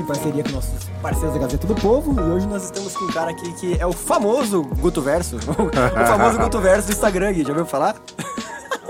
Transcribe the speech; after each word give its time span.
em 0.00 0.04
parceria 0.04 0.42
com 0.44 0.50
nossos 0.50 0.72
parceiros 1.02 1.34
da 1.34 1.40
Gazeta 1.40 1.66
do 1.66 1.74
Povo. 1.74 2.18
E 2.18 2.22
hoje 2.22 2.46
nós 2.46 2.64
estamos 2.64 2.96
com 2.96 3.04
um 3.04 3.12
cara 3.12 3.30
aqui 3.30 3.52
que 3.54 3.80
é 3.80 3.86
o 3.86 3.92
famoso 3.92 4.62
Guto 4.62 5.02
Verso. 5.02 5.36
o 5.48 6.06
famoso 6.06 6.38
Guto 6.38 6.60
Verso 6.60 6.88
do 6.88 6.92
Instagram. 6.92 7.34
Já 7.34 7.48
ouviu 7.50 7.66
falar? 7.66 7.96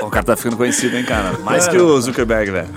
O 0.01 0.11
cara 0.11 0.25
tá 0.25 0.37
ficando 0.37 0.57
conhecido, 0.57 0.97
hein, 0.97 1.05
cara? 1.05 1.37
Mais 1.39 1.67
que 1.67 1.77
o 1.77 2.01
Zuckerberg, 2.01 2.51
velho. 2.53 2.69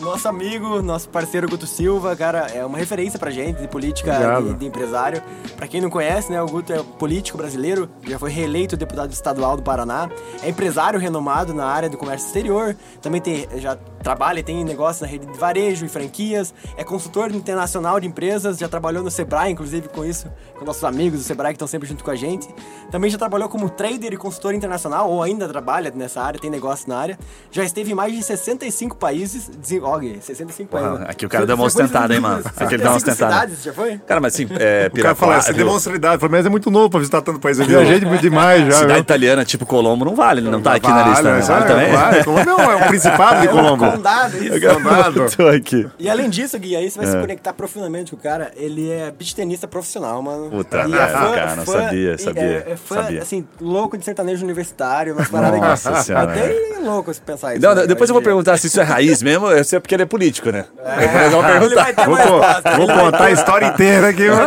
nosso 0.00 0.28
amigo, 0.28 0.82
nosso 0.82 1.08
parceiro 1.08 1.48
Guto 1.48 1.66
Silva, 1.66 2.14
cara, 2.14 2.46
é 2.52 2.64
uma 2.64 2.76
referência 2.76 3.18
pra 3.18 3.30
gente 3.30 3.60
de 3.60 3.66
política 3.66 4.12
e 4.40 4.54
de 4.54 4.66
empresário. 4.66 5.22
Pra 5.56 5.66
quem 5.66 5.80
não 5.80 5.88
conhece, 5.88 6.30
né, 6.30 6.42
o 6.42 6.46
Guto 6.46 6.72
é 6.72 6.82
político 6.98 7.38
brasileiro, 7.38 7.88
já 8.06 8.18
foi 8.18 8.30
reeleito 8.30 8.76
deputado 8.76 9.12
estadual 9.12 9.56
do 9.56 9.62
Paraná, 9.62 10.10
é 10.42 10.48
empresário 10.50 11.00
renomado 11.00 11.54
na 11.54 11.64
área 11.64 11.88
do 11.88 11.96
comércio 11.96 12.26
exterior, 12.26 12.76
também 13.00 13.20
tem, 13.20 13.48
já 13.56 13.78
trabalha 14.02 14.40
e 14.40 14.42
tem 14.42 14.64
negócio 14.64 15.04
na 15.04 15.10
rede 15.10 15.26
de 15.26 15.38
varejo 15.38 15.84
e 15.84 15.88
franquias, 15.88 16.54
é 16.76 16.84
consultor 16.84 17.30
internacional 17.34 18.00
de 18.00 18.06
empresas, 18.06 18.58
já 18.58 18.68
trabalhou 18.68 19.02
no 19.02 19.10
Sebrae, 19.10 19.50
inclusive 19.50 19.88
com 19.88 20.04
isso, 20.04 20.30
com 20.58 20.64
nossos 20.64 20.84
amigos 20.84 21.20
do 21.20 21.24
Sebrae 21.24 21.52
que 21.52 21.56
estão 21.56 21.68
sempre 21.68 21.88
junto 21.88 22.02
com 22.02 22.10
a 22.10 22.16
gente. 22.16 22.48
Também 22.90 23.10
já 23.10 23.18
trabalhou 23.18 23.48
como 23.48 23.68
trader 23.68 24.12
e 24.12 24.16
consultor 24.16 24.54
internacional, 24.54 25.10
ou 25.10 25.22
ainda 25.22 25.48
trabalha 25.48 25.92
nessa 25.94 26.20
área, 26.20 26.40
tem 26.40 26.50
negócio 26.50 26.88
na 26.88 26.98
área. 26.98 27.18
Já 27.50 27.64
esteve 27.64 27.92
em 27.92 27.94
mais 27.94 28.12
de 28.12 28.22
65 28.22 28.96
países. 28.96 29.50
Gui, 29.60 30.18
65 30.20 30.70
países. 30.70 30.90
Porra, 30.90 31.04
aqui 31.04 31.26
o 31.26 31.28
cara 31.28 31.46
dá 31.46 31.54
uma 31.54 31.64
ostentada, 31.64 32.14
hein, 32.14 32.20
mano? 32.20 32.42
Aqui 32.44 32.74
ele 32.74 32.82
dá 32.82 32.90
uma 32.90 33.00
65 33.00 33.10
ostentada. 33.10 33.32
cidades, 33.34 33.62
já 33.62 33.72
foi? 33.72 33.98
Cara, 33.98 34.20
mas 34.20 34.34
assim, 34.34 34.48
é, 34.58 34.90
O 35.00 35.02
cara 35.02 35.14
fala, 35.14 35.32
Piraquara, 35.32 35.42
você 35.42 35.52
viu? 35.52 35.64
demonstra 35.64 35.94
idade. 35.94 36.18
Pelo 36.18 36.30
menos 36.30 36.46
é 36.46 36.50
muito 36.50 36.70
novo 36.70 36.90
pra 36.90 36.98
visitar 36.98 37.22
tanto 37.22 37.38
país. 37.38 37.58
Eu 37.58 37.66
viajei 37.66 38.00
demais 38.00 38.66
já. 38.66 38.72
Cidade 38.72 38.92
viu? 38.92 39.02
italiana, 39.02 39.44
tipo 39.44 39.64
Colombo, 39.66 40.04
não 40.04 40.14
vale, 40.14 40.40
ele 40.40 40.50
não 40.50 40.60
tá 40.60 40.74
aqui 40.74 40.88
na 40.88 41.08
lista, 41.08 41.22
né? 41.22 41.32
mas 41.36 41.48
Vale 41.48 41.64
é, 41.64 41.68
também? 41.68 41.92
Vale, 41.92 42.24
Colombo 42.24 42.44
não, 42.44 42.60
é 42.70 42.76
um 42.76 42.88
principado 42.88 43.40
de 43.40 43.48
Colombo. 43.48 43.89
Condado, 43.92 44.36
isso. 44.44 44.60
Condado. 44.74 45.26
Tô 45.36 45.46
aqui. 45.48 45.88
E 45.98 46.08
além 46.08 46.28
disso, 46.30 46.58
Gui, 46.58 46.76
aí 46.76 46.90
você 46.90 46.98
vai 46.98 47.08
É. 47.08 47.10
se 47.12 47.16
conectar 47.18 47.52
profundamente 47.52 48.10
com 48.10 48.16
o 48.16 48.20
cara. 48.20 48.50
Ele 48.56 48.90
é 48.90 49.10
beach 49.10 49.34
tenista 49.34 49.66
profissional, 49.68 50.20
mano. 50.22 50.50
Puta 50.50 50.78
E 50.78 50.80
é 50.80 50.86
merda, 50.86 51.12
cara, 51.12 51.56
não 51.56 51.66
sabia, 51.66 52.18
sabia, 52.18 52.42
É, 52.42 52.72
é 52.72 52.76
fã, 52.76 52.96
sabia. 53.02 53.22
assim, 53.22 53.46
louco 53.60 53.96
de 53.98 54.04
sertanejo 54.04 54.44
universitário, 54.44 55.14
umas 55.14 55.28
paradas 55.28 55.60
Nossa 55.60 55.92
que... 55.92 56.02
Senhora, 56.04 56.30
Até 56.32 56.78
louco 56.82 57.12
se 57.12 57.20
pensar 57.20 57.54
isso. 57.54 57.62
Não, 57.66 57.74
né, 57.74 57.86
depois 57.86 58.08
eu 58.10 58.14
vou 58.14 58.22
perguntar 58.22 58.56
se 58.58 58.66
isso 58.66 58.80
é 58.80 58.84
raiz 58.84 59.22
mesmo, 59.22 59.46
eu 59.48 59.62
sei 59.64 59.78
porque 59.80 59.94
ele 59.94 60.02
é 60.04 60.06
político, 60.06 60.50
né? 60.50 60.64
É, 60.84 61.28
vou 61.28 61.42
ele 61.42 61.52
perguntar. 61.52 61.82
vai 61.84 61.92
ter 61.94 62.04
Vou, 62.06 62.14
resposta. 62.14 62.76
vou 62.76 62.86
contar 62.86 63.24
a 63.24 63.30
história 63.30 63.66
inteira 63.66 64.08
aqui. 64.08 64.28
mano. 64.28 64.46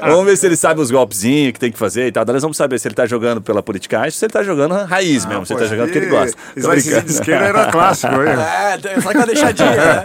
Vamos 0.00 0.24
ver 0.26 0.36
se 0.36 0.46
ele 0.46 0.56
sabe 0.56 0.80
os 0.80 0.90
golpezinhos 0.90 1.52
que 1.52 1.60
tem 1.60 1.72
que 1.72 1.78
fazer 1.78 2.06
e 2.06 2.12
tal. 2.12 2.24
Daí 2.24 2.32
nós 2.34 2.42
vamos 2.42 2.56
saber 2.56 2.78
se 2.78 2.88
ele 2.88 2.94
tá 2.94 3.06
jogando 3.06 3.40
pela 3.40 3.62
politicagem 3.62 4.08
ou 4.08 4.12
se 4.12 4.24
ele 4.24 4.32
tá 4.32 4.42
jogando 4.42 4.74
raiz 4.84 5.24
mesmo, 5.26 5.44
se 5.46 5.52
ele 5.52 5.60
tá 5.60 5.66
jogando 5.66 5.86
porque 5.86 5.98
ele 5.98 6.06
gosta. 6.06 6.36
Esquerda 7.06 7.46
era 7.46 7.66
clássico. 7.70 7.93
hein? 8.26 8.34
É, 8.94 9.00
só 9.00 9.10
que 9.10 9.16
uma 9.16 9.26
deixadinha, 9.26 9.70
né? 9.70 10.04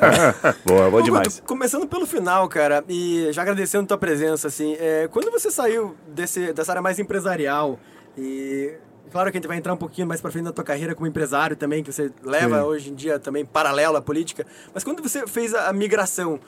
Boa, 0.65 0.89
boa 0.89 1.01
Ô, 1.01 1.05
demais. 1.05 1.41
Começando 1.45 1.87
pelo 1.87 2.05
final, 2.05 2.47
cara, 2.47 2.83
e 2.87 3.27
já 3.31 3.41
agradecendo 3.41 3.87
tua 3.87 3.97
presença, 3.97 4.47
assim, 4.47 4.75
é, 4.79 5.07
quando 5.11 5.31
você 5.31 5.49
saiu 5.51 5.95
desse, 6.07 6.53
dessa 6.53 6.71
área 6.71 6.81
mais 6.81 6.99
empresarial, 6.99 7.79
e 8.17 8.73
claro 9.11 9.31
que 9.31 9.37
a 9.37 9.39
gente 9.39 9.47
vai 9.47 9.57
entrar 9.57 9.73
um 9.73 9.77
pouquinho 9.77 10.07
mais 10.07 10.21
pra 10.21 10.31
frente 10.31 10.45
na 10.45 10.51
tua 10.51 10.63
carreira 10.63 10.93
como 10.95 11.07
empresário 11.07 11.55
também, 11.55 11.83
que 11.83 11.91
você 11.91 12.11
leva 12.23 12.57
Sim. 12.57 12.63
hoje 12.63 12.89
em 12.91 12.95
dia 12.95 13.19
também 13.19 13.45
paralelo 13.45 13.97
à 13.97 14.01
política, 14.01 14.45
mas 14.73 14.83
quando 14.83 15.01
você 15.01 15.25
fez 15.27 15.53
a, 15.53 15.69
a 15.69 15.73
migração, 15.73 16.39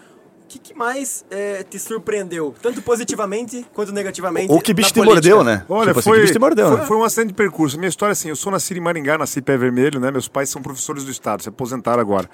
que, 0.52 0.60
que 0.60 0.74
mais 0.74 1.24
é, 1.32 1.64
te 1.64 1.80
surpreendeu, 1.80 2.54
tanto 2.62 2.82
positivamente 2.82 3.66
quanto 3.74 3.92
negativamente? 3.94 4.52
O 4.52 4.60
que 4.60 4.74
bicho 4.74 4.90
te 4.90 4.96
política? 4.96 5.36
mordeu, 5.36 5.44
né? 5.44 5.64
Olha, 5.70 5.88
Tipo 5.88 6.00
assim, 6.00 6.10
foi, 6.10 6.18
que 6.18 6.22
bicho 6.24 6.34
te 6.34 6.40
mordeu, 6.40 6.68
foi, 6.68 6.78
né? 6.78 6.86
foi 6.86 6.98
um 6.98 7.04
acidente 7.04 7.28
de 7.30 7.34
percurso. 7.36 7.78
Minha 7.78 7.90
história 7.90 8.12
é 8.12 8.14
assim, 8.14 8.30
eu 8.30 8.36
sou 8.36 8.52
nascido 8.52 8.78
em 8.78 8.82
Maringá, 8.82 9.18
nasci 9.18 9.42
pé 9.42 9.56
vermelho, 9.58 10.00
né? 10.00 10.12
Meus 10.12 10.28
pais 10.28 10.50
são 10.50 10.62
professores 10.62 11.04
do 11.06 11.12
estado, 11.12 11.42
se 11.44 11.50
aposentaram 11.50 12.02
agora. 12.02 12.30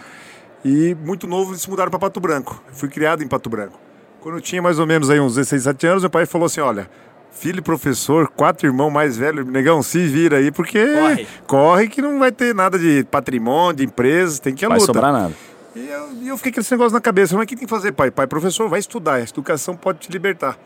E 0.66 0.96
muito 1.06 1.28
novo 1.28 1.52
eles 1.52 1.62
se 1.62 1.70
mudaram 1.70 1.90
para 1.92 2.00
Pato 2.00 2.20
Branco. 2.20 2.62
Fui 2.74 2.90
criado 2.90 3.24
em 3.24 3.28
Pato 3.28 3.50
Branco. 3.50 3.80
Quando 4.20 4.36
eu 4.36 4.42
tinha 4.42 4.62
mais 4.62 4.80
ou 4.80 4.88
menos 4.88 5.10
aí 5.10 5.20
uns 5.20 5.36
16, 5.36 5.64
17 5.64 5.88
anos, 5.88 6.04
meu 6.04 6.10
pai 6.10 6.26
falou 6.26 6.48
assim, 6.48 6.60
olha, 6.60 6.90
filho 7.32 7.60
e 7.60 7.62
professor, 7.62 8.28
quatro 8.30 8.66
irmãos 8.68 8.90
mais 8.90 9.16
velhos, 9.16 9.46
negão, 9.46 9.84
se 9.84 10.06
vira 10.08 10.38
aí, 10.38 10.52
porque 10.52 10.84
Corre. 10.94 11.28
corre 11.46 11.88
que 11.88 12.02
não 12.02 12.18
vai 12.18 12.32
ter 12.32 12.54
nada 12.56 12.80
de 12.80 13.06
patrimônio, 13.12 13.76
de 13.78 13.86
empresas, 13.86 14.40
tem 14.40 14.56
que 14.56 14.64
ir 14.64 14.66
à 14.66 14.70
Vai 14.70 14.80
luta. 14.80 14.92
sobrar 14.92 15.14
nada. 15.14 15.34
E 15.78 15.90
eu, 15.90 16.14
e 16.14 16.28
eu 16.28 16.38
fiquei 16.38 16.52
com 16.52 16.60
esse 16.60 16.72
negócio 16.72 16.94
na 16.94 17.02
cabeça. 17.02 17.36
Mas 17.36 17.44
o 17.44 17.48
que 17.48 17.56
tem 17.56 17.66
que 17.66 17.70
fazer, 17.70 17.92
pai? 17.92 18.10
Pai, 18.10 18.26
professor, 18.26 18.68
vai 18.68 18.80
estudar. 18.80 19.14
A 19.16 19.22
educação 19.22 19.76
pode 19.76 20.00
te 20.00 20.12
libertar. 20.12 20.58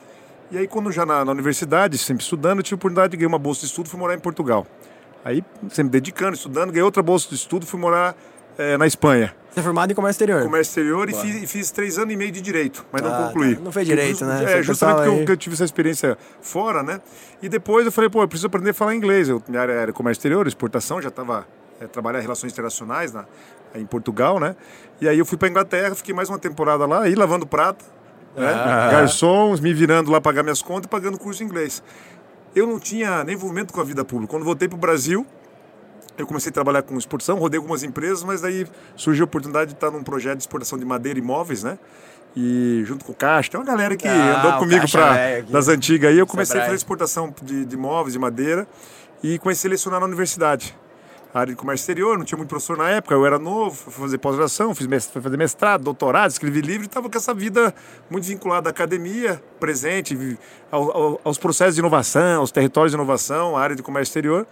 E 0.50 0.58
aí, 0.58 0.68
quando 0.68 0.90
já 0.92 1.06
na, 1.06 1.26
na 1.26 1.32
universidade, 1.32 1.98
sempre 1.98 2.24
estudando, 2.24 2.60
eu 2.60 2.64
tive 2.64 2.76
a 2.76 2.78
oportunidade 2.78 3.12
de 3.12 3.18
ganhar 3.18 3.28
uma 3.28 3.40
bolsa 3.40 3.62
de 3.62 3.68
estudo 3.68 3.90
fui 3.90 4.00
morar 4.00 4.16
em 4.16 4.20
Portugal. 4.20 4.66
Aí, 5.24 5.44
sempre 5.70 5.92
dedicando, 5.92 6.36
estudando, 6.36 6.70
ganhei 6.72 6.84
outra 6.84 7.04
bolsa 7.04 7.30
de 7.30 7.36
estudo 7.36 7.66
fui 7.66 7.80
morar 7.80 8.16
eh, 8.58 8.78
na 8.78 8.88
Espanha. 8.88 9.36
Você 9.52 9.60
é 9.60 9.64
formado 9.64 9.92
em 9.92 9.96
comércio 9.96 10.24
exterior. 10.24 10.44
Comércio 10.44 10.72
exterior 10.72 11.10
e 11.10 11.14
fiz, 11.14 11.44
e 11.44 11.48
fiz 11.48 11.72
três 11.72 11.98
anos 11.98 12.14
e 12.14 12.18
meio 12.18 12.32
de 12.32 12.42
direito, 12.42 12.86
mas 12.92 13.02
não 13.02 13.14
Ah, 13.14 13.28
concluí. 13.28 13.56
tá. 13.56 13.62
Não 13.62 13.72
fez 13.72 13.86
direito, 13.86 14.26
né? 14.26 14.60
É, 14.60 14.64
justamente 14.64 15.10
porque 15.10 15.32
eu, 15.32 15.34
eu 15.34 15.38
tive 15.38 15.56
essa 15.56 15.66
experiência 15.66 16.18
fora, 16.42 16.82
né? 16.82 17.02
E 17.42 17.50
depois 17.50 17.86
eu 17.86 17.92
falei, 17.92 18.10
pô, 18.10 18.24
eu 18.24 18.28
preciso 18.28 18.48
aprender 18.48 18.70
a 18.70 18.74
falar 18.74 18.96
inglês. 18.96 19.28
Eu, 19.30 19.44
minha 19.48 19.62
área 19.62 19.74
era 19.74 19.94
comércio 19.94 20.20
exterior, 20.20 20.48
exportação, 20.48 21.02
já 21.02 21.10
estava 21.10 21.46
é, 21.82 21.86
trabalhando 21.86 22.22
em 22.22 22.24
relações 22.24 22.52
internacionais 22.54 23.12
na, 23.12 23.26
em 23.76 23.86
Portugal, 23.86 24.40
né? 24.40 24.56
E 25.00 25.08
aí 25.08 25.18
eu 25.18 25.26
fui 25.26 25.38
para 25.38 25.48
Inglaterra, 25.48 25.96
fiquei 25.96 26.14
mais 26.14 26.30
uma 26.30 26.38
temporada 26.40 26.86
lá, 26.86 27.04
aí 27.04 27.16
lavando 27.16 27.46
prata, 27.46 27.84
né? 28.36 28.52
Ah. 28.54 28.90
garçons, 28.92 29.60
me 29.60 29.74
virando 29.74 30.12
lá 30.12 30.22
pagar 30.22 30.44
minhas 30.44 30.62
contas 30.62 30.86
e 30.86 30.90
pagando 30.90 31.18
curso 31.18 31.40
de 31.40 31.46
inglês. 31.46 31.82
Eu 32.56 32.68
não 32.68 32.80
tinha 32.80 33.24
nem 33.24 33.36
envolvimento 33.36 33.74
com 33.74 33.80
a 33.82 33.84
vida 33.84 34.04
pública. 34.04 34.32
Quando 34.32 34.44
voltei 34.44 34.68
para 34.68 34.76
o 34.76 34.80
Brasil, 34.80 35.26
eu 36.18 36.28
comecei 36.28 36.50
a 36.50 36.54
trabalhar 36.54 36.82
com 36.82 36.98
exportação, 36.98 37.38
rodei 37.40 37.58
algumas 37.58 37.82
empresas, 37.84 38.24
mas 38.24 38.42
daí 38.42 38.68
surgiu 38.96 39.24
a 39.24 39.26
oportunidade 39.26 39.70
de 39.72 39.76
estar 39.78 39.90
num 39.90 40.04
projeto 40.04 40.38
de 40.38 40.44
exportação 40.44 40.78
de 40.78 40.86
madeira 40.86 41.18
e 41.18 41.22
móveis, 41.22 41.64
né? 41.64 41.80
E 42.36 42.82
junto 42.86 43.04
com 43.04 43.12
o 43.12 43.16
Caixa, 43.16 43.52
tem 43.52 43.60
uma 43.60 43.66
galera 43.66 43.96
que 43.98 44.08
Ah, 44.08 44.40
andou 44.40 44.60
comigo 44.60 44.86
velho 44.88 45.40
aqui. 45.44 45.52
das 45.52 45.68
antigas 45.68 46.12
aí. 46.12 46.18
Eu 46.20 46.28
comecei 46.28 46.54
Sebrae. 46.54 46.64
a 46.64 46.66
fazer 46.68 46.76
exportação 46.78 47.34
de, 47.42 47.66
de 47.66 47.78
móveis, 47.78 48.14
de 48.14 48.20
madeira 48.20 48.68
e 49.24 49.38
comecei 49.40 49.70
a 49.70 49.72
lecionar 49.72 50.00
na 50.00 50.06
universidade. 50.06 50.78
A 51.34 51.40
área 51.40 51.54
de 51.54 51.58
comércio 51.58 51.84
exterior, 51.84 52.18
não 52.18 52.26
tinha 52.26 52.38
muito 52.38 52.50
professor 52.50 52.76
na 52.78 52.90
época, 52.90 53.16
eu 53.16 53.26
era 53.26 53.40
novo, 53.40 53.74
fui 53.74 53.94
fazer 53.94 54.18
pós-graduação, 54.18 54.76
fiz 54.76 54.86
mes- 54.86 55.08
fui 55.10 55.22
fazer 55.22 55.38
mestrado, 55.38 55.82
doutorado, 55.84 56.30
escrevi 56.30 56.60
livro 56.60 56.84
e 56.84 56.88
estava 56.88 57.10
com 57.10 57.18
essa 57.18 57.34
vida 57.34 57.74
muito 58.10 58.26
vinculada 58.26 58.70
à 58.70 58.72
academia, 58.72 59.42
presente, 59.58 60.38
ao- 60.70 60.92
ao- 60.98 61.22
aos 61.24 61.38
processos 61.38 61.76
de 61.76 61.80
inovação, 61.80 62.42
aos 62.42 62.52
territórios 62.52 62.92
de 62.92 62.98
inovação, 62.98 63.56
a 63.56 63.62
área 63.62 63.76
de 63.78 63.82
comércio 63.82 64.10
exterior 64.12 64.46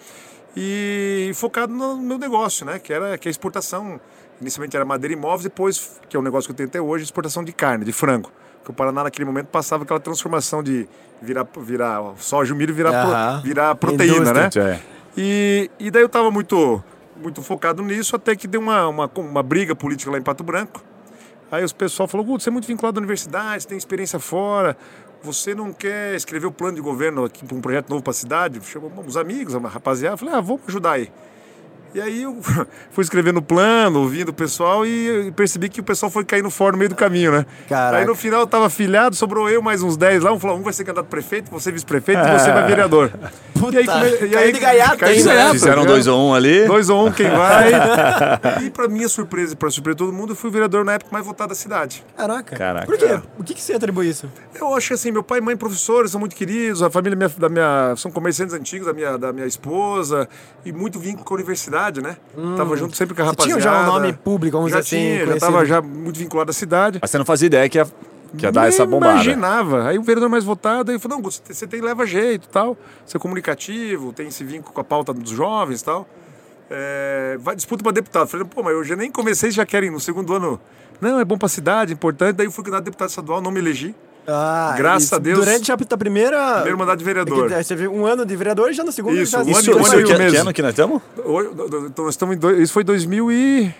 e 0.56 1.32
focado 1.36 1.74
no 1.74 1.98
meu 1.98 2.18
negócio, 2.18 2.66
né? 2.66 2.80
Que 2.80 2.94
era 2.94 3.18
que 3.18 3.28
é 3.28 3.30
a 3.30 3.32
exportação. 3.32 4.00
Inicialmente 4.42 4.76
era 4.76 4.86
madeira 4.86 5.14
e 5.14 5.18
móveis, 5.18 5.44
depois, 5.44 6.00
que 6.08 6.16
é 6.16 6.20
um 6.20 6.24
negócio 6.24 6.48
que 6.48 6.54
eu 6.54 6.56
tenho 6.56 6.70
até 6.70 6.80
hoje, 6.82 7.04
exportação 7.04 7.44
de 7.44 7.52
carne, 7.52 7.84
de 7.84 7.92
frango. 7.92 8.32
Porque 8.60 8.72
o 8.72 8.74
Paraná 8.74 9.04
naquele 9.04 9.26
momento 9.26 9.48
passava 9.48 9.84
aquela 9.84 10.00
transformação 10.00 10.64
de 10.64 10.88
virar, 11.22 11.46
virar 11.58 12.02
soja, 12.18 12.54
o 12.54 12.58
milho 12.58 12.74
virar, 12.74 12.92
pro- 13.04 13.12
Aham. 13.12 13.42
virar 13.44 13.76
proteína, 13.76 14.32
né? 14.34 14.42
Indústria. 14.44 14.64
É. 14.96 14.99
E, 15.22 15.70
e 15.78 15.92
daí 15.92 16.02
eu 16.02 16.06
estava 16.06 16.32
muito, 16.32 16.82
muito 17.22 17.42
focado 17.42 17.84
nisso, 17.84 18.16
até 18.16 18.38
que 18.38 18.48
deu 18.48 18.62
uma, 18.62 18.88
uma, 18.88 19.12
uma 19.18 19.44
briga 19.44 19.76
política 19.76 20.10
lá 20.10 20.18
em 20.18 20.22
Pato 20.22 20.46
Branco. 20.46 20.82
Aí 21.52 21.62
os 21.62 21.74
pessoal 21.74 22.08
falou, 22.08 22.26
Guto, 22.26 22.42
você 22.42 22.50
é 22.50 22.54
muito 22.54 22.66
vinculado 22.66 22.98
à 22.98 23.02
universidade, 23.02 23.68
tem 23.68 23.78
experiência 23.78 24.18
fora, 24.18 24.78
você 25.22 25.54
não 25.54 25.74
quer 25.74 26.16
escrever 26.16 26.48
o 26.48 26.52
plano 26.54 26.76
de 26.76 26.82
governo 26.82 27.26
aqui 27.26 27.46
para 27.46 27.58
um 27.58 27.60
projeto 27.60 27.90
novo 27.90 28.02
para 28.02 28.12
a 28.12 28.14
cidade? 28.14 28.62
Chamou 28.64 28.90
uns 29.06 29.18
amigos, 29.18 29.56
uma 29.56 29.68
rapaziada, 29.68 30.16
falei, 30.16 30.36
ah, 30.36 30.40
vou 30.40 30.58
ajudar 30.66 30.94
aí. 30.94 31.12
E 31.94 32.00
aí 32.00 32.24
eu 32.24 32.38
fui 32.92 33.04
escrevendo 33.04 33.38
o 33.38 33.42
plano, 33.42 34.02
ouvindo 34.02 34.30
o 34.30 34.34
pessoal 34.34 34.86
e 34.86 35.32
percebi 35.36 35.70
que 35.70 35.80
o 35.80 35.84
pessoal 35.84 36.12
foi 36.12 36.24
cair 36.24 36.44
no 36.44 36.52
fora 36.52 36.74
no 36.74 36.78
meio 36.78 36.90
do 36.90 36.96
caminho, 36.96 37.32
né? 37.32 37.46
Caraca. 37.68 37.98
Aí 37.98 38.06
no 38.06 38.16
final 38.16 38.42
eu 38.42 38.48
tava 38.48 38.68
afiliado, 38.68 39.16
sobrou 39.16 39.50
eu 39.50 39.62
mais 39.62 39.82
uns 39.82 39.98
10 39.98 40.24
lá, 40.24 40.32
um 40.32 40.40
falou, 40.40 40.58
um 40.58 40.62
vai 40.62 40.72
ser 40.74 40.84
candidato 40.84 41.06
a 41.06 41.10
prefeito, 41.10 41.50
você 41.50 41.72
vice-prefeito 41.72 42.22
e 42.22 42.40
você 42.40 42.52
vai 42.52 42.66
vereador. 42.70 43.12
Puta, 43.60 43.76
e 43.76 43.80
aí, 43.80 43.86
come- 43.86 44.30
caiu 44.30 44.54
de 44.54 44.60
gaiato 44.60 44.98
caiu 44.98 45.26
né? 45.26 45.34
gaiato, 45.34 45.52
Fizeram 45.54 45.82
né? 45.82 45.88
dois 45.88 46.08
ou 46.08 46.30
um 46.30 46.34
ali. 46.34 46.66
Dois 46.66 46.90
ou 46.90 47.08
um, 47.08 47.12
quem 47.12 47.28
vai. 47.30 47.72
e 48.64 48.70
pra 48.70 48.88
minha 48.88 49.10
surpresa 49.10 49.54
e 49.54 49.56
pra 49.56 49.70
surpresa 49.70 49.96
de 49.96 50.00
todo 50.06 50.14
mundo, 50.14 50.32
eu 50.32 50.36
fui 50.36 50.50
o 50.50 50.54
vereador 50.54 50.86
na 50.86 50.94
época 50.94 51.10
mais 51.12 51.26
votado 51.26 51.50
da 51.50 51.56
cidade. 51.56 52.06
Caraca. 52.16 52.56
Caraca. 52.56 52.86
Por 52.86 52.98
quê? 52.98 53.20
O 53.38 53.44
que, 53.44 53.54
que 53.54 53.62
você 53.62 53.74
atribui 53.74 54.08
isso? 54.10 54.30
Eu 54.56 54.74
acho 54.76 54.90
que 54.90 54.94
assim, 54.94 55.12
meu 55.12 55.24
pai 55.24 55.40
e 55.40 55.42
mãe 55.42 55.58
professores 55.58 56.12
são 56.12 56.20
muito 56.20 56.36
queridos, 56.36 56.82
a 56.84 56.90
família 56.90 57.16
minha- 57.18 57.30
da 57.38 57.50
minha. 57.50 57.96
são 57.98 58.12
comerciantes 58.12 58.54
antigos 58.54 58.86
da 58.88 58.94
minha, 58.94 59.18
da 59.18 59.34
minha 59.34 59.48
esposa, 59.48 60.30
e 60.64 60.72
muito 60.72 61.00
vínculo 61.00 61.26
com 61.26 61.34
a 61.34 61.38
universidade, 61.38 61.79
né? 62.02 62.18
Tava 62.58 62.76
junto 62.76 62.96
sempre 62.96 63.16
com 63.16 63.22
a 63.22 63.26
Hum. 63.26 63.28
Você 63.28 63.32
rapaziada. 63.32 63.62
tinha 63.62 63.74
já 63.74 63.82
um 63.82 63.86
nome 63.86 64.14
público, 64.14 64.58
vamos 64.58 64.72
já 64.72 64.80
dizer 64.80 64.96
assim, 64.98 65.24
tinha, 65.24 65.34
já 65.34 65.40
tava 65.40 65.66
já 65.66 65.82
muito 65.82 66.18
vinculado 66.18 66.50
à 66.50 66.54
cidade. 66.54 67.00
Mas 67.02 67.10
você 67.10 67.18
não 67.18 67.26
fazia 67.26 67.48
ideia 67.48 67.70
que 67.70 67.78
ia, 67.78 67.86
que 68.38 68.46
ia 68.46 68.52
dar 68.52 68.68
essa 68.68 68.86
bombada. 68.86 69.14
imaginava. 69.14 69.88
Aí 69.88 69.98
o 69.98 70.04
vereador 70.04 70.30
mais 70.30 70.44
votado, 70.44 70.92
aí 70.92 71.00
falou, 71.00 71.20
não, 71.20 71.30
você 71.30 71.68
tem 71.68 71.82
leva 71.82 72.06
jeito 72.06 72.46
e 72.46 72.50
tal, 72.50 72.78
você 73.06 73.18
é 73.18 73.20
comunicativo, 73.20 74.14
tem 74.14 74.28
esse 74.28 74.44
vínculo 74.44 74.74
com 74.74 74.82
a 74.82 74.84
pauta 74.84 75.14
dos 75.14 75.32
jovens 75.32 75.82
e 75.82 75.86
tal. 75.86 76.08
É, 76.70 77.38
vai, 77.40 77.56
disputa 77.56 77.82
para 77.84 77.92
deputado. 77.92 78.28
Falei, 78.28 78.46
pô, 78.46 78.62
mas 78.62 78.74
eu 78.74 78.84
já 78.84 78.96
nem 78.96 79.12
comecei, 79.12 79.50
já 79.52 79.66
querem 79.66 79.90
no 79.90 80.00
segundo 80.00 80.34
ano. 80.34 80.60
Não, 81.02 81.20
é 81.20 81.26
bom 81.26 81.38
para 81.38 81.48
cidade, 81.48 81.94
importante. 81.94 82.36
Daí 82.36 82.46
eu 82.46 82.52
fui 82.52 82.64
candidato 82.64 82.82
a 82.82 82.86
deputado 82.86 83.10
estadual, 83.10 83.42
não 83.42 83.52
me 83.52 83.60
elegi. 83.60 83.96
Ah, 84.28 84.76
Graças 84.78 85.04
isso. 85.06 85.16
a 85.16 85.20
Deus. 85.20 85.40
Durante 85.40 85.72
a 85.72 85.78
primeira. 85.78 86.54
Primeiro 86.56 86.78
mandato 86.78 87.00
de 87.00 87.06
vereador. 87.06 87.52
É 87.52 87.58
que 87.58 87.64
Você 87.64 87.76
viu 87.76 87.94
um 87.94 88.06
ano 88.06 88.26
de 88.26 88.36
vereador 88.36 88.70
e 88.70 88.74
já 88.74 88.84
no 88.84 88.92
segundo 88.92 89.16
Isso, 89.16 89.32
já 89.32 89.40
um 89.40 89.42
ano 89.42 89.52
Isso, 89.52 89.60
e 89.60 89.82
isso 89.82 89.96
meio 89.96 90.08
que, 90.08 90.30
que 90.30 90.38
ano 90.38 90.54
que 90.54 90.62
nós 90.62 90.72
estamos? 90.72 91.02
Então 91.18 92.06
nós 92.06 92.14
estamos 92.14 92.36
em 92.36 92.40
dois, 92.40 92.60
isso 92.60 92.74
foi 92.74 92.84
2000 92.84 93.32
e 93.32 93.74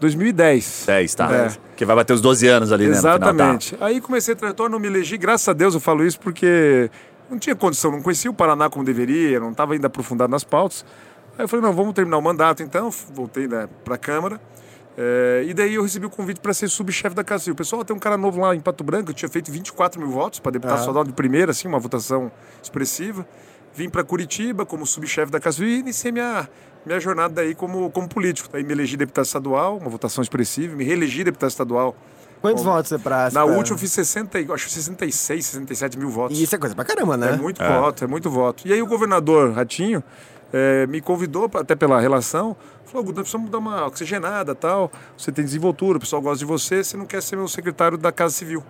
2010. 0.00 0.84
10, 0.86 1.14
tá. 1.14 1.32
É. 1.32 1.48
Que 1.76 1.84
vai 1.84 1.96
bater 1.96 2.12
os 2.12 2.20
12 2.20 2.46
anos 2.48 2.72
ali, 2.72 2.84
né? 2.84 2.90
no 2.90 2.96
final, 2.96 3.18
tá. 3.18 3.26
Exatamente. 3.26 3.76
Aí 3.80 4.00
comecei 4.00 4.34
a 4.34 4.36
trajetória, 4.36 4.70
não 4.70 4.78
me 4.78 4.88
elegi, 4.88 5.16
graças 5.16 5.48
a 5.48 5.52
Deus 5.52 5.74
eu 5.74 5.80
falo 5.80 6.04
isso 6.04 6.18
porque 6.20 6.90
não 7.30 7.38
tinha 7.38 7.54
condição, 7.54 7.90
não 7.90 8.02
conhecia 8.02 8.30
o 8.30 8.34
Paraná 8.34 8.68
como 8.68 8.84
deveria, 8.84 9.40
não 9.40 9.50
estava 9.50 9.72
ainda 9.74 9.86
aprofundado 9.86 10.30
nas 10.30 10.44
pautas. 10.44 10.84
Aí 11.38 11.44
eu 11.44 11.48
falei, 11.48 11.64
não, 11.64 11.72
vamos 11.72 11.94
terminar 11.94 12.18
o 12.18 12.22
mandato 12.22 12.62
então, 12.62 12.90
voltei 13.12 13.48
né, 13.48 13.68
para 13.84 13.94
a 13.94 13.98
Câmara. 13.98 14.40
É, 14.96 15.44
e 15.46 15.52
daí 15.54 15.74
eu 15.74 15.82
recebi 15.82 16.06
o 16.06 16.10
convite 16.10 16.40
para 16.40 16.54
ser 16.54 16.68
subchefe 16.68 17.16
da 17.16 17.24
Casa 17.24 17.44
Civil. 17.44 17.56
Pessoal, 17.56 17.84
tem 17.84 17.94
um 17.96 17.98
cara 17.98 18.16
novo 18.16 18.40
lá 18.40 18.54
em 18.54 18.60
Pato 18.60 18.84
Branco, 18.84 19.10
eu 19.10 19.14
tinha 19.14 19.28
feito 19.28 19.50
24 19.50 20.00
mil 20.00 20.10
votos 20.10 20.38
para 20.38 20.52
deputado 20.52 20.78
estadual 20.80 21.04
de 21.04 21.12
primeira, 21.12 21.50
assim, 21.50 21.66
uma 21.66 21.78
votação 21.80 22.30
expressiva. 22.62 23.26
Vim 23.74 23.88
para 23.88 24.04
Curitiba 24.04 24.64
como 24.64 24.86
subchefe 24.86 25.32
da 25.32 25.40
Casa 25.40 25.56
Civil 25.56 25.70
e 25.74 25.78
iniciei 25.80 26.12
minha, 26.12 26.48
minha 26.86 27.00
jornada 27.00 27.34
daí 27.34 27.56
como, 27.56 27.90
como 27.90 28.08
político. 28.08 28.48
Daí 28.52 28.62
me 28.62 28.72
elegi 28.72 28.96
deputado 28.96 29.24
estadual, 29.24 29.78
uma 29.78 29.90
votação 29.90 30.22
expressiva, 30.22 30.76
me 30.76 30.84
reelegi 30.84 31.24
deputado 31.24 31.50
estadual. 31.50 31.96
Quantos 32.40 32.62
votos 32.62 32.90
você 32.90 32.98
pra... 32.98 33.30
Na 33.32 33.44
última 33.44 33.74
eu 33.74 33.78
fiz 33.78 33.90
60, 33.90 34.38
e- 34.38 34.52
acho 34.52 34.66
que 34.66 34.72
66, 34.72 35.46
67 35.46 35.98
mil 35.98 36.10
votos. 36.10 36.38
E 36.38 36.42
isso 36.44 36.54
é 36.54 36.58
coisa 36.58 36.74
pra 36.74 36.84
caramba, 36.84 37.16
né? 37.16 37.30
É 37.32 37.36
muito 37.36 37.60
voto, 37.64 38.04
é 38.04 38.06
muito 38.06 38.30
voto. 38.30 38.68
E 38.68 38.72
aí 38.72 38.80
o 38.82 38.86
governador 38.86 39.52
Ratinho 39.54 40.04
eh, 40.54 40.86
me 40.86 41.00
convidou, 41.00 41.50
até 41.54 41.74
pela 41.74 42.00
relação, 42.00 42.56
falou, 42.84 43.02
Guto, 43.04 43.18
nós 43.18 43.28
precisamos 43.28 43.50
dar 43.50 43.58
uma 43.58 43.86
oxigenada 43.86 44.54
tal, 44.54 44.90
você 45.18 45.32
tem 45.32 45.44
desenvoltura, 45.44 45.98
o 45.98 46.00
pessoal 46.00 46.22
gosta 46.22 46.38
de 46.38 46.44
você, 46.44 46.84
você 46.84 46.96
não 46.96 47.06
quer 47.06 47.20
ser 47.20 47.34
meu 47.34 47.48
secretário 47.48 47.98
da 47.98 48.12
Casa 48.12 48.34
Civil. 48.34 48.62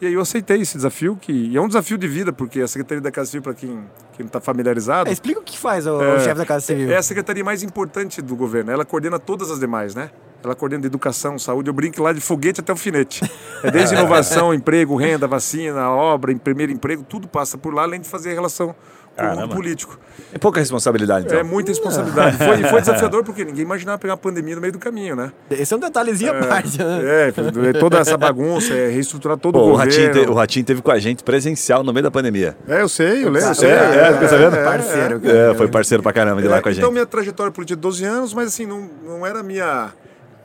E 0.00 0.06
aí 0.06 0.14
eu 0.14 0.20
aceitei 0.20 0.60
esse 0.60 0.76
desafio, 0.76 1.16
que 1.20 1.54
é 1.56 1.60
um 1.60 1.66
desafio 1.66 1.98
de 1.98 2.06
vida, 2.08 2.32
porque 2.32 2.60
a 2.62 2.68
Secretaria 2.68 3.02
da 3.02 3.10
Casa 3.10 3.30
Civil, 3.30 3.42
para 3.42 3.52
quem, 3.52 3.68
quem 4.12 4.20
não 4.20 4.26
está 4.26 4.40
familiarizado, 4.40 5.10
É, 5.10 5.12
explica 5.12 5.40
o 5.40 5.42
que 5.42 5.58
faz 5.58 5.86
o, 5.86 5.98
o 5.98 6.20
chefe 6.20 6.34
da 6.36 6.46
Casa 6.46 6.64
Civil. 6.66 6.90
é 6.90 6.96
a 6.96 7.02
secretaria 7.02 7.44
mais 7.44 7.62
importante 7.64 8.22
do 8.22 8.34
governo. 8.36 8.70
Ela 8.70 8.84
coordena 8.84 9.18
todas 9.18 9.50
as 9.50 9.58
demais, 9.58 9.94
né? 9.94 10.10
Ela 10.44 10.54
coordena 10.54 10.80
de 10.82 10.86
educação, 10.86 11.38
saúde. 11.38 11.68
Eu 11.68 11.74
brinco 11.74 12.02
lá 12.02 12.12
de 12.12 12.20
foguete 12.20 12.60
até 12.60 12.72
o 12.72 12.76
finete. 12.76 13.28
É 13.62 13.70
desde 13.70 13.94
inovação, 13.94 14.52
emprego, 14.54 14.94
renda, 14.96 15.26
vacina, 15.26 15.90
obra, 15.90 16.30
em 16.32 16.38
primeiro 16.38 16.70
emprego, 16.72 17.02
tudo 17.08 17.26
passa 17.26 17.58
por 17.58 17.74
lá, 17.74 17.82
além 17.82 18.00
de 18.00 18.08
fazer 18.08 18.34
relação 18.34 18.68
com 18.68 19.24
o 19.24 19.26
Caramba. 19.26 19.40
mundo 19.42 19.54
político. 19.56 19.98
É 20.32 20.38
pouca 20.38 20.60
responsabilidade, 20.60 21.26
então. 21.26 21.36
É 21.36 21.42
muita 21.42 21.72
responsabilidade. 21.72 22.36
Foi, 22.36 22.62
foi 22.62 22.80
desafiador 22.80 23.24
porque 23.26 23.44
ninguém 23.44 23.62
imaginava 23.64 23.98
pegar 23.98 24.12
uma 24.12 24.16
pandemia 24.18 24.54
no 24.54 24.60
meio 24.60 24.72
do 24.72 24.78
caminho, 24.78 25.16
né? 25.16 25.32
Esse 25.50 25.74
é 25.74 25.76
um 25.76 25.80
detalhezinho 25.80 26.30
à 26.30 26.46
parte, 26.46 26.78
né? 26.78 27.00
É, 27.02 27.28
é 27.70 27.72
toda 27.72 27.98
essa 27.98 28.16
bagunça, 28.16 28.72
é 28.72 28.90
reestruturar 28.90 29.36
todo 29.36 29.54
Pô, 29.54 29.58
o 29.58 29.62
o 29.62 29.70
governo. 29.72 29.90
Ratinho, 29.92 30.12
te- 30.24 30.30
o 30.30 30.34
Ratinho 30.34 30.64
teve 30.64 30.82
com 30.82 30.92
a 30.92 30.98
gente 31.00 31.24
presencial 31.24 31.82
no 31.82 31.92
meio 31.92 32.04
da 32.04 32.12
pandemia. 32.12 32.56
É, 32.68 32.80
eu 32.80 32.88
sei, 32.88 33.24
eu 33.24 33.30
lembro. 33.30 33.40
eu 33.40 33.50
É, 33.50 33.54
sei. 33.54 33.70
é, 33.70 34.12
fica 34.12 34.28
sabendo? 34.28 34.56
Parceiro, 34.64 35.20
cara. 35.20 35.36
É, 35.36 35.54
foi 35.54 35.66
parceiro 35.66 36.00
pra 36.02 36.12
caramba 36.12 36.40
de 36.40 36.46
lá 36.46 36.58
É, 36.58 36.60
com 36.60 36.68
a 36.68 36.72
gente. 36.72 36.80
Então, 36.80 36.92
minha 36.92 37.06
trajetória 37.06 37.50
política 37.50 37.74
de 37.74 37.82
12 37.82 38.04
anos, 38.04 38.32
mas 38.32 38.46
assim, 38.48 38.66
não, 38.66 38.88
não 39.04 39.26
era 39.26 39.40
a 39.40 39.42
minha, 39.42 39.88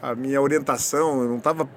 a 0.03 0.13
minha 0.15 0.41
orientação, 0.41 1.23
eu 1.23 1.29
não 1.29 1.37
estava 1.37 1.67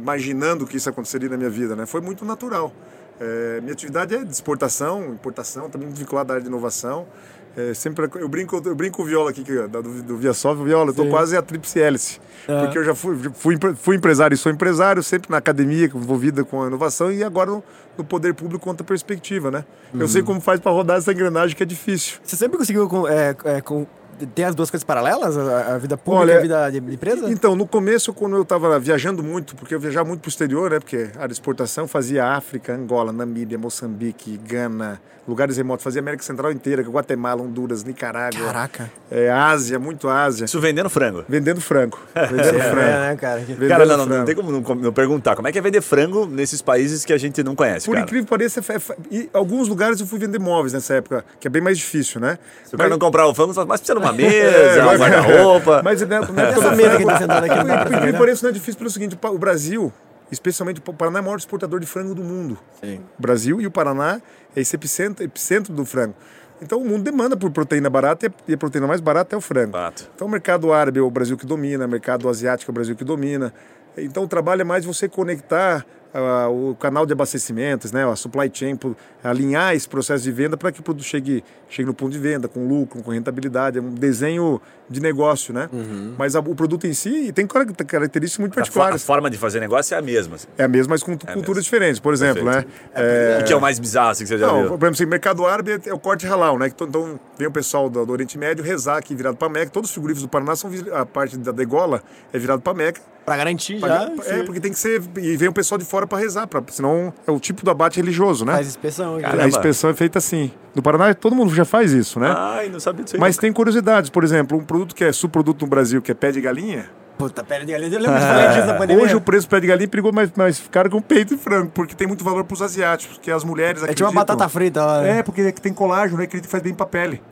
imaginando 0.00 0.66
que 0.66 0.76
isso 0.76 0.88
aconteceria 0.88 1.28
na 1.28 1.36
minha 1.36 1.50
vida, 1.50 1.76
né? 1.76 1.86
Foi 1.86 2.00
muito 2.00 2.24
natural. 2.24 2.72
É, 3.20 3.60
minha 3.60 3.72
atividade 3.72 4.14
é 4.14 4.24
de 4.24 4.32
exportação, 4.32 5.04
importação, 5.12 5.70
também 5.70 5.88
vinculada 5.90 6.32
à 6.32 6.34
área 6.34 6.42
de 6.42 6.48
inovação. 6.48 7.06
É, 7.54 7.74
sempre, 7.74 8.08
eu 8.14 8.28
brinco 8.28 8.60
eu 8.64 8.74
brinco 8.74 8.96
com 8.96 9.02
o 9.02 9.06
Viola 9.06 9.28
aqui, 9.30 9.44
que, 9.44 9.52
é 9.52 9.68
do, 9.68 9.82
do 9.82 10.16
Via 10.16 10.32
Soft, 10.32 10.62
Viola, 10.62 10.88
eu 10.90 10.94
tô 10.94 11.06
quase 11.10 11.36
a 11.36 11.42
tríplice 11.42 11.78
hélice. 11.80 12.18
Porque 12.64 12.78
eu 12.78 12.84
já 12.84 12.94
fui, 12.94 13.14
fui, 13.34 13.56
fui 13.76 13.96
empresário 13.96 14.34
e 14.34 14.38
sou 14.38 14.50
empresário, 14.50 15.02
sempre 15.02 15.30
na 15.30 15.36
academia, 15.36 15.84
envolvida 15.84 16.44
com 16.44 16.62
a 16.62 16.66
inovação, 16.66 17.12
e 17.12 17.22
agora 17.22 17.50
no, 17.50 17.62
no 17.98 18.04
poder 18.04 18.32
público 18.34 18.64
conta 18.64 18.82
perspectiva, 18.82 19.50
né? 19.50 19.64
Eu 19.92 20.08
sei 20.08 20.22
como 20.22 20.40
faz 20.40 20.58
para 20.60 20.72
rodar 20.72 20.96
essa 20.96 21.12
engrenagem 21.12 21.54
que 21.54 21.62
é 21.62 21.66
difícil. 21.66 22.18
Você 22.24 22.36
sempre 22.36 22.56
conseguiu 22.56 22.88
com, 22.88 23.06
é, 23.06 23.36
é, 23.44 23.60
com- 23.60 23.86
ter 24.26 24.44
as 24.44 24.54
duas 24.54 24.70
coisas 24.70 24.84
paralelas? 24.84 25.36
A, 25.36 25.74
a 25.74 25.78
vida 25.78 25.96
pública 25.96 26.22
Olha, 26.22 26.32
e 26.32 26.36
a 26.36 26.40
vida 26.40 26.70
de 26.70 26.80
de 26.80 26.94
empresa? 26.94 27.30
Então, 27.30 27.54
no 27.56 27.66
começo, 27.66 28.12
quando 28.12 28.36
eu 28.36 28.42
estava 28.42 28.78
viajando 28.78 29.22
muito, 29.22 29.54
porque 29.56 29.74
eu 29.74 29.80
viajava 29.80 30.06
muito 30.08 30.20
para 30.20 30.28
o 30.28 30.30
exterior, 30.30 30.70
né? 30.70 30.80
Porque 30.80 31.10
a 31.14 31.18
área 31.18 31.28
de 31.28 31.34
exportação 31.34 31.86
fazia 31.88 32.26
África, 32.26 32.74
Angola, 32.74 33.12
Namíbia, 33.12 33.58
Moçambique, 33.58 34.38
Gana, 34.46 35.00
lugares 35.26 35.56
remotos, 35.56 35.84
fazia 35.84 36.00
América 36.00 36.22
Central 36.24 36.50
inteira, 36.50 36.82
Guatemala, 36.82 37.40
Honduras, 37.42 37.84
Nicarágua. 37.84 38.44
Caraca. 38.44 38.90
É, 39.10 39.30
Ásia, 39.30 39.78
muito 39.78 40.08
Ásia. 40.08 40.44
Isso 40.46 40.60
vendendo 40.60 40.90
frango. 40.90 41.24
Vendendo 41.28 41.60
frango. 41.60 41.98
Vendendo 42.14 42.58
É, 42.58 42.70
frango. 42.70 42.76
né, 43.00 43.16
cara? 43.20 43.40
Vendendo 43.40 43.68
Cara, 43.68 43.86
não, 43.86 43.96
não, 43.98 44.06
não 44.18 44.24
tem 44.24 44.34
como 44.34 44.50
não, 44.50 44.60
não 44.74 44.92
perguntar. 44.92 45.36
Como 45.36 45.46
é 45.46 45.52
que 45.52 45.58
é 45.58 45.62
vender 45.62 45.80
frango 45.80 46.26
nesses 46.26 46.60
países 46.60 47.04
que 47.04 47.12
a 47.12 47.18
gente 47.18 47.42
não 47.44 47.54
conhece, 47.54 47.86
Por 47.86 47.92
cara? 47.92 48.04
incrível 48.04 48.24
que 48.24 48.30
pareça, 48.30 48.60
é 48.60 48.78
fa- 48.78 48.96
e 49.10 49.28
alguns 49.32 49.68
lugares 49.68 50.00
eu 50.00 50.06
fui 50.06 50.18
vender 50.18 50.38
móveis 50.40 50.72
nessa 50.72 50.94
época, 50.94 51.24
que 51.38 51.46
é 51.46 51.50
bem 51.50 51.62
mais 51.62 51.78
difícil, 51.78 52.20
né? 52.20 52.38
Se 52.64 52.74
o 52.74 52.78
cara 52.78 52.90
não 52.90 52.98
comprar 52.98 53.26
o 53.26 53.34
frango, 53.34 53.52
mas 53.66 53.80
precisa 53.80 53.94
de 53.98 54.04
uma 54.04 54.11
É, 54.12 54.16
mesa, 54.16 54.82
um 54.82 54.86
mas- 54.86 55.00
guarda-roupa. 55.00 55.80
Mas 55.84 56.00
né, 56.02 56.20
né, 56.20 56.50
Essa 56.50 56.60
pelo 56.62 56.76
mesa 56.76 56.96
que 56.98 57.04
tá 57.04 57.18
sentada 57.18 57.46
aqui 57.46 57.56
não 57.56 57.64
dá 57.66 57.74
pra 57.74 57.84
Por 57.84 57.90
ver, 57.90 57.96
incrível 58.08 58.26
né? 58.26 58.34
não 58.42 58.48
é 58.50 58.52
difícil 58.52 58.78
pelo 58.78 58.90
seguinte: 58.90 59.18
o 59.22 59.38
Brasil, 59.38 59.92
especialmente 60.30 60.80
o 60.86 60.92
Paraná, 60.92 61.18
é 61.18 61.22
o 61.22 61.24
maior 61.24 61.36
exportador 61.38 61.80
de 61.80 61.86
frango 61.86 62.14
do 62.14 62.22
mundo. 62.22 62.58
Sim. 62.82 63.00
O 63.18 63.22
Brasil 63.22 63.60
e 63.60 63.66
o 63.66 63.70
Paraná 63.70 64.20
é 64.56 64.60
esse 64.60 64.74
epicentro, 64.76 65.24
epicentro 65.24 65.72
do 65.72 65.84
frango. 65.84 66.14
Então 66.60 66.78
o 66.80 66.84
mundo 66.84 67.02
demanda 67.02 67.36
por 67.36 67.50
proteína 67.50 67.90
barata 67.90 68.26
e 68.26 68.28
a- 68.28 68.32
e 68.52 68.56
proteína 68.56 68.86
mais 68.86 69.00
barata 69.00 69.34
é 69.34 69.38
o 69.38 69.40
frango. 69.40 69.72
Fato. 69.72 70.08
Então 70.14 70.28
o 70.28 70.30
mercado 70.30 70.72
árabe 70.72 71.00
é 71.00 71.02
o 71.02 71.10
Brasil 71.10 71.36
que 71.36 71.44
domina, 71.44 71.86
o 71.86 71.88
mercado 71.88 72.28
asiático 72.28 72.70
é 72.70 72.72
o 72.72 72.74
Brasil 72.74 72.94
que 72.94 73.04
domina. 73.04 73.52
Então 73.98 74.22
o 74.22 74.28
trabalho 74.28 74.60
é 74.60 74.64
mais 74.64 74.84
você 74.84 75.08
conectar 75.08 75.84
ah, 76.14 76.48
o 76.48 76.74
canal 76.78 77.06
de 77.06 77.12
abastecimentos, 77.12 77.90
né, 77.92 78.04
a 78.08 78.14
supply 78.16 78.50
chain, 78.52 78.78
alinhar 79.24 79.74
esse 79.74 79.88
processo 79.88 80.24
de 80.24 80.32
venda 80.32 80.56
para 80.56 80.70
que 80.72 80.80
o 80.80 80.82
produto 80.82 81.04
chegue, 81.04 81.42
chegue 81.68 81.86
no 81.86 81.94
ponto 81.94 82.12
de 82.12 82.18
venda, 82.18 82.48
com 82.48 82.66
lucro, 82.66 83.02
com 83.02 83.10
rentabilidade. 83.10 83.78
É 83.78 83.80
um 83.80 83.94
desenho 83.94 84.60
de 84.90 85.00
negócio, 85.00 85.54
né? 85.54 85.70
Mas 86.18 86.36
a- 86.36 86.40
o 86.40 86.54
produto 86.54 86.86
em 86.86 86.92
si 86.92 87.32
tem 87.32 87.46
car- 87.46 87.64
características 87.86 88.40
muito 88.40 88.52
A, 88.52 88.56
fo- 88.56 88.60
a 88.60 88.64
particulares. 88.64 89.04
forma 89.04 89.30
de 89.30 89.38
fazer 89.38 89.60
negócio 89.60 89.94
é 89.94 89.98
a 89.98 90.02
mesma. 90.02 90.34
assim. 90.36 90.48
É 90.58 90.64
a 90.64 90.68
mesma, 90.68 90.90
mas 90.90 91.02
com 91.02 91.16
culturas 91.16 91.64
diferentes. 91.64 91.98
Por 92.00 92.12
exemplo, 92.12 92.44
Perfeito. 92.44 92.68
né? 92.68 92.74
É, 92.94 93.38
O 93.40 93.44
que 93.44 93.52
é 93.52 93.56
o 93.56 93.60
mais 93.60 93.78
bizarro 93.78 94.10
assim, 94.10 94.24
que 94.24 94.28
você 94.28 94.38
já 94.38 94.46
não, 94.46 94.54
viu? 94.54 94.62
por 94.70 94.74
exemplo, 94.84 94.88
assim, 94.90 95.06
mercado 95.06 95.46
árabe 95.46 95.80
é 95.86 95.94
o 95.94 95.98
corte 95.98 96.26
halal, 96.26 96.58
né? 96.58 96.66
Então, 96.66 97.18
vem 97.38 97.48
o 97.48 97.52
pessoal 97.52 97.88
do, 97.88 98.04
do 98.04 98.12
Oriente 98.12 98.36
Médio 98.36 98.62
rezar 98.62 98.98
aqui 98.98 99.14
virado 99.14 99.36
para 99.36 99.48
Meca. 99.48 99.70
Todos 99.70 99.88
os 99.88 99.94
frigoríficos 99.94 100.22
do 100.24 100.28
Paraná 100.28 100.54
são 100.56 100.70
a 100.92 101.06
parte 101.06 101.38
da 101.38 101.52
degola 101.52 102.02
é 102.32 102.38
virado 102.38 102.60
para 102.60 102.74
Meca. 102.74 103.00
Pra 103.24 103.36
garantir 103.36 103.78
Pra- 103.78 103.88
já. 103.88 104.34
é, 104.34 104.42
porque 104.42 104.58
tem 104.60 104.72
que 104.72 104.78
ser. 104.78 105.00
E 105.16 105.36
vem 105.36 105.48
o 105.48 105.52
pessoal 105.52 105.78
de 105.78 105.84
fora 105.84 106.06
para 106.06 106.18
rezar, 106.18 106.46
pra, 106.48 106.60
senão 106.70 107.12
é 107.26 107.30
o 107.30 107.38
tipo 107.38 107.64
do 107.64 107.70
abate 107.70 107.96
religioso, 108.00 108.44
né? 108.44 108.54
Faz 108.54 108.66
inspeção. 108.66 109.16
A 109.16 109.46
inspeção 109.46 109.90
é 109.90 109.94
feita 109.94 110.18
assim. 110.18 110.50
No 110.74 110.82
Paraná, 110.82 111.14
todo 111.14 111.36
mundo 111.36 111.54
já 111.54 111.64
faz 111.64 111.92
isso, 111.92 112.18
né? 112.18 112.34
Ai, 112.36 112.68
não 112.68 112.80
sabia 112.80 113.04
disso 113.04 113.16
aí. 113.16 113.20
Mas 113.20 113.36
tem 113.36 113.52
curiosidades. 113.52 114.10
Por 114.10 114.24
exemplo, 114.24 114.58
um 114.58 114.64
produto 114.64 114.94
que 114.94 115.04
é 115.04 115.12
subproduto 115.12 115.64
no 115.64 115.70
Brasil, 115.70 116.02
que 116.02 116.10
é 116.10 116.14
pé 116.14 116.32
de 116.32 116.40
galinha. 116.40 116.86
Puta, 117.18 117.44
pele 117.44 117.64
de 117.66 117.70
galinha. 117.72 117.92
Eu 117.94 118.00
lembro 118.00 118.18
de 118.18 118.24
falar 118.26 118.46
disso 118.60 118.66
pandemia. 118.78 119.04
Hoje 119.04 119.14
o 119.14 119.20
preço 119.20 119.46
do 119.46 119.50
pé 119.50 119.60
de 119.60 119.66
galinha 119.68 119.88
pegou 119.88 120.12
mais, 120.12 120.32
mais 120.34 120.58
caro 120.70 120.96
um 120.96 121.00
peito 121.02 121.36
de 121.36 121.40
frango, 121.40 121.70
porque 121.72 121.94
tem 121.94 122.08
muito 122.08 122.24
valor 122.24 122.42
para 122.42 122.54
os 122.54 122.62
asiáticos, 122.62 123.18
porque 123.18 123.30
as 123.30 123.44
mulheres 123.44 123.82
É 123.84 123.94
tipo 123.94 124.08
uma 124.08 124.12
batata 124.12 124.48
frita. 124.48 124.84
ó. 124.84 125.02
É, 125.02 125.22
porque 125.22 125.52
tem 125.52 125.72
colágeno, 125.72 126.18
né? 126.18 126.24
Acredita 126.24 126.48
que 126.48 126.50
faz 126.50 126.62
bem 126.62 126.74
pra 126.74 126.86
pele. 126.86 127.22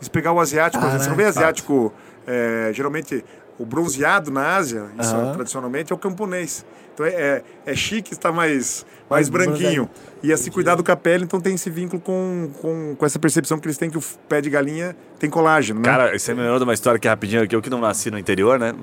Se 0.00 0.08
pegar 0.08 0.32
o 0.32 0.38
asiático, 0.38 0.80
por 0.80 0.86
exemplo, 0.88 1.04
você 1.04 1.10
não 1.10 1.16
vê 1.16 1.24
asiático, 1.24 1.92
é, 2.26 2.70
geralmente, 2.72 3.24
o 3.60 3.66
bronzeado 3.66 4.30
na 4.30 4.56
Ásia, 4.56 4.86
isso 4.98 5.14
Aham. 5.14 5.34
tradicionalmente, 5.34 5.92
é 5.92 5.94
o 5.94 5.98
camponês. 5.98 6.64
Então 6.94 7.04
é, 7.04 7.10
é, 7.10 7.44
é 7.66 7.76
chique 7.76 8.14
estar 8.14 8.32
mais, 8.32 8.86
mais 9.10 9.28
Mais 9.28 9.28
branquinho. 9.28 9.88
E 10.22 10.32
assim, 10.32 10.50
cuidado 10.50 10.84
com 10.84 10.92
a 10.92 10.96
pele, 10.96 11.24
então 11.24 11.40
tem 11.40 11.54
esse 11.54 11.68
vínculo 11.70 12.00
com, 12.00 12.50
com, 12.60 12.94
com 12.96 13.06
essa 13.06 13.18
percepção 13.18 13.58
que 13.58 13.66
eles 13.66 13.78
têm 13.78 13.88
que 13.90 13.96
o 13.98 14.02
pé 14.28 14.40
de 14.42 14.50
galinha 14.50 14.94
tem 15.18 15.28
colágeno, 15.30 15.80
né? 15.80 15.84
Cara, 15.84 16.18
você 16.18 16.32
me 16.34 16.40
lembrou 16.40 16.58
de 16.58 16.64
uma 16.64 16.74
história 16.74 16.96
aqui 16.98 17.08
rapidinho, 17.08 17.46
que 17.48 17.56
eu 17.56 17.62
que 17.62 17.70
não 17.70 17.80
nasci 17.80 18.10
no 18.10 18.18
interior, 18.18 18.58
né? 18.58 18.74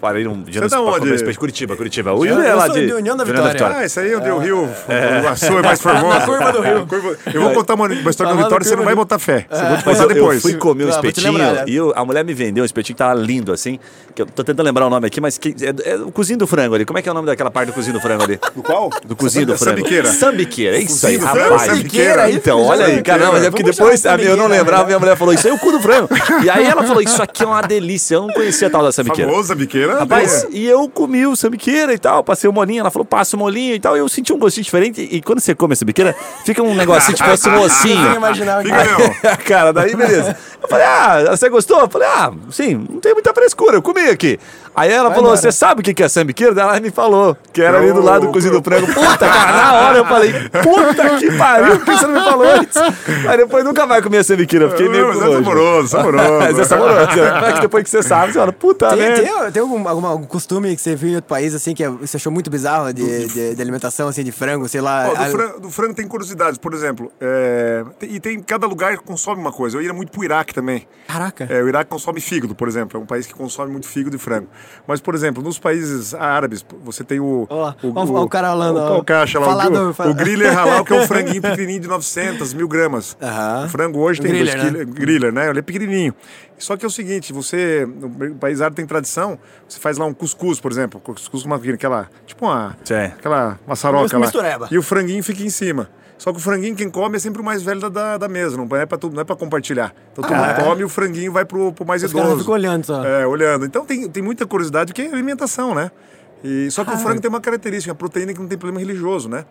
Parei 0.00 0.26
um 0.26 0.42
dia 0.42 0.60
Você 0.60 0.66
é 0.66 0.68
da 0.68 0.80
onde? 0.80 1.16
de 1.16 1.38
Curitiba, 1.38 1.76
Curitiba. 1.76 2.12
O 2.12 2.26
Eu- 2.26 2.34
Yuri 2.34 2.46
é 2.48 2.54
lá 2.54 2.66
de 2.66 2.86
de 2.86 2.92
União 2.92 3.16
da 3.16 3.22
Vitória. 3.22 3.76
Ah, 3.76 3.84
isso 3.84 4.00
aí 4.00 4.10
é 4.12 4.16
onde 4.16 4.28
o 4.30 4.38
rio, 4.38 4.64
o 4.64 5.18
Iguaçu 5.20 5.58
é 5.58 5.62
mais 5.62 5.80
formoso. 5.80 6.08
Na 6.18 6.26
curva 6.26 6.52
do 6.52 6.60
rio. 6.60 6.86
Curva- 6.88 7.16
Eu 7.32 7.42
vou 7.42 7.52
contar 7.52 7.74
uma, 7.74 7.84
uma 7.86 8.10
história 8.10 8.16
Tá 8.16 8.24
do 8.34 8.36
lá 8.38 8.42
Vitória, 8.42 8.58
no 8.58 8.64
você 8.64 8.70
não 8.70 8.76
curva 8.78 8.84
vai 8.84 8.94
do- 8.94 8.96
botar 8.96 9.18
fé. 9.20 9.46
Você 9.48 9.60
vou 9.60 9.68
te 9.68 9.70
Mas 9.74 9.84
contar 9.84 9.98
eu, 9.98 10.08
eu 10.08 10.14
depois. 10.14 10.42
fui 10.42 10.54
comer 10.54 10.84
um 10.86 10.88
Ah, 10.88 10.92
vou 10.94 11.02
te 11.02 11.06
espetinho 11.06 11.32
lembrar, 11.34 11.52
né? 11.52 11.64
e 11.68 11.76
eu- 11.76 11.92
a 11.94 12.04
mulher 12.04 12.24
me 12.24 12.34
vendeu 12.34 12.62
um 12.62 12.64
espetinho 12.64 12.96
que 12.96 12.98
tava 12.98 13.14
lindo, 13.14 13.52
assim. 13.52 13.78
Que 14.14 14.22
eu 14.22 14.26
tô 14.26 14.42
tentando 14.42 14.66
lembrar 14.66 14.86
o 14.88 14.90
nome 14.90 15.06
aqui, 15.06 15.20
mas 15.20 15.38
que, 15.38 15.54
é, 15.84 15.90
é 15.92 15.96
o 15.98 16.10
cozinho 16.10 16.38
do 16.40 16.46
frango 16.48 16.74
ali. 16.74 16.84
Como 16.84 16.98
é 16.98 17.02
que 17.02 17.08
é 17.08 17.12
o 17.12 17.14
nome 17.14 17.26
daquela 17.26 17.50
parte 17.50 17.68
do 17.68 17.72
cozinho 17.72 17.94
do 17.94 18.00
frango 18.00 18.24
ali? 18.24 18.40
Do 18.56 18.62
qual? 18.62 18.90
Do 19.06 19.14
cozinho 19.14 19.46
do 19.46 19.51
frango. 19.58 19.78
Sambiqueira. 19.78 20.12
Sambiqueira, 20.12 20.76
é 20.76 20.80
isso 20.80 21.06
aí, 21.06 21.18
do 21.18 21.24
rapaz. 21.24 21.62
sambiqueira. 21.62 22.30
Então, 22.30 22.60
Isso, 22.60 22.68
olha 22.70 22.84
aí, 22.86 22.90
sambiqueira. 22.92 23.18
caramba, 23.18 23.32
mas 23.38 23.44
é 23.44 23.50
porque 23.50 23.62
depois 23.62 24.06
a 24.06 24.16
minha- 24.16 24.28
eu 24.28 24.36
não 24.36 24.44
sambiqueira, 24.44 24.62
lembrava, 24.64 24.86
minha 24.86 24.98
mulher 24.98 25.16
falou, 25.16 25.34
isso 25.34 25.46
aí 25.46 25.52
é 25.52 25.56
o 25.56 25.58
cu 25.58 25.72
do 25.72 25.80
frango. 25.80 26.08
E 26.44 26.50
aí 26.50 26.64
ela 26.66 26.82
falou, 26.82 27.02
isso 27.02 27.22
aqui 27.22 27.42
é 27.42 27.46
uma 27.46 27.62
delícia. 27.62 28.14
Eu 28.16 28.22
não 28.22 28.28
conhecia 28.34 28.68
a 28.68 28.70
tal 28.70 28.82
da 28.82 28.92
sambiqueira. 28.92 29.30
Famosa 29.30 29.54
biqueira. 29.54 29.98
Rapaz, 30.00 30.44
né? 30.44 30.50
e 30.52 30.66
eu 30.66 30.88
comi 30.88 31.26
o 31.26 31.36
sambiqueira 31.36 31.92
e 31.92 31.98
tal, 31.98 32.22
passei 32.24 32.48
o 32.48 32.52
molinho, 32.52 32.80
ela 32.80 32.90
falou, 32.90 33.04
passa 33.04 33.36
o 33.36 33.38
molinho 33.38 33.74
e 33.74 33.80
tal, 33.80 33.96
e 33.96 34.00
eu 34.00 34.08
senti 34.08 34.32
um 34.32 34.38
gostinho 34.38 34.64
diferente, 34.64 35.00
e 35.10 35.20
quando 35.22 35.40
você 35.40 35.54
come 35.54 35.72
essa 35.72 35.84
biqueira, 35.84 36.14
fica 36.44 36.62
um 36.62 36.74
negocinho, 36.74 37.16
tipo 37.16 37.30
assim, 37.30 37.50
um 37.50 37.60
ossinho. 37.60 38.20
mesmo. 38.20 39.14
Cara, 39.46 39.72
daí 39.72 39.94
beleza. 39.94 40.36
Eu 40.62 40.68
falei, 40.68 40.86
ah, 40.86 41.24
você 41.36 41.48
gostou? 41.48 41.80
Eu 41.80 41.88
falei, 41.88 42.08
ah, 42.08 42.32
sim, 42.50 42.86
não 42.90 43.00
tem 43.00 43.12
muita 43.12 43.32
frescura, 43.34 43.76
eu 43.76 43.82
comi 43.82 44.02
aqui. 44.08 44.38
Aí 44.74 44.90
ela 44.90 45.08
Vai 45.10 45.18
falou, 45.18 45.36
você 45.36 45.52
sabe 45.52 45.80
o 45.80 45.84
que 45.84 46.02
é 46.02 46.08
sambiqueira? 46.08 46.54
Daí 46.54 46.64
Ela 46.66 46.80
me 46.80 46.90
falou, 46.90 47.36
que 47.52 47.60
era 47.60 47.78
ali 47.78 47.92
do 47.92 48.00
lado 48.00 48.26
do 48.26 48.32
cozido 48.32 48.58
do 48.58 48.64
frango. 48.64 48.86
Puta, 48.86 49.18
cara, 49.18 49.52
na 49.52 49.72
hora 49.74 49.98
eu 49.98 50.04
falei, 50.06 50.32
puta 50.62 51.18
que 51.18 51.30
pariu, 51.36 51.76
por 51.78 51.84
que 51.84 51.92
você 51.98 52.06
não 52.06 52.14
me 52.14 52.24
falou 52.24 52.46
antes? 52.46 52.76
Aí 53.28 53.36
depois 53.36 53.64
nunca 53.64 53.86
vai 53.86 54.00
comer 54.00 54.24
sambiquira, 54.24 54.64
eu 54.64 54.70
fiquei 54.70 54.88
meio 54.88 55.08
Mas 55.08 55.16
é 55.18 55.24
nojo. 55.24 55.32
saboroso, 55.38 55.88
saboroso. 55.88 56.32
Mas 56.38 56.58
é 56.58 56.64
saboroso. 56.64 56.96
Mas 57.40 57.54
que 57.54 57.60
depois 57.60 57.84
que 57.84 57.90
você 57.90 58.02
sabe, 58.02 58.32
você 58.32 58.38
fala, 58.38 58.52
puta 58.52 58.88
Tem, 58.88 58.98
merda. 58.98 59.22
tem, 59.22 59.52
tem 59.52 59.62
algum, 59.62 59.86
algum 59.88 60.24
costume 60.24 60.74
que 60.74 60.80
você 60.80 60.94
viu 60.96 61.10
em 61.10 61.14
outro 61.16 61.28
país, 61.28 61.54
assim, 61.54 61.74
que 61.74 61.84
é- 61.84 61.90
você 61.90 62.16
achou 62.16 62.32
muito 62.32 62.50
bizarro 62.50 62.92
de, 62.94 63.26
de, 63.26 63.54
de 63.54 63.62
alimentação, 63.62 64.08
assim, 64.08 64.24
de 64.24 64.32
frango, 64.32 64.66
sei 64.68 64.80
lá? 64.80 65.08
Ó, 65.10 65.14
do, 65.14 65.22
a- 65.22 65.26
frango, 65.26 65.60
do 65.60 65.70
frango 65.70 65.94
tem 65.94 66.08
curiosidades, 66.08 66.58
por 66.58 66.72
exemplo. 66.72 67.12
é, 67.20 67.84
tem- 67.98 68.10
e 68.14 68.20
tem 68.20 68.40
cada 68.40 68.66
lugar 68.66 68.96
consome 68.98 69.40
uma 69.40 69.52
coisa. 69.52 69.76
Eu 69.76 69.82
ia 69.82 69.92
muito 69.92 70.10
pro 70.12 70.24
Iraque 70.24 70.54
também. 70.54 70.86
Caraca. 71.06 71.46
É, 71.50 71.62
o 71.62 71.68
Iraque 71.68 71.90
consome 71.90 72.20
fígado, 72.20 72.54
por 72.54 72.68
exemplo. 72.68 72.98
É 72.98 73.02
um 73.02 73.06
país 73.06 73.26
que 73.26 73.34
consome 73.34 73.70
muito 73.70 73.86
fígado 73.86 74.16
e 74.16 74.18
frango. 74.18 74.46
Mas, 74.86 75.00
por 75.00 75.14
exemplo, 75.14 75.42
nos 75.42 75.58
países 75.58 76.14
árabes, 76.14 76.64
você 76.84 77.04
tem 77.04 77.20
o. 77.20 77.46
Ó 77.48 77.62
lá, 77.62 77.76
ó, 77.82 77.88
ó 77.88 78.22
o 78.24 78.28
cara 78.28 78.48
falando, 78.48 78.78
O, 78.78 78.98
o 78.98 79.04
caixa 79.04 79.38
lá. 79.38 79.46
Falador, 79.46 79.94
o, 79.98 80.10
o 80.10 80.14
griller 80.14 80.56
halal, 80.56 80.84
que 80.84 80.92
é 80.92 81.00
um 81.00 81.06
franguinho 81.08 81.40
pequenininho 81.42 81.80
de 81.80 81.88
900 81.88 82.54
mil 82.54 82.68
gramas. 82.68 83.16
O 83.64 83.68
frango 83.68 83.98
hoje 84.00 84.20
O 84.20 84.22
tem 84.22 84.32
griller, 84.32 84.54
dois 84.56 84.72
né? 84.72 84.78
quilos. 84.78 84.94
Griller, 84.94 85.32
né? 85.32 85.50
Ele 85.50 85.58
é 85.58 85.62
pequenininho. 85.62 86.14
Só 86.58 86.76
que 86.76 86.84
é 86.84 86.88
o 86.88 86.90
seguinte, 86.90 87.32
você, 87.32 87.86
no 87.86 88.36
país 88.36 88.60
árabe 88.60 88.76
tem 88.76 88.86
tradição, 88.86 89.36
você 89.68 89.80
faz 89.80 89.98
lá 89.98 90.06
um 90.06 90.14
cuscuz, 90.14 90.60
por 90.60 90.70
exemplo. 90.70 91.00
Cuscuz 91.00 91.42
com 91.42 91.48
uma, 91.48 91.56
aquela, 91.56 92.08
tipo 92.24 92.46
uma, 92.46 92.76
Sim. 92.84 92.94
aquela 92.94 93.58
maçaroca 93.66 94.16
lá. 94.16 94.26
Mistureba. 94.26 94.68
E 94.70 94.78
o 94.78 94.82
franguinho 94.82 95.24
fica 95.24 95.42
em 95.42 95.50
cima. 95.50 95.88
Só 96.22 96.30
que 96.30 96.38
o 96.38 96.40
franguinho, 96.40 96.76
quem 96.76 96.88
come, 96.88 97.16
é 97.16 97.18
sempre 97.18 97.42
o 97.42 97.44
mais 97.44 97.64
velho 97.64 97.80
da, 97.80 97.88
da, 97.88 98.16
da 98.16 98.28
mesa, 98.28 98.56
não 98.56 98.68
é 98.76 98.86
pra, 98.86 98.96
tudo, 98.96 99.12
não 99.12 99.22
é 99.22 99.24
pra 99.24 99.34
compartilhar. 99.34 99.92
Então 100.12 100.22
todo 100.22 100.36
mundo 100.36 100.54
come 100.54 100.82
e 100.82 100.84
o 100.84 100.88
franguinho 100.88 101.32
vai 101.32 101.44
pro, 101.44 101.72
pro 101.72 101.84
mais 101.84 102.00
Os 102.04 102.12
idoso. 102.12 102.38
ficam 102.38 102.54
olhando 102.54 102.84
só. 102.84 103.04
É, 103.04 103.26
olhando. 103.26 103.66
Então 103.66 103.84
tem, 103.84 104.08
tem 104.08 104.22
muita 104.22 104.46
curiosidade, 104.46 104.92
porque 104.92 105.02
é 105.02 105.12
alimentação, 105.12 105.74
né? 105.74 105.90
E, 106.44 106.70
só 106.70 106.84
que 106.84 106.94
o 106.94 106.96
frango 106.96 107.20
tem 107.20 107.28
uma 107.28 107.40
característica, 107.40 107.90
a 107.90 107.94
proteína 107.96 108.32
que 108.32 108.38
não 108.38 108.46
tem 108.46 108.56
problema 108.56 108.78
religioso, 108.78 109.28
né? 109.28 109.44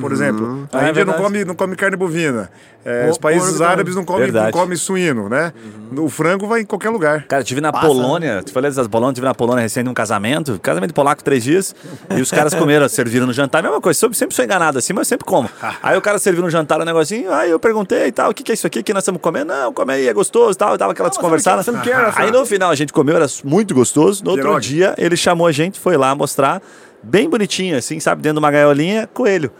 Por 0.00 0.12
exemplo, 0.12 0.68
Ah, 0.70 0.80
a 0.80 0.86
é 0.86 0.90
Índia 0.90 1.02
não 1.02 1.12
verdade. 1.14 1.22
come, 1.22 1.44
não 1.46 1.54
come 1.54 1.74
carne 1.74 1.96
bovina. 1.96 2.50
É, 2.84 3.06
O 3.06 3.10
os 3.10 3.16
países 3.16 3.58
árabes 3.62 3.96
não 3.96 4.04
comem, 4.04 4.30
não 4.30 4.76
suíno, 4.76 5.30
né? 5.30 5.50
O 5.96 6.10
frango 6.10 6.46
vai 6.46 6.60
em 6.60 6.66
qualquer 6.66 6.90
lugar. 6.90 7.24
Cara, 7.26 7.40
eu 7.40 7.44
tive 7.44 7.62
na 7.62 7.72
Passa, 7.72 7.86
Polônia, 7.86 8.42
te 8.44 8.52
falei 8.52 8.70
das 8.70 8.86
Polônia, 8.86 9.14
tive 9.14 9.26
na 9.26 9.34
Polônia 9.34 9.62
recente 9.62 9.84
num 9.86 9.94
casamento, 9.94 10.60
casamento 10.60 10.92
polaco, 10.92 11.24
três 11.24 11.42
dias, 11.42 11.74
e 12.14 12.20
os 12.20 12.30
caras 12.30 12.52
comeram, 12.52 12.86
serviram 12.90 13.26
no 13.26 13.32
jantar, 13.32 13.62
mesma 13.62 13.80
coisa, 13.80 13.98
sempre, 13.98 14.14
sempre 14.14 14.36
sou 14.36 14.44
enganado 14.44 14.76
assim, 14.76 14.92
mas 14.92 15.06
eu 15.06 15.08
sempre 15.08 15.24
como. 15.24 15.48
Aí 15.82 15.96
o 15.96 16.02
cara 16.02 16.18
serviu 16.18 16.42
no 16.42 16.50
jantar 16.50 16.78
um 16.82 16.84
negocinho, 16.84 17.32
aí 17.32 17.50
eu 17.50 17.58
perguntei 17.58 18.08
e 18.08 18.12
tal, 18.12 18.30
o 18.30 18.34
que, 18.34 18.42
que 18.42 18.52
é 18.52 18.54
isso 18.54 18.66
aqui 18.66 18.82
que 18.82 18.92
nós 18.92 19.02
estamos 19.02 19.22
comendo? 19.22 19.46
Não, 19.46 19.72
come 19.72 19.94
aí, 19.94 20.06
é 20.06 20.12
gostoso 20.12 20.52
e 20.52 20.56
tal, 20.58 20.74
e 20.74 20.78
tava 20.78 20.92
aquela 20.92 21.08
desconversada. 21.08 21.56
não 21.56 21.62
você 21.64 21.70
não 21.70 22.12
Aí 22.14 22.30
no 22.30 22.44
final 22.44 22.70
a 22.70 22.74
gente 22.74 22.92
comeu, 22.92 23.16
era 23.16 23.26
muito 23.42 23.74
gostoso, 23.74 24.22
no 24.22 24.32
outro 24.32 24.60
dia 24.60 24.94
ele 24.98 25.16
chamou 25.16 25.46
a 25.46 25.52
gente, 25.52 25.80
foi 25.80 25.96
lá 25.96 26.14
mostrar, 26.14 26.60
bem 27.02 27.26
bonitinho 27.28 27.74
assim, 27.78 27.98
sabe, 28.00 28.20
dentro 28.20 28.34
de 28.34 28.44
uma 28.44 28.50
gaiolinha, 28.50 29.08
coelho. 29.14 29.50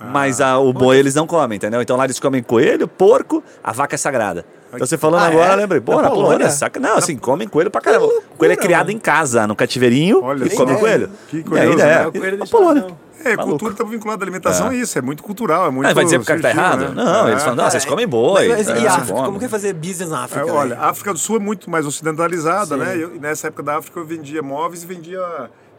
Mas 0.00 0.40
a- 0.40 0.58
o 0.58 0.72
boi 0.72 0.96
eles 0.98 1.14
não 1.14 1.26
comem, 1.26 1.56
entendeu? 1.56 1.82
Então 1.82 1.96
lá 1.96 2.04
eles 2.04 2.20
comem 2.20 2.42
coelho, 2.42 2.86
porco, 2.86 3.42
a 3.62 3.72
vaca 3.72 3.94
é 3.94 3.98
sagrada. 3.98 4.44
Então 4.72 4.86
você 4.86 4.98
falando 4.98 5.22
Ah, 5.22 5.26
agora, 5.28 5.52
é? 5.54 5.56
lembrei, 5.56 5.80
pô, 5.80 5.96
Na 5.96 6.02
na 6.02 6.08
Polônia, 6.10 6.28
Polônia? 6.30 6.50
saca? 6.50 6.78
Não, 6.78 6.96
assim, 6.98 7.16
comem 7.16 7.48
coelho 7.48 7.70
pra 7.70 7.80
caramba. 7.80 8.06
coelho 8.36 8.52
é 8.52 8.56
criado 8.56 8.90
em 8.90 8.98
casa, 8.98 9.46
no 9.46 9.56
cativeirinho, 9.56 10.22
Olha 10.22 10.44
e 10.44 10.50
come 10.50 10.76
coelho. 10.76 11.10
Que 11.28 11.42
curioso, 11.42 11.78
né? 11.78 11.90
é. 12.00 12.02
É 12.02 12.06
o 12.06 12.12
coelho 12.12 12.38
Na 12.38 12.44
de 12.44 12.50
Polônia. 12.50 12.86
É, 13.24 13.30
Maluco. 13.30 13.48
cultura 13.48 13.72
está 13.72 13.82
vinculada 13.82 14.22
à 14.22 14.24
alimentação, 14.24 14.70
é 14.70 14.76
isso, 14.76 14.96
é 14.96 15.02
muito 15.02 15.24
cultural, 15.24 15.66
é 15.66 15.70
muito. 15.70 15.88
Ah, 15.88 15.92
vai 15.94 16.04
dizer 16.04 16.18
pro 16.18 16.26
cara 16.26 16.38
que 16.38 16.42
tá 16.44 16.50
sutil, 16.50 16.62
errado? 16.64 16.94
né? 16.94 17.02
Não, 17.04 17.26
É. 17.26 17.30
eles 17.32 17.42
falam, 17.42 17.56
não, 17.56 17.64
vocês 17.68 17.82
Cara, 17.82 17.90
comem 17.90 18.06
boi. 18.06 18.48
Mas, 18.48 18.68
é, 18.68 18.78
e 18.80 18.86
África? 18.86 19.12
come. 19.12 19.26
Como 19.26 19.38
que 19.40 19.44
é 19.46 19.48
fazer 19.48 19.72
business 19.72 20.10
na 20.10 20.22
África? 20.22 20.46
É, 20.48 20.52
olha, 20.52 20.78
a 20.78 20.88
África 20.90 21.12
do 21.12 21.18
Sul 21.18 21.36
é 21.36 21.40
muito 21.40 21.68
mais 21.68 21.84
ocidentalizada, 21.84 22.76
Sim. 22.76 22.80
né? 22.80 22.96
Eu- 22.96 23.10
nessa 23.20 23.48
época 23.48 23.64
da 23.64 23.78
África 23.78 23.98
eu 23.98 24.04
vendia 24.04 24.40
móveis 24.40 24.84
e 24.84 24.86
vendia, 24.86 25.18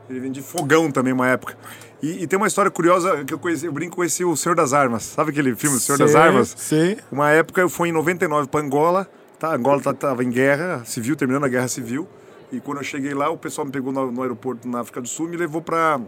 eu 0.10 0.22
vendia 0.22 0.44
fogão 0.44 0.92
também, 0.92 1.14
uma 1.14 1.30
época. 1.30 1.56
E, 2.02 2.24
e 2.24 2.28
tem 2.28 2.38
uma 2.38 2.48
história 2.48 2.72
curiosa 2.72 3.24
que 3.26 3.34
eu 3.34 3.40
conheci, 3.40 3.66
eu 3.66 3.72
brinco 3.72 3.98
com 3.98 4.04
esse 4.04 4.24
O 4.24 4.36
Senhor 4.36 4.56
das 4.56 4.74
Armas. 4.74 5.04
Sabe 5.04 5.32
aquele 5.32 5.56
filme 5.56 5.78
O 5.78 5.80
Senhor 5.80 5.98
das 5.98 6.16
Armas? 6.16 6.56
sim. 6.58 6.98
Uma 7.12 7.32
época 7.32 7.62
eu 7.62 7.70
fui 7.70 7.90
em 7.90 7.92
99 7.92 8.48
para 8.48 8.62
Angola, 8.62 9.10
tá? 9.38 9.54
Angola 9.54 9.82
estava 9.92 10.24
em 10.24 10.30
guerra 10.30 10.84
civil, 10.86 11.16
terminando 11.16 11.44
a 11.46 11.50
guerra 11.50 11.68
civil. 11.68 12.08
E 12.52 12.60
quando 12.60 12.80
eu 12.80 12.84
cheguei 12.84 13.14
lá, 13.14 13.30
o 13.30 13.38
pessoal 13.38 13.66
me 13.66 13.72
pegou 13.72 13.92
no, 13.92 14.12
no 14.12 14.22
aeroporto 14.22 14.68
na 14.68 14.80
África 14.80 15.02
do 15.02 15.08
Sul 15.08 15.28
e 15.28 15.30
me 15.32 15.38
levou 15.38 15.62
para 15.62 16.00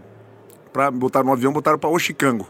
para 0.72 0.90
botar 0.90 1.22
no 1.22 1.34
avião, 1.34 1.52
botaram 1.52 1.78
para 1.78 1.90
Oxicango. 1.90 2.48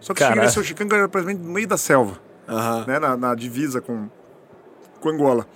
Só 0.00 0.12
que 0.12 0.18
cheguei 0.18 0.34
Caraca. 0.34 0.46
nesse 0.46 0.58
Oxicango 0.58 0.92
era 0.92 1.08
praticamente 1.08 1.46
no 1.46 1.52
meio 1.52 1.68
da 1.68 1.76
selva 1.76 2.18
né, 2.86 2.98
na, 2.98 3.16
na 3.16 3.34
divisa 3.34 3.80
com, 3.80 4.08
com 5.00 5.08
Angola. 5.08 5.46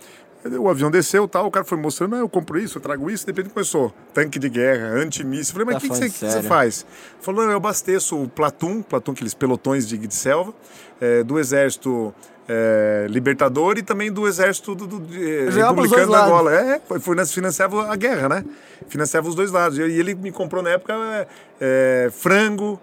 O 0.44 0.68
avião 0.68 0.90
desceu 0.90 1.26
tal, 1.26 1.46
o 1.46 1.50
cara 1.50 1.64
foi 1.64 1.76
mostrando, 1.76 2.14
ah, 2.14 2.18
eu 2.18 2.28
compro 2.28 2.58
isso, 2.58 2.78
eu 2.78 2.82
trago 2.82 3.10
isso, 3.10 3.26
de 3.26 3.32
repente 3.32 3.52
começou 3.52 3.92
tanque 4.14 4.38
de 4.38 4.48
guerra, 4.48 4.88
antimíssil. 4.90 5.52
Falei, 5.52 5.66
mas 5.66 5.74
Tá 5.74 5.78
o 5.78 5.80
que, 5.82 5.88
que, 5.88 5.94
você, 5.94 6.10
falando 6.10 6.34
que 6.34 6.42
você 6.42 6.48
faz? 6.48 6.86
Falou, 7.20 7.44
não, 7.44 7.50
eu 7.50 7.56
abasteço 7.56 8.22
o 8.22 8.28
Platum, 8.28 8.80
Platum, 8.82 9.12
aqueles 9.12 9.34
pelotões 9.34 9.86
de, 9.86 9.98
de 9.98 10.14
selva, 10.14 10.54
eh, 11.00 11.24
do 11.24 11.40
exército 11.40 12.14
eh, 12.48 13.06
libertador 13.10 13.76
e 13.78 13.82
também 13.82 14.10
do 14.10 14.26
exército 14.26 14.74
do, 14.74 14.86
do, 14.86 15.00
de, 15.00 15.22
eh, 15.22 15.50
republicano 15.50 16.12
da. 16.12 16.24
Angola. 16.24 16.54
É, 16.54 16.80
foi, 16.86 16.98
foi, 16.98 17.26
financiava 17.26 17.92
a 17.92 17.96
guerra, 17.96 18.28
né? 18.28 18.44
Financiava 18.88 19.28
os 19.28 19.34
dois 19.34 19.50
lados. 19.50 19.76
E 19.76 19.82
ele 19.82 20.14
me 20.14 20.32
comprou 20.32 20.62
na 20.62 20.70
época 20.70 21.28
eh, 21.60 22.08
frango, 22.10 22.80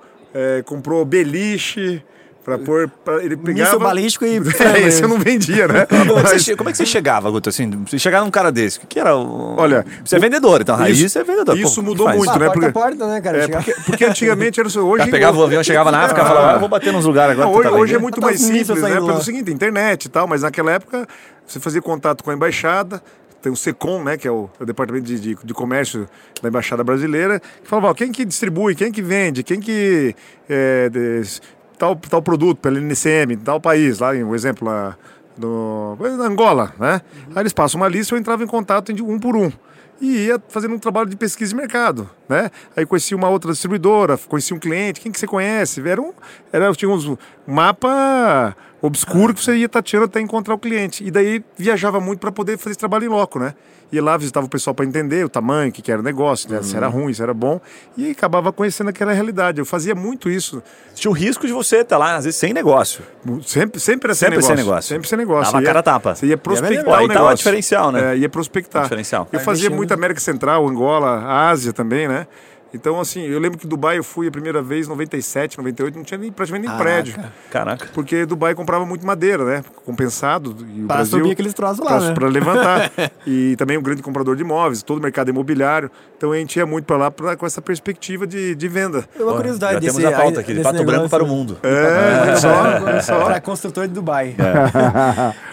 comprou 0.66 1.04
beliche, 1.06 2.04
para 2.46 2.60
pôr, 2.60 2.88
pra, 3.04 3.24
ele 3.24 3.36
pegava... 3.36 3.72
Míssil 3.72 3.80
balístico 3.80 4.24
e 4.24 4.38
É, 4.76 4.80
esse 4.88 5.02
eu 5.02 5.10
não 5.10 5.18
vendia, 5.18 5.68
né? 5.68 5.88
Como, 5.88 6.02
é 6.02 6.06
que 6.06 6.28
você 6.30 6.34
Mas- 6.36 6.44
che- 6.44 6.56
como 6.56 6.70
é 6.70 6.72
que 6.72 6.78
você 6.78 6.86
chegava, 6.86 7.30
Guto? 7.32 7.50
Assim, 7.50 7.68
você 7.88 7.98
chegar 7.98 8.22
num 8.22 8.30
cara 8.30 8.52
desse, 8.52 8.78
o 8.78 8.82
que, 8.88 9.00
era 9.00 9.16
o... 9.18 9.56
Olha, 9.58 9.84
Você 10.06 10.16
é 10.16 10.20
vendedor, 10.20 10.62
então, 10.62 10.76
raiz 10.76 11.00
isso- 11.00 11.10
você 11.10 11.20
é 11.20 11.24
vendedor. 11.24 11.58
isso 11.58 11.76
Pô, 11.76 11.82
o 11.82 11.84
mudou 11.84 12.08
muito, 12.08 12.30
Ah, 12.30 12.38
né? 12.38 12.46
porta 12.46 12.54
Porque- 12.60 12.72
porta, 12.72 13.08
né, 13.08 13.20
cara? 13.20 13.38
É, 13.44 13.48
porque, 13.48 13.76
porque 13.88 14.06
antigamente 14.06 14.60
era 14.60 14.68
o 14.68 14.72
seu. 14.72 14.86
O 14.86 14.90
Hoje, 14.90 15.00
cara 15.00 15.12
pegava 15.12 15.38
o 15.40 15.44
avião, 15.44 15.64
chegava 15.66 15.92
na 15.92 16.02
África 16.04 16.22
e 16.22 16.26
falava, 16.26 16.52
ah, 16.52 16.54
eu 16.54 16.60
vou 16.60 16.70
bater 16.70 16.94
nos 16.94 17.06
lugares 17.06 17.32
agora. 17.34 17.50
Não, 17.50 17.58
hoje, 17.60 17.70
tá 17.70 17.76
hoje 17.76 17.96
é 17.96 17.98
muito 17.98 18.22
mais 18.22 18.40
simples, 18.40 18.80
né? 18.82 18.94
Pelo 18.96 19.22
seguinte, 19.24 19.52
internet 19.52 20.06
e 20.06 20.10
tal, 20.10 20.28
mas 20.28 20.44
naquela 20.44 20.72
época 20.72 21.08
você 21.48 21.60
fazia 21.60 21.82
contato 21.82 22.24
com 22.24 22.30
a 22.30 22.34
embaixada, 22.36 23.02
tem 23.42 23.52
o 23.52 23.56
SECOM, 23.56 24.04
né, 24.04 24.18
que 24.18 24.28
é 24.28 24.32
o, 24.32 24.50
o 24.60 24.66
departamento 24.66 25.06
de, 25.06 25.20
de, 25.20 25.38
de 25.44 25.54
comércio 25.54 26.08
da 26.42 26.50
embaixada 26.50 26.84
brasileira, 26.84 27.40
que 27.40 27.68
falava, 27.68 27.90
ó, 27.90 27.94
quem 27.94 28.12
que 28.12 28.24
distribui, 28.26 28.74
quem 28.76 28.92
que 28.92 29.02
vende, 29.04 29.44
quem 29.44 29.60
que 29.60 30.16
é, 30.50 30.90
des- 30.90 31.42
tal, 31.78 31.96
tal 31.96 32.22
produto 32.22 32.58
pela 32.60 32.80
NCM, 32.80 33.38
tal 33.38 33.60
país, 33.60 34.00
lá, 34.00 34.12
um 34.12 34.34
exemplo, 34.36 34.68
lá 34.68 34.98
no, 35.38 35.98
na 36.18 36.26
Angola, 36.26 36.74
né? 36.80 37.02
Aí 37.36 37.42
eles 37.42 37.54
passam 37.54 37.80
uma 37.80 37.88
lista, 37.88 38.16
eu 38.16 38.20
entrava 38.20 38.44
em 38.44 38.48
contato 38.48 38.92
um 39.04 39.20
por 39.20 39.36
um. 39.36 39.52
E 40.00 40.26
ia 40.26 40.42
fazendo 40.50 40.76
um 40.76 40.80
trabalho 40.80 41.10
de 41.10 41.16
pesquisa 41.16 41.52
de 41.52 41.56
mercado, 41.56 42.10
né? 42.28 42.52
Aí 42.76 42.86
conheci 42.86 43.16
uma 43.16 43.30
outra 43.30 43.52
distribuidora, 43.52 44.18
conheci 44.18 44.54
um 44.54 44.60
cliente, 44.60 45.00
quem 45.00 45.12
que 45.12 45.20
você 45.20 45.28
conhece? 45.28 45.88
Era 45.88 46.02
um, 46.02 46.12
era, 46.52 46.72
tinha 46.74 46.90
uns, 46.90 47.18
mapa 47.48 48.56
obscuro 48.82 49.34
que 49.34 49.44
você 49.44 49.56
ia 49.58 49.70
tateando 49.70 50.06
até 50.06 50.20
encontrar 50.20 50.54
o 50.56 50.60
cliente. 50.60 51.04
E 51.04 51.12
daí 51.12 51.44
viajava 51.58 52.00
muito 52.00 52.20
para 52.20 52.32
poder 52.32 52.58
fazer 52.58 52.72
esse 52.72 52.80
trabalho 52.80 53.06
em 53.06 53.10
loco, 53.10 53.40
né? 53.40 53.54
Ia 53.92 54.04
lá, 54.04 54.18
visitava 54.18 54.46
o 54.48 54.50
pessoal 54.50 54.74
para 54.74 54.84
entender 54.84 55.24
o 55.24 55.30
tamanho, 55.30 55.70
o 55.70 55.72
que, 55.72 55.82
que 55.82 55.92
era 55.92 56.02
o 56.02 56.04
negócio, 56.04 56.52
né? 56.52 56.62
se 56.64 56.76
era 56.76 56.88
ruim, 56.88 57.14
se 57.14 57.22
era 57.22 57.34
bom. 57.36 57.62
E 57.96 58.10
acabava 58.10 58.52
conhecendo 58.52 58.90
aquela 58.90 59.14
realidade. 59.14 59.60
Eu 59.60 59.66
fazia 59.66 59.94
muito 59.94 60.28
isso. 60.30 60.62
Tinha 60.96 61.10
o 61.12 61.14
risco 61.14 61.46
de 61.46 61.54
você 61.54 61.78
estar 61.78 61.98
lá, 61.98 62.16
às 62.16 62.26
vezes, 62.26 62.40
sem 62.40 62.52
negócio. 62.52 63.04
Sempre, 63.46 63.80
sempre 63.80 64.08
era 64.08 64.16
Sempre 64.16 64.42
sem 64.42 64.42
sem 64.42 64.56
negócio. 64.56 64.56
negócio. 64.56 64.90
Sempre 64.90 65.08
sem 65.08 65.18
negócio. 65.18 65.46
Dava 65.54 65.58
Você 65.60 65.64
a 65.64 65.68
cara 65.68 65.84
tapa. 65.84 66.16
Você 66.16 66.26
ia 66.26 66.38
prospectar 66.38 66.84
Pô, 66.84 66.92
o 66.92 66.96
aí 66.96 67.08
tá 67.08 67.14
negócio. 67.14 67.38
diferencial, 67.38 67.92
né? 67.92 68.14
É, 68.14 68.18
ia 68.18 68.28
prospectar. 68.28 68.84
Diferencial. 68.84 69.28
Eu 69.32 69.40
fazia 69.40 69.66
investindo. 69.68 69.76
muito 69.78 69.94
América 69.94 70.20
Central, 70.20 70.68
Angola, 70.68 71.24
Ásia 71.50 71.72
também, 71.72 72.08
né? 72.08 72.26
Então, 72.74 73.00
assim, 73.00 73.22
eu 73.26 73.40
lembro 73.40 73.58
que 73.58 73.66
Dubai 73.66 73.98
eu 73.98 74.04
fui 74.04 74.28
a 74.28 74.32
primeira 74.32 74.62
vez 74.62 74.86
em 74.86 74.90
97, 74.90 75.58
98, 75.58 75.96
não 75.96 76.04
tinha 76.04 76.18
nem, 76.18 76.30
praticamente 76.32 76.68
nem 76.68 76.78
Caraca. 76.78 76.94
prédio. 77.04 77.32
Caraca. 77.50 77.88
Porque 77.94 78.26
Dubai 78.26 78.54
comprava 78.54 78.86
muito 78.86 79.06
madeira, 79.06 79.46
né? 79.46 79.64
Compensado. 79.86 80.56
E 80.76 80.84
o 80.84 80.88
Pra 80.88 80.98
Brasil, 80.98 81.20
subir 81.20 81.32
aqueles 81.32 81.54
troços 81.54 81.80
lá, 81.80 81.98
pra, 81.98 82.08
né? 82.10 82.14
pra 82.14 82.28
levantar. 82.28 82.92
e 83.26 83.56
também 83.56 83.78
um 83.78 83.82
grande 83.82 84.02
comprador 84.02 84.36
de 84.36 84.42
imóveis, 84.42 84.84
todo 84.84 84.98
o 84.98 85.02
mercado 85.02 85.30
imobiliário. 85.30 85.90
Então 86.18 86.34
a 86.34 86.36
gente 86.38 86.58
ia 86.58 86.66
muito 86.66 86.84
para 86.86 86.98
lá 86.98 87.12
pra, 87.12 87.38
com 87.38 87.46
essa 87.46 87.62
perspectiva 87.62 88.28
de, 88.28 88.54
de 88.56 88.68
venda. 88.68 89.06
Uma 89.18 89.36
curiosidade 89.36 89.76
Já 89.76 89.80
desse... 89.80 89.98
temos 89.98 90.14
a 90.14 90.18
pauta 90.22 90.40
aqui, 90.42 90.54
de 90.54 90.62
Pato 90.62 90.76
Branco 90.78 90.92
negócio- 90.92 91.10
para 91.10 91.24
o 91.24 91.28
mundo. 91.28 91.58
É, 91.64 92.22
olha 92.24 92.36
só, 92.38 92.50
olha 92.86 93.02
só. 93.02 93.26
Pra 93.26 93.40
construtor 93.40 93.88
de 93.88 93.94
Dubai. 93.94 94.36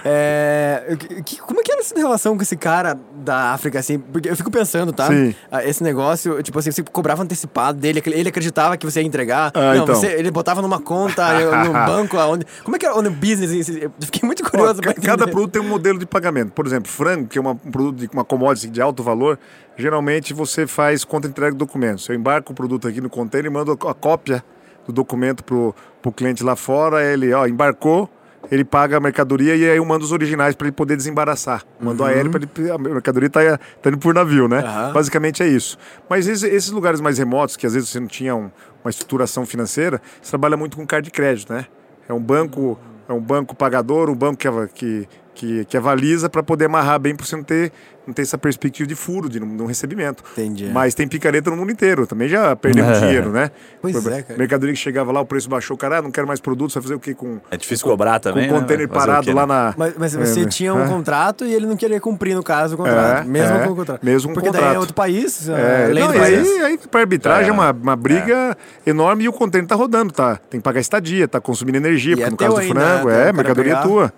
É, 0.04 0.97
que- 0.99 1.23
que- 1.23 1.40
como 1.40 1.61
é 1.61 1.62
que 1.62 1.71
era 1.73 1.81
essa 1.81 1.95
relação 1.97 2.37
com 2.37 2.42
esse 2.42 2.57
cara 2.57 2.99
da 3.16 3.52
África, 3.52 3.78
assim? 3.78 3.99
Porque 3.99 4.28
eu 4.28 4.37
fico 4.37 4.50
pensando, 4.50 4.92
tá? 4.92 5.07
Sim. 5.07 5.35
Ah, 5.50 5.64
Esse 5.64 5.83
negócio, 5.83 6.42
tipo 6.42 6.59
assim, 6.59 6.71
você 6.73 6.83
cobrava 7.03 7.23
antecipado 7.25 7.79
dele, 7.79 8.01
ele 8.07 8.29
acreditava 8.29 8.77
que 8.77 8.87
você 8.87 9.01
ia 9.01 9.07
entregar. 9.07 9.51
Ah, 9.55 9.75
não, 9.75 9.83
então. 9.83 9.95
você- 9.97 10.13
ele 10.13 10.31
botava 10.31 10.63
numa 10.63 10.81
conta, 10.81 11.27
no 11.65 11.73
banco, 11.87 12.17
aonde... 12.17 12.47
Como 12.63 12.77
é 12.77 12.79
que 12.79 12.87
era 12.87 12.97
o 12.97 13.11
business? 13.11 13.69
Eu 13.69 13.91
fiquei 14.01 14.25
muito 14.25 14.45
Ó, 14.47 14.49
curioso. 14.49 14.81
pra 14.81 14.95
cada 14.95 15.27
produto 15.27 15.51
tem 15.51 15.61
um 15.61 15.69
modelo 15.69 15.99
de 15.99 16.07
pagamento. 16.07 16.53
Por 16.53 16.65
exemplo, 16.65 16.89
frango, 16.91 17.27
que 17.27 17.37
é 17.39 17.41
uma, 17.41 17.51
um 17.53 17.71
produto 17.71 17.97
de 17.97 18.09
uma 18.13 18.25
commodity 18.25 18.69
de 18.69 18.81
alto 18.81 19.03
valor, 19.03 19.37
geralmente 19.77 20.33
você 20.33 20.65
faz 20.67 21.05
contra-entrega 21.05 21.51
de 21.53 21.59
documentos. 21.59 22.09
Eu 22.09 22.15
embarco 22.15 22.53
o 22.53 22.55
produto 22.55 22.87
aqui 22.87 23.01
no 23.01 23.11
container 23.11 23.51
e 23.51 23.53
mando 23.53 23.73
a 23.73 23.95
cópia 23.95 24.45
do 24.87 24.93
documento 24.93 25.43
pro, 25.43 25.75
pro 26.01 26.13
cliente 26.13 26.45
lá 26.45 26.55
fora, 26.55 27.03
ele 27.05 27.33
ó, 27.35 27.47
embarcou, 27.47 28.09
ele 28.51 28.65
paga 28.65 28.97
a 28.97 29.01
mercadoria 29.01 29.55
e 29.57 29.69
aí 29.71 29.77
eu 29.77 29.85
mando 29.85 30.05
os 30.05 30.13
originais 30.13 30.55
para 30.55 30.67
ele 30.67 30.73
poder 30.75 30.97
desembaraçar. 30.97 31.63
Mando 31.81 32.05
aéreo 32.05 32.31
para 32.31 32.41
ele. 32.43 32.71
A 32.71 32.79
mercadoria 32.79 33.31
tá, 33.31 33.41
tá 33.81 33.89
indo 33.89 33.99
por 33.99 34.13
navio, 34.15 34.49
né? 34.49 34.59
Aham. 34.59 34.93
Basicamente 34.93 35.43
é 35.43 35.49
isso. 35.49 35.79
Mas 36.09 36.27
esses, 36.27 36.71
lugares 36.71 37.01
mais 37.01 37.19
remotos, 37.19 37.57
que 37.57 37.67
às 37.67 37.75
vezes 37.75 37.89
você 37.89 38.01
não 38.01 38.07
tinha 38.09 38.35
um- 38.35 38.51
uma 38.85 38.91
estruturação 38.91 39.47
financeira, 39.47 40.01
você 40.21 40.31
trabalha 40.31 40.57
muito 40.57 40.77
com 40.77 40.87
carta 40.87 41.05
de 41.05 41.11
crédito, 41.11 41.53
né? 41.53 41.67
É 42.09 42.13
um 42.13 42.21
banco, 42.21 42.79
é 43.09 43.13
um 43.13 43.21
banco 43.21 43.55
pagador, 43.55 44.11
um 44.11 44.15
banco 44.15 44.37
que, 44.39 44.49
que, 44.75 45.09
que, 45.35 45.65
que 45.65 45.77
avaliza 45.77 46.29
para 46.29 46.43
poder 46.43 46.67
amarrar 46.67 46.99
bem 47.01 47.17
para 47.17 47.25
você 47.25 47.35
não 47.37 47.43
ter, 47.43 47.73
não 48.07 48.12
ter 48.12 48.21
essa 48.23 48.37
perspectiva 48.37 48.87
de 48.87 48.95
furo, 48.95 49.29
de 49.31 49.41
não, 49.41 49.57
de 49.57 49.62
um 49.62 49.67
recebimento. 49.67 50.23
Entendi. 50.33 50.69
Mas 50.73 50.95
tem 50.95 51.09
picareta 51.09 51.51
no 51.51 51.57
mundo 51.57 51.73
inteiro. 51.73 52.07
Também 52.07 52.29
já 52.29 52.55
perdemos 52.55 52.99
É. 52.99 53.01
dinheiro, 53.01 53.31
né? 53.31 53.51
Pois 53.81 53.97
Por- 54.03 54.12
é, 54.12 54.23
cara. 54.23 54.39
Mercadoria 54.39 54.75
que 54.75 54.79
chegava 54.81 55.11
lá, 55.11 55.21
o 55.21 55.25
preço 55.25 55.49
baixou, 55.49 55.75
cara, 55.77 55.99
ah, 55.99 56.03
não 56.03 56.11
quero 56.11 56.27
mais 56.27 56.39
produto, 56.39 56.71
você 56.73 56.79
vai 56.81 56.83
fazer 56.83 56.95
o 56.97 57.01
quê 57.01 57.15
com. 57.15 57.39
É 57.51 57.57
difícil 57.57 57.87
cobrar 57.87 58.19
também, 58.21 58.47
Com 58.47 58.53
né? 58.53 58.59
o 58.59 58.61
container 58.61 58.89
Fazer 58.89 59.07
parado 59.07 59.25
quê, 59.27 59.33
lá 59.33 59.47
né? 59.47 59.55
na. 59.55 59.75
Mas, 59.77 59.95
mas 59.97 60.15
É, 60.15 60.19
você 60.27 60.41
né? 60.43 60.49
tinha 60.49 60.75
um 60.75 60.85
É. 60.85 60.89
contrato 60.89 61.47
e 61.47 61.55
ele 61.55 61.65
não 61.67 61.77
queria 61.77 61.99
cumprir, 62.01 62.35
no 62.35 62.43
caso, 62.43 62.75
o 62.75 62.77
contrato. 62.77 63.23
É, 63.23 63.25
mesmo 63.25 63.57
é, 63.57 63.65
com 63.67 63.73
o 63.73 63.77
contrato. 63.77 64.05
mesmo 64.05 64.29
com 64.29 64.35
Porque 64.35 64.51
daí 64.51 64.61
contrato. 64.61 64.77
é 64.77 64.79
outro 64.81 64.95
país, 64.95 65.49
É, 65.49 65.87
lei 65.91 66.03
não, 66.05 66.11
do 66.12 66.17
e 66.17 66.21
país. 66.21 66.47
aí, 66.49 66.61
aí 66.62 66.79
para 66.79 67.01
arbitragem 67.01 67.47
é, 67.47 67.49
É. 67.49 67.53
uma, 67.53 67.71
uma 67.73 67.97
briga 67.97 68.55
enorme 68.87 69.25
e 69.25 69.29
o 69.29 69.33
container 69.33 69.67
tá 69.67 69.75
rodando, 69.75 70.12
tá? 70.12 70.37
Tem 70.51 70.61
que 70.61 70.65
pagar 70.65 70.81
estadia, 70.81 71.27
tá 71.27 71.41
consumindo 71.41 71.79
energia, 71.79 72.12
E 72.12 72.17
porque 72.17 72.27
é 72.29 72.31
no 72.31 72.37
caso 72.37 72.57
do 72.69 72.75
frango, 72.75 73.09
né? 73.09 73.29
é, 73.29 73.33
mercadoria 73.33 73.77
tua. 73.79 74.12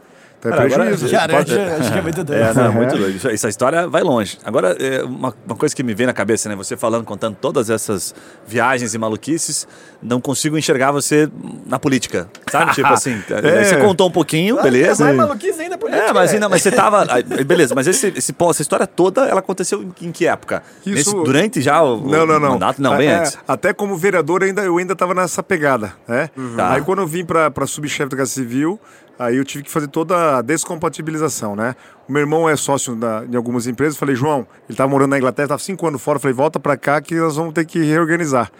Tá 0.45 0.51
Cara, 0.51 0.65
agora- 0.67 0.85
prejuízo. 0.85 1.11
Cara, 1.17 1.33
Pode- 1.39 1.53
acho, 1.59 1.81
acho 1.81 1.93
que 1.93 1.99
é 1.99 2.03
muito 2.03 2.23
doido. 2.23 2.43
É, 2.43 2.53
não, 2.55 2.67
Uhum. 2.67 2.73
muito 2.75 2.97
doido. 2.99 3.17
Isso- 3.17 3.29
Essa 3.31 3.49
história 3.49 3.89
vai 3.89 4.03
longe. 4.03 4.39
Agora, 4.45 4.77
é, 4.79 5.03
uma, 5.03 5.35
uma 5.47 5.57
coisa 5.57 5.75
que 5.75 5.83
me 5.83 5.95
vem 5.95 6.07
na 6.07 6.13
cabeça, 6.13 6.51
né? 6.51 6.55
Você 6.57 6.77
falando, 6.77 7.03
contando 7.05 7.35
todas 7.41 7.71
essas 7.71 8.15
viagens 8.47 8.93
e 8.93 8.99
maluquices, 8.99 9.67
não 10.03 10.21
consigo 10.21 10.59
enxergar 10.59 10.91
você 10.93 11.31
na 11.65 11.79
política. 11.79 12.29
Sabe? 12.53 12.75
Tipo 12.75 12.89
assim, 12.93 13.23
É. 13.31 13.65
você 13.65 13.77
contou 13.79 14.07
um 14.09 14.11
pouquinho, 14.11 14.59
É 14.61 14.63
beleza. 14.63 15.03
mais 15.05 15.17
maluquice 15.17 15.63
ainda 15.63 15.79
política. 15.79 16.05
É, 16.05 16.13
mas, 16.13 16.31
né? 16.31 16.35
ainda, 16.37 16.49
mas 16.51 16.61
você 16.63 16.71
tava. 16.71 17.07
Beleza, 17.47 17.75
mas 17.75 17.87
esse, 17.87 18.09
esse, 18.15 18.35
essa 18.51 18.61
história 18.63 18.87
toda, 18.87 19.23
ela 19.27 19.41
aconteceu 19.41 19.83
em, 19.83 19.93
em 20.09 20.13
que 20.13 20.27
época? 20.27 20.63
Isso- 20.85 21.13
Nesse- 21.17 21.25
durante 21.25 21.63
já 21.63 21.83
o, 21.83 21.97
Não, 22.07 22.27
não, 22.27 22.39
não. 22.39 22.51
mandato? 22.51 22.83
Não, 22.83 22.97
bem 22.99 23.09
É, 23.09 23.15
antes. 23.21 23.39
Até 23.49 23.73
como 23.73 23.97
vereador, 23.97 24.43
ainda, 24.43 24.61
eu 24.63 24.77
ainda 24.77 24.93
estava 24.93 25.15
nessa 25.15 25.43
pegada, 25.43 25.95
né? 26.07 26.29
Tá. 26.55 26.75
Aí 26.75 26.83
quando 26.83 26.99
eu 27.01 27.07
vim 27.07 27.25
para 27.25 27.67
subchefe 27.67 28.11
da 28.11 28.17
Casa 28.19 28.31
Civil, 28.31 28.79
aí 29.19 29.37
eu 29.37 29.45
tive 29.45 29.65
que 29.65 29.71
fazer 29.71 29.89
toda 29.89 30.39
a 30.39 30.43
descompatibilização, 30.43 31.55
né? 31.55 31.75
O 32.09 32.13
meu 32.13 32.21
irmão 32.21 32.49
é 32.49 32.55
sócio 32.55 32.95
da, 32.95 33.25
em 33.25 33.35
algumas 33.35 33.67
empresas, 33.67 33.97
falei, 33.97 34.15
João, 34.15 34.41
ele 34.41 34.71
estava 34.71 34.91
morando 34.91 35.11
na 35.11 35.19
Inglaterra, 35.19 35.47
estava 35.47 35.59
cinco 35.59 35.87
anos 35.87 36.03
fora, 36.03 36.19
falei, 36.19 36.35
volta 36.35 36.61
para 36.61 36.77
cá 36.77 37.01
que 37.01 37.15
nós 37.15 37.37
vamos 37.37 37.55
ter 37.55 37.65
que 37.65 37.83
reorganizar. 37.83 38.51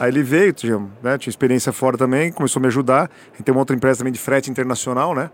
Aí 0.00 0.08
ele 0.08 0.22
veio, 0.22 0.52
tinha, 0.52 0.78
né, 1.02 1.18
tinha 1.18 1.30
experiência 1.30 1.72
fora 1.72 1.98
também, 1.98 2.32
começou 2.32 2.58
a 2.58 2.62
me 2.62 2.68
ajudar. 2.68 3.02
A 3.04 3.36
gente 3.36 3.44
tem 3.44 3.52
uma 3.52 3.60
outra 3.60 3.76
empresa 3.76 3.98
também 3.98 4.12
de 4.12 4.18
frete 4.18 4.50
internacional, 4.50 5.14
né? 5.14 5.30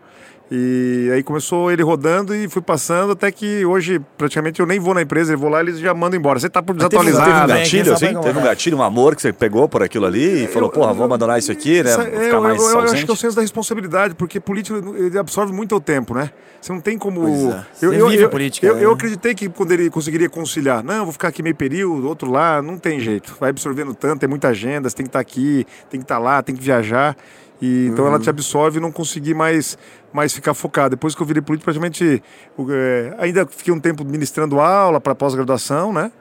E 0.54 1.11
aí 1.14 1.23
começou 1.23 1.73
ele 1.73 1.82
rodando 1.82 2.35
e 2.35 2.47
fui 2.47 2.61
passando 2.61 3.12
até 3.12 3.32
que 3.32 3.64
hoje 3.64 3.99
praticamente 4.18 4.61
eu 4.61 4.66
nem 4.66 4.78
vou 4.78 4.92
na 4.92 5.00
empresa, 5.00 5.32
eu 5.32 5.38
vou 5.38 5.49
lá 5.49 5.61
e 5.61 5.64
eles 5.64 5.78
já 5.78 5.94
mandam 5.94 6.18
embora. 6.21 6.38
Você 6.38 6.50
tá 6.50 6.62
por 6.62 6.76
teve- 6.76 6.88
desatualizado. 6.90 7.25
Teve 7.30 7.42
um 7.42 7.47
gatilho, 7.62 7.92
assim? 7.94 8.04
Teve 8.06 8.16
um 8.18 8.21
incomodar. 8.21 8.44
gatilho, 8.44 8.76
um 8.76 8.82
amor 8.82 9.16
que 9.16 9.23
você 9.23 9.32
pegou 9.32 9.66
por 9.66 9.82
aquilo 9.82 10.04
ali 10.04 10.44
e 10.44 10.47
falou, 10.49 10.68
porra, 10.68 10.92
vou 10.92 11.06
abandonar 11.06 11.38
isso 11.38 11.50
aqui, 11.50 11.82
né? 11.82 11.90
É, 11.92 11.94
eu, 11.94 12.44
eu- 12.44 12.54
eu 12.71 12.80
acho 12.80 13.02
que 13.06 13.11
é 13.11 13.14
o 13.14 13.16
senso 13.16 13.35
da 13.35 13.40
responsabilidade, 13.40 14.14
porque 14.14 14.38
política 14.38 14.76
ele 14.94 15.18
absorve 15.18 15.54
muito 15.54 15.75
o 15.75 15.80
tempo, 15.80 16.12
né? 16.12 16.30
Você 16.61 16.71
não 16.71 16.80
tem 16.80 16.99
como. 16.99 17.26
É. 17.26 17.30
Eu, 17.30 17.64
Você 17.73 17.87
eu, 18.02 18.09
vive 18.11 18.23
eu, 18.23 18.26
a 18.26 18.30
política, 18.30 18.66
eu, 18.66 18.75
né? 18.76 18.85
eu 18.85 18.92
acreditei 18.92 19.35
que 19.35 19.49
quando 19.49 19.73
ele 19.73 19.88
conseguiria 19.88 20.28
conciliar, 20.28 20.85
não, 20.85 20.97
eu 20.97 21.04
vou 21.04 21.12
ficar 21.14 21.28
aqui 21.28 21.42
meio 21.42 21.56
período, 21.56 22.06
outro 22.06 22.30
lá, 22.30 22.61
não 22.61 22.76
tem 22.76 23.00
jeito. 23.00 23.35
Vai 23.40 23.49
absorvendo 23.49 23.94
tanto, 23.94 24.21
tem 24.21 24.28
muita 24.28 24.49
agenda, 24.49 24.88
você 24.90 24.97
tem 24.97 25.04
que 25.06 25.09
estar 25.09 25.18
aqui, 25.21 25.66
tem 25.88 25.99
que 25.99 26.04
estar 26.04 26.18
lá, 26.18 26.42
tem 26.42 26.54
que 26.54 26.62
viajar. 26.62 27.16
E, 27.61 27.87
então 27.92 28.04
Uhum. 28.04 28.11
ela 28.11 28.18
te 28.18 28.28
absorve 28.28 28.78
e 28.78 28.80
não 28.82 28.90
consegui 28.90 29.35
mais, 29.35 29.78
mais 30.12 30.33
ficar 30.33 30.54
focado. 30.54 30.90
Depois 30.90 31.14
que 31.14 31.23
eu 31.23 31.26
virei 31.26 31.42
político, 31.42 31.64
praticamente. 31.64 32.23
é, 32.71 33.14
ainda 33.19 33.47
fiquei 33.47 33.73
um 33.73 33.81
tempo 33.81 34.04
ministrando 34.04 34.61
aula 34.61 35.00
para 35.00 35.14
pós-graduação, 35.14 35.92
né? 35.92 36.12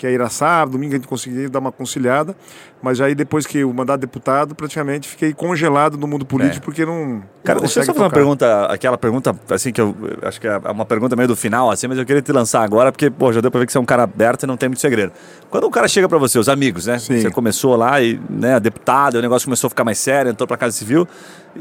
que 0.00 0.06
é 0.06 0.12
ir 0.12 0.22
a 0.22 0.30
sábado, 0.30 0.72
domingo 0.72 0.94
a 0.94 0.96
gente 0.96 1.06
conseguia 1.06 1.46
dar 1.50 1.58
uma 1.58 1.70
conciliada, 1.70 2.34
mas 2.82 3.00
aí 3.00 3.14
depois 3.14 3.46
que 3.46 3.64
o 3.64 3.72
mandato 3.72 4.00
de 4.00 4.06
deputado, 4.06 4.54
praticamente 4.54 5.08
fiquei 5.08 5.32
congelado 5.32 5.96
no 5.98 6.06
mundo 6.06 6.24
político 6.24 6.64
porque 6.64 6.84
não. 6.86 7.22
Cara, 7.44 7.56
não 7.58 7.60
deixa 7.64 7.80
eu 7.80 7.84
só 7.84 7.92
fazer 7.92 7.98
uma 7.98 8.04
focar. 8.04 8.10
pergunta, 8.10 8.66
aquela 8.66 8.98
pergunta, 8.98 9.34
assim, 9.50 9.72
que 9.72 9.80
eu 9.80 9.94
acho 10.22 10.40
que 10.40 10.46
é 10.46 10.58
uma 10.70 10.84
pergunta 10.84 11.16
meio 11.16 11.28
do 11.28 11.34
final, 11.36 11.70
assim, 11.70 11.88
mas 11.88 11.96
eu 11.98 12.04
queria 12.04 12.20
te 12.20 12.32
lançar 12.32 12.62
agora, 12.62 12.92
porque, 12.92 13.08
pô, 13.10 13.32
já 13.32 13.40
deu 13.40 13.50
pra 13.50 13.60
ver 13.60 13.66
que 13.66 13.72
você 13.72 13.78
é 13.78 13.80
um 13.80 13.84
cara 13.86 14.02
aberto 14.02 14.42
e 14.42 14.46
não 14.46 14.56
tem 14.58 14.68
muito 14.68 14.80
segredo. 14.80 15.12
Quando 15.48 15.64
o 15.64 15.70
cara 15.70 15.88
chega 15.88 16.08
pra 16.08 16.18
você, 16.18 16.38
os 16.38 16.48
amigos, 16.48 16.86
né? 16.86 16.98
Sim. 16.98 17.20
Você 17.20 17.30
começou 17.30 17.76
lá 17.76 18.00
e, 18.00 18.20
né, 18.28 18.60
deputado, 18.60 19.14
o 19.16 19.22
negócio 19.22 19.46
começou 19.46 19.68
a 19.68 19.70
ficar 19.70 19.84
mais 19.84 19.98
sério, 19.98 20.30
entrou 20.30 20.46
pra 20.46 20.56
Casa 20.58 20.76
Civil, 20.76 21.08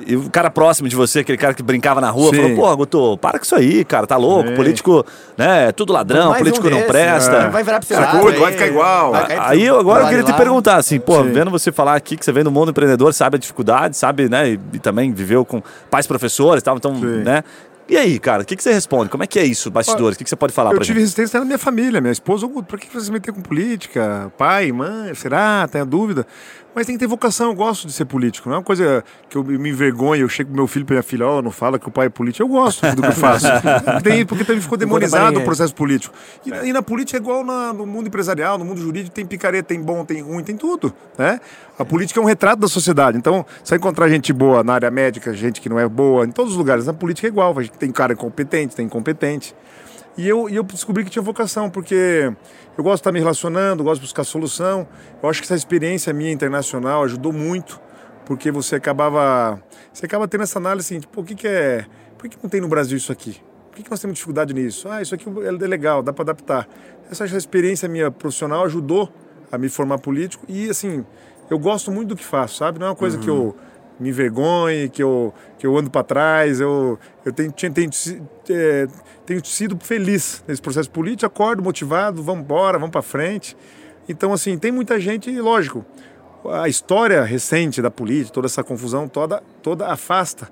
e 0.05 0.15
o 0.17 0.29
cara 0.29 0.51
próximo 0.51 0.87
de 0.89 0.95
você, 0.95 1.19
aquele 1.19 1.37
cara 1.37 1.53
que 1.53 1.63
brincava 1.63 1.99
na 2.01 2.09
rua, 2.09 2.29
Sim. 2.29 2.41
falou, 2.41 2.55
pô, 2.55 2.77
Guto, 2.77 3.17
para 3.17 3.39
com 3.39 3.45
isso 3.45 3.55
aí, 3.55 3.83
cara, 3.85 4.05
tá 4.05 4.17
louco, 4.17 4.49
Sim. 4.49 4.55
político, 4.55 5.05
né, 5.37 5.69
é 5.69 5.71
tudo 5.71 5.93
ladrão, 5.93 6.29
Mais 6.29 6.41
um 6.41 6.43
político 6.43 6.69
não 6.69 6.77
desse, 6.77 6.87
presta. 6.89 7.43
né? 7.43 7.49
Vai 7.49 7.63
virar 7.63 7.79
pra 7.79 7.97
Cara, 7.97 8.19
curto, 8.19 8.39
vai 8.39 8.51
ficar 8.51 8.67
igual. 8.67 9.11
vai 9.11 9.37
Aí 9.39 9.65
eu, 9.65 9.79
agora 9.79 10.03
eu 10.03 10.09
queria 10.09 10.23
te 10.23 10.33
perguntar, 10.33 10.75
assim, 10.75 10.99
pô, 11.09 11.23
Sim. 11.23 11.31
vendo 11.31 11.49
você 11.51 11.71
falar 11.71 11.95
aqui 11.95 12.15
que 12.15 12.23
você 12.23 12.31
vem 12.31 12.43
do 12.43 12.51
mundo 12.51 12.69
empreendedor, 12.71 13.13
sabe 13.13 13.35
a 13.37 13.39
dificuldade, 13.39 13.97
sabe, 13.97 14.29
né, 14.29 14.51
e, 14.51 14.59
e 14.73 14.79
também 14.79 15.11
viveu 15.11 15.43
com 15.43 15.61
pais 15.89 16.05
professores 16.05 16.61
e 16.61 16.63
tal, 16.63 16.77
então, 16.77 16.95
Sim. 16.95 17.23
né? 17.23 17.43
E 17.89 17.97
aí, 17.97 18.19
cara, 18.19 18.43
o 18.43 18.45
que, 18.45 18.55
que 18.55 18.61
você 18.61 18.71
responde? 18.71 19.09
Como 19.09 19.23
é 19.23 19.25
que 19.27 19.39
é 19.39 19.43
isso, 19.43 19.71
bastidores? 19.71 20.13
O 20.15 20.17
que, 20.19 20.23
que 20.23 20.29
você 20.29 20.35
pode 20.35 20.53
falar 20.53 20.69
Eu 20.69 20.75
pra 20.75 20.83
tive 20.85 20.93
gente? 20.99 21.05
resistência 21.05 21.39
na 21.39 21.45
minha 21.45 21.57
família, 21.57 21.99
minha 21.99 22.11
esposa, 22.11 22.45
"Ô, 22.45 22.61
por 22.61 22.79
que 22.79 22.87
você 22.93 23.05
se 23.05 23.11
meter 23.11 23.33
com 23.33 23.41
política? 23.41 24.31
Pai, 24.37 24.71
mãe, 24.71 25.11
será? 25.15 25.67
Tem 25.67 25.81
a 25.81 25.85
dúvida? 25.85 26.27
Mas 26.75 26.85
tem 26.85 26.95
que 26.95 26.99
ter 26.99 27.07
vocação, 27.07 27.47
eu 27.49 27.55
gosto 27.55 27.87
de 27.87 27.93
ser 27.93 28.05
político. 28.05 28.47
Não 28.47 28.55
é 28.55 28.57
uma 28.59 28.63
coisa 28.63 29.03
que 29.27 29.35
eu 29.35 29.43
me 29.43 29.69
envergonho, 29.69 30.21
eu 30.21 30.29
chego 30.29 30.49
pro 30.51 30.57
meu 30.57 30.67
filho 30.67 30.85
pra 30.85 30.93
minha 30.95 31.03
filha, 31.03 31.25
ó, 31.27 31.41
não 31.41 31.49
fala 31.51 31.79
que 31.79 31.87
o 31.87 31.91
pai 31.91 32.05
é 32.05 32.09
político. 32.09 32.43
Eu 32.43 32.47
gosto 32.47 32.85
do 32.95 33.01
que 33.01 33.07
eu 33.07 33.11
faço. 33.11 33.47
Tem- 34.03 34.25
porque 34.25 34.43
também 34.45 34.61
ficou 34.61 34.77
demonizado 34.77 35.39
o 35.39 35.45
processo 35.45 35.73
político. 35.73 36.13
E, 36.45 36.49
e 36.69 36.71
na 36.71 36.81
política 36.81 37.17
é 37.17 37.21
igual 37.21 37.43
na- 37.43 37.73
no 37.73 37.85
mundo 37.87 38.07
empresarial, 38.07 38.57
no 38.57 38.63
mundo 38.65 38.79
jurídico, 38.79 39.13
tem 39.15 39.25
picareta, 39.25 39.67
tem 39.69 39.81
bom, 39.81 40.05
tem 40.05 40.21
ruim, 40.21 40.43
tem 40.43 40.55
tudo. 40.55 40.93
Né? 41.17 41.41
A 41.77 41.83
política 41.83 42.19
é 42.19 42.23
um 42.23 42.27
retrato 42.27 42.59
da 42.59 42.67
sociedade. 42.67 43.17
Então, 43.17 43.45
você 43.63 43.71
vai 43.71 43.77
encontrar 43.79 44.07
gente 44.07 44.31
boa 44.31 44.63
na 44.63 44.73
área 44.73 44.91
médica, 44.91 45.33
gente 45.33 45.59
que 45.59 45.69
não 45.69 45.79
é 45.79 45.87
boa, 45.87 46.23
em 46.25 46.31
todos 46.31 46.51
os 46.53 46.57
lugares. 46.57 46.85
Na 46.85 46.93
política 46.93 47.27
é 47.27 47.29
igual. 47.29 47.55
Tem 47.79 47.91
cara 47.91 48.15
competente, 48.15 48.75
tem 48.75 48.85
incompetente. 48.85 49.55
E 50.19 50.27
eu, 50.27 50.49
e 50.49 50.55
eu 50.57 50.63
descobri 50.63 51.05
que 51.05 51.09
tinha 51.09 51.23
vocação, 51.23 51.69
porque 51.69 52.29
eu 52.77 52.83
gosto 52.83 52.95
de 52.95 52.99
estar 52.99 53.11
me 53.13 53.19
relacionando, 53.19 53.85
gosto 53.85 54.01
de 54.01 54.07
buscar 54.07 54.25
solução. 54.25 54.85
Eu 55.23 55.29
acho 55.29 55.39
que 55.39 55.45
essa 55.45 55.55
experiência 55.55 56.11
minha 56.11 56.29
internacional 56.29 57.05
ajudou 57.05 57.31
muito, 57.31 57.79
porque 58.25 58.51
você 58.51 58.75
acabava. 58.75 59.63
Você 59.93 60.05
acaba 60.05 60.27
tendo 60.27 60.43
essa 60.43 60.59
análise 60.59 60.93
assim, 60.93 60.99
tipo, 60.99 61.21
o 61.21 61.23
que, 61.23 61.35
que 61.35 61.47
é. 61.47 61.85
Por 62.17 62.27
que, 62.27 62.35
que 62.35 62.43
não 62.43 62.49
tem 62.49 62.59
no 62.59 62.67
Brasil 62.67 62.97
isso 62.97 63.13
aqui? 63.13 63.41
Por 63.69 63.77
que, 63.77 63.83
que 63.83 63.89
nós 63.89 64.01
temos 64.01 64.15
dificuldade 64.15 64.53
nisso? 64.53 64.89
Ah, 64.89 65.01
isso 65.01 65.15
aqui 65.15 65.23
é 65.25 65.51
legal, 65.51 66.03
dá 66.03 66.11
para 66.11 66.23
adaptar. 66.23 66.67
Essa, 67.09 67.23
essa 67.23 67.37
experiência 67.37 67.87
minha 67.87 68.11
profissional 68.11 68.65
ajudou 68.65 69.09
a 69.49 69.57
me 69.57 69.69
formar 69.69 69.99
político 69.99 70.43
e, 70.49 70.69
assim, 70.69 71.05
eu 71.49 71.57
gosto 71.57 71.93
muito 71.93 72.09
do 72.09 72.17
que 72.17 72.25
faço, 72.25 72.57
sabe? 72.57 72.77
Não 72.77 72.87
é 72.87 72.89
uma 72.89 72.95
coisa 72.97 73.17
que 73.17 73.29
eu 73.29 73.55
me 73.99 74.09
envergonhe, 74.09 74.89
que 74.89 75.03
eu, 75.03 75.33
que 75.57 75.67
eu 75.67 75.77
ando 75.77 75.89
para 75.89 76.03
trás. 76.03 76.59
Eu, 76.59 76.97
eu 77.25 77.31
tenho, 77.33 77.51
tenho, 77.51 77.91
si- 77.93 78.21
é, 78.49 78.87
tenho 79.25 79.43
sido 79.45 79.77
feliz 79.79 80.43
nesse 80.47 80.61
processo 80.61 80.89
político, 80.89 81.25
acordo 81.25 81.61
motivado, 81.61 82.23
vamos 82.23 82.43
embora, 82.43 82.77
vamos 82.77 82.91
para 82.91 83.01
frente. 83.01 83.55
Então, 84.07 84.33
assim, 84.33 84.57
tem 84.57 84.71
muita 84.71 84.99
gente, 84.99 85.29
lógico, 85.39 85.85
a 86.45 86.67
história 86.69 87.21
recente 87.23 87.81
da 87.81 87.91
política, 87.91 88.33
toda 88.33 88.47
essa 88.47 88.63
confusão 88.63 89.07
toda, 89.07 89.43
toda 89.61 89.87
afasta 89.87 90.49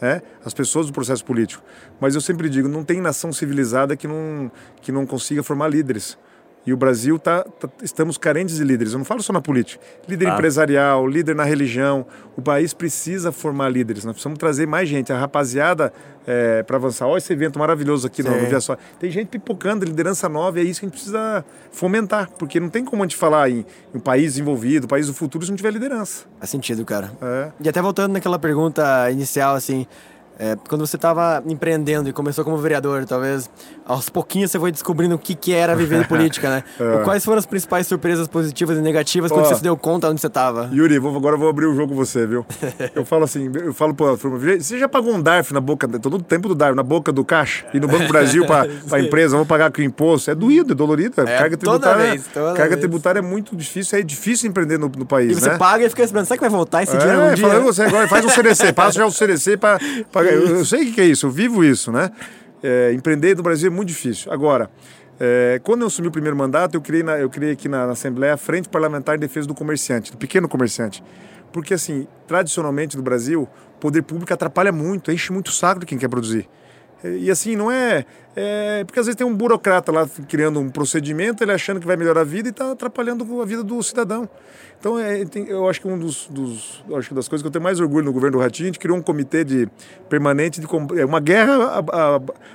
né, 0.00 0.22
as 0.44 0.54
pessoas 0.54 0.86
do 0.86 0.92
processo 0.92 1.24
político. 1.24 1.62
Mas 2.00 2.14
eu 2.14 2.20
sempre 2.20 2.48
digo, 2.48 2.68
não 2.68 2.84
tem 2.84 3.00
nação 3.00 3.32
civilizada 3.32 3.96
que 3.96 4.06
não, 4.06 4.50
que 4.80 4.92
não 4.92 5.04
consiga 5.06 5.42
formar 5.42 5.68
líderes. 5.68 6.16
E 6.66 6.72
o 6.74 6.76
Brasil 6.76 7.18
tá, 7.18 7.42
tá- 7.42 7.68
estamos 7.82 8.18
carentes 8.18 8.56
de 8.56 8.64
líderes. 8.64 8.92
Eu 8.92 8.98
não 8.98 9.04
falo 9.04 9.22
só 9.22 9.32
na 9.32 9.40
política. 9.40 9.82
Líder 10.06 10.28
Ah. 10.28 10.34
empresarial, 10.34 11.06
líder 11.06 11.34
na 11.34 11.42
religião. 11.44 12.06
O 12.36 12.42
país 12.42 12.74
precisa 12.74 13.32
formar 13.32 13.70
líderes. 13.70 14.04
Nós 14.04 14.12
precisamos 14.12 14.38
trazer 14.38 14.66
mais 14.66 14.88
gente. 14.88 15.10
A 15.12 15.18
rapaziada 15.18 15.92
para 16.66 16.76
avançar. 16.76 17.06
Olha 17.08 17.18
esse 17.18 17.32
evento 17.32 17.58
maravilhoso 17.58 18.06
aqui 18.06 18.22
Sim. 18.22 18.28
no 18.28 18.46
Via 18.46 18.60
Só. 18.60 18.76
Tem 19.00 19.10
gente 19.10 19.28
pipocando, 19.28 19.84
liderança 19.84 20.28
nova. 20.28 20.60
E 20.60 20.62
é 20.62 20.64
isso 20.64 20.80
que 20.80 20.86
a 20.86 20.88
gente 20.88 20.96
precisa 20.96 21.44
fomentar. 21.72 22.28
Porque 22.38 22.60
não 22.60 22.68
tem 22.68 22.84
como 22.84 23.02
a 23.02 23.06
gente 23.06 23.16
falar 23.16 23.48
em, 23.50 23.60
em 23.94 23.96
um 23.96 24.00
país 24.00 24.34
desenvolvido, 24.34 24.86
país 24.86 25.06
do 25.06 25.14
futuro, 25.14 25.44
se 25.44 25.50
não 25.50 25.56
tiver 25.56 25.72
liderança. 25.72 26.24
Faz 26.38 26.50
sentido, 26.50 26.84
cara. 26.84 27.10
É. 27.22 27.50
E 27.64 27.68
até 27.68 27.80
voltando 27.82 28.12
naquela 28.12 28.38
pergunta 28.38 29.10
inicial, 29.10 29.54
assim, 29.56 29.86
é, 30.42 30.56
quando 30.68 30.86
você 30.86 30.96
estava 30.96 31.42
empreendendo 31.46 32.08
e 32.08 32.12
começou 32.14 32.42
como 32.44 32.56
vereador, 32.56 33.04
talvez 33.04 33.50
aos 33.84 34.08
pouquinhos 34.08 34.50
você 34.50 34.58
foi 34.58 34.72
descobrindo 34.72 35.14
o 35.14 35.18
que, 35.18 35.34
que 35.34 35.52
era 35.52 35.76
viver 35.76 36.06
política, 36.08 36.48
né? 36.48 36.64
É. 36.80 37.04
Quais 37.04 37.22
foram 37.22 37.38
as 37.38 37.44
principais 37.44 37.86
surpresas 37.86 38.26
positivas 38.26 38.78
e 38.78 38.80
negativas 38.80 39.30
quando 39.30 39.44
Ó. 39.44 39.48
você 39.48 39.56
se 39.56 39.62
deu 39.62 39.76
conta 39.76 40.08
onde 40.08 40.18
você 40.20 40.28
estava? 40.28 40.70
Yuri, 40.72 40.98
vou, 40.98 41.14
agora 41.14 41.34
eu 41.36 41.38
vou 41.38 41.48
abrir 41.50 41.66
o 41.66 41.74
jogo 41.74 41.90
com 41.90 41.94
você, 41.96 42.26
viu? 42.26 42.46
Eu 42.94 43.04
falo 43.04 43.24
assim, 43.24 43.50
eu 43.54 43.74
falo 43.74 43.94
pra 43.94 44.16
turma, 44.16 44.38
você 44.38 44.78
já 44.78 44.88
pagou 44.88 45.14
um 45.14 45.20
DARF 45.22 45.52
na 45.52 45.60
boca, 45.60 45.86
todo 45.98 46.16
o 46.16 46.22
tempo 46.22 46.48
do 46.48 46.54
DARF, 46.54 46.74
na 46.74 46.82
boca 46.82 47.12
do 47.12 47.24
caixa? 47.24 47.66
E 47.74 47.78
no 47.80 47.86
Banco 47.86 48.08
Brasil 48.08 48.46
pra, 48.46 48.66
pra 48.88 49.00
empresa, 49.00 49.36
vou 49.36 49.44
pagar 49.46 49.70
com 49.70 49.82
imposto? 49.82 50.30
É 50.30 50.34
doído, 50.34 50.72
é 50.72 50.74
dolorido. 50.74 51.20
É, 51.20 51.34
É, 51.34 51.38
carga 51.38 51.56
tributária, 51.56 52.10
vez, 52.10 52.26
carga 52.32 52.68
vez. 52.68 52.80
tributária 52.80 53.18
é 53.18 53.22
muito 53.22 53.54
difícil, 53.54 53.98
é 53.98 54.02
difícil 54.02 54.48
empreender 54.48 54.78
no, 54.78 54.88
no 54.88 55.04
país, 55.04 55.32
E 55.36 55.40
você 55.40 55.50
né? 55.50 55.58
paga 55.58 55.84
e 55.84 55.88
fica 55.88 56.02
esperando, 56.02 56.24
será 56.26 56.36
que 56.36 56.40
vai 56.42 56.50
voltar 56.50 56.82
esse 56.82 56.96
dinheiro 56.96 57.20
É, 57.20 57.30
um 57.30 57.34
dia? 57.34 57.46
fala, 57.48 57.60
você 57.60 57.82
agora 57.82 58.08
faz 58.08 58.24
um 58.24 58.28
CDC, 58.30 58.72
passa 58.72 58.98
já 58.98 59.06
o 59.06 59.10
CDC 59.10 59.56
pra, 59.56 59.78
pra 60.10 60.22
eu, 60.32 60.46
eu 60.56 60.64
sei 60.64 60.90
o 60.90 60.92
que 60.92 61.00
é 61.00 61.04
isso, 61.04 61.26
eu 61.26 61.30
vivo 61.30 61.64
isso, 61.64 61.90
né? 61.92 62.10
É, 62.62 62.92
empreender 62.92 63.36
no 63.36 63.42
Brasil 63.42 63.70
é 63.70 63.74
muito 63.74 63.88
difícil. 63.88 64.32
Agora, 64.32 64.70
é, 65.18 65.60
quando 65.62 65.82
eu 65.82 65.86
assumi 65.86 66.08
o 66.08 66.10
primeiro 66.10 66.36
mandato, 66.36 66.74
eu 66.74 66.80
criei, 66.80 67.02
na, 67.02 67.18
eu 67.18 67.28
criei 67.28 67.52
aqui 67.52 67.68
na, 67.68 67.86
na, 67.86 67.92
Assembleia 67.92 68.34
a 68.34 68.36
Frente 68.36 68.68
Parlamentar 68.68 69.16
de 69.16 69.26
Defesa 69.26 69.46
do 69.46 69.54
Comerciante, 69.54 70.12
do 70.12 70.18
pequeno 70.18 70.48
comerciante. 70.48 71.02
Porque, 71.52 71.74
assim, 71.74 72.06
tradicionalmente 72.26 72.96
no 72.96 73.02
Brasil, 73.02 73.48
o 73.76 73.78
poder 73.80 74.02
público 74.02 74.32
atrapalha 74.32 74.72
muito, 74.72 75.10
enche 75.10 75.32
muito 75.32 75.48
o 75.48 75.52
saco 75.52 75.80
de 75.80 75.86
quem 75.86 75.98
quer 75.98 76.08
produzir. 76.08 76.48
E 77.02 77.30
assim, 77.30 77.56
não 77.56 77.70
é, 77.70 78.04
é, 78.36 78.84
Porque 78.84 79.00
às 79.00 79.06
vezes 79.06 79.16
tem 79.16 79.26
um 79.26 79.34
burocrata 79.34 79.90
lá 79.90 80.06
criando 80.28 80.60
um 80.60 80.68
procedimento, 80.68 81.42
ele 81.42 81.52
achando 81.52 81.80
que 81.80 81.86
vai 81.86 81.96
melhorar 81.96 82.20
a 82.20 82.24
vida 82.24 82.48
e 82.48 82.50
está 82.50 82.72
atrapalhando 82.72 83.40
a 83.40 83.44
vida 83.44 83.62
do 83.62 83.82
cidadão. 83.82 84.28
Então, 84.80 84.98
é, 84.98 85.26
tem, 85.26 85.46
eu 85.46 85.68
acho 85.68 85.78
que 85.78 85.86
um 85.86 85.98
dos, 85.98 86.26
dos 86.30 86.82
acho 86.96 87.10
que 87.10 87.14
das 87.14 87.28
coisas 87.28 87.42
que 87.42 87.46
eu 87.46 87.50
tenho 87.50 87.62
mais 87.62 87.78
orgulho 87.80 88.06
no 88.06 88.12
governo 88.14 88.38
do 88.38 88.42
Ratinho, 88.42 88.64
a 88.64 88.68
gente 88.68 88.78
criou 88.78 88.96
um 88.96 89.02
comitê 89.02 89.44
de 89.44 89.68
permanente 90.08 90.58
de 90.58 90.66
é 90.98 91.04
uma 91.04 91.20
guerra 91.20 91.84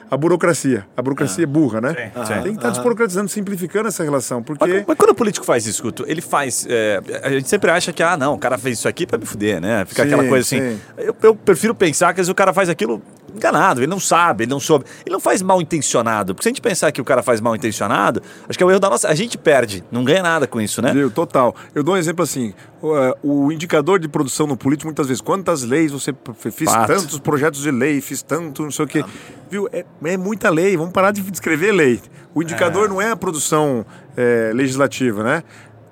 à, 0.09 0.17
burocracia. 0.17 0.87
A 0.97 1.03
burocracia 1.03 1.43
é 1.43 1.45
burra, 1.45 1.79
né? 1.81 1.89
Sim, 1.93 2.25
sim. 2.25 2.33
Tem 2.33 2.43
que 2.43 2.49
estar 2.49 2.61
tá 2.61 2.69
desburocratizando, 2.71 3.29
simplificando 3.29 3.89
essa 3.89 4.03
relação. 4.03 4.41
Porque... 4.41 4.65
Mas, 4.65 4.85
mas, 4.87 4.97
quando 4.97 5.11
o 5.11 5.15
político 5.15 5.45
faz 5.45 5.67
isso, 5.67 5.83
ele 6.07 6.21
faz. 6.21 6.65
É, 6.67 6.99
a 7.21 7.29
gente 7.29 7.47
sempre 7.47 7.69
acha 7.69 7.93
que, 7.93 8.01
ah, 8.01 8.17
não, 8.17 8.33
o 8.33 8.39
cara 8.39 8.57
fez 8.57 8.79
isso 8.79 8.87
aqui 8.87 9.05
para 9.05 9.19
me 9.19 9.25
fuder, 9.27 9.61
né? 9.61 9.85
Fica 9.85 10.01
sim, 10.01 10.07
aquela 10.07 10.27
coisa 10.27 10.41
assim. 10.41 10.79
Eu, 10.97 11.15
eu 11.21 11.35
prefiro 11.35 11.75
pensar 11.75 12.07
que 12.07 12.21
às 12.21 12.25
vezes 12.25 12.31
o 12.31 12.35
cara 12.35 12.51
faz 12.51 12.69
aquilo 12.69 13.03
enganado, 13.35 13.81
ele 13.81 13.87
não 13.87 13.99
sabe, 13.99 14.45
ele 14.45 14.49
não 14.49 14.59
soube. 14.59 14.85
Ele 15.05 15.13
não 15.13 15.19
faz 15.19 15.41
mal 15.41 15.61
intencionado. 15.61 16.33
Porque 16.33 16.43
se 16.43 16.49
a 16.49 16.51
gente 16.51 16.61
pensar 16.61 16.91
que 16.91 17.01
o 17.01 17.05
cara 17.05 17.21
faz 17.21 17.41
mal 17.41 17.55
intencionado, 17.55 18.21
acho 18.47 18.57
que 18.57 18.63
é 18.63 18.67
o 18.67 18.71
erro 18.71 18.79
da 18.79 18.89
nossa. 18.89 19.09
A 19.09 19.15
gente 19.15 19.37
perde, 19.37 19.83
não 19.91 20.03
ganha 20.03 20.23
nada 20.23 20.47
com 20.47 20.61
isso, 20.61 20.81
né? 20.81 20.93
Viu, 20.93 21.11
total. 21.11 21.55
Eu 21.73 21.83
dou 21.83 21.95
um 21.95 21.97
exemplo 21.97 22.14
assim: 22.23 22.53
o, 22.81 22.95
é, 22.95 23.13
o 23.23 23.51
indicador 23.51 23.99
de 23.99 24.07
produção 24.07 24.47
no 24.47 24.57
político, 24.57 24.87
muitas 24.87 25.07
vezes, 25.07 25.21
quantas 25.21 25.63
leis 25.63 25.91
você 25.91 26.13
fez 26.35 26.71
Fato. 26.71 26.87
tantos 26.87 27.19
projetos 27.19 27.61
de 27.61 27.71
lei, 27.71 28.01
fiz 28.01 28.21
tanto, 28.21 28.63
não 28.63 28.71
sei 28.71 28.85
o 28.85 28.87
quê. 28.87 29.03
Ah. 29.05 29.09
Viu? 29.49 29.67
É, 29.71 29.85
é, 30.03 30.17
muita 30.17 30.49
lei, 30.49 30.75
vamos 30.75 30.93
parar 30.93 31.11
de 31.11 31.21
escrever 31.31 31.71
lei. 31.71 32.01
O 32.33 32.41
indicador 32.41 32.85
é. 32.85 32.89
não 32.89 33.01
é 33.01 33.11
a 33.11 33.15
produção 33.15 33.85
é, 34.15 34.51
legislativa, 34.53 35.23
né? 35.23 35.43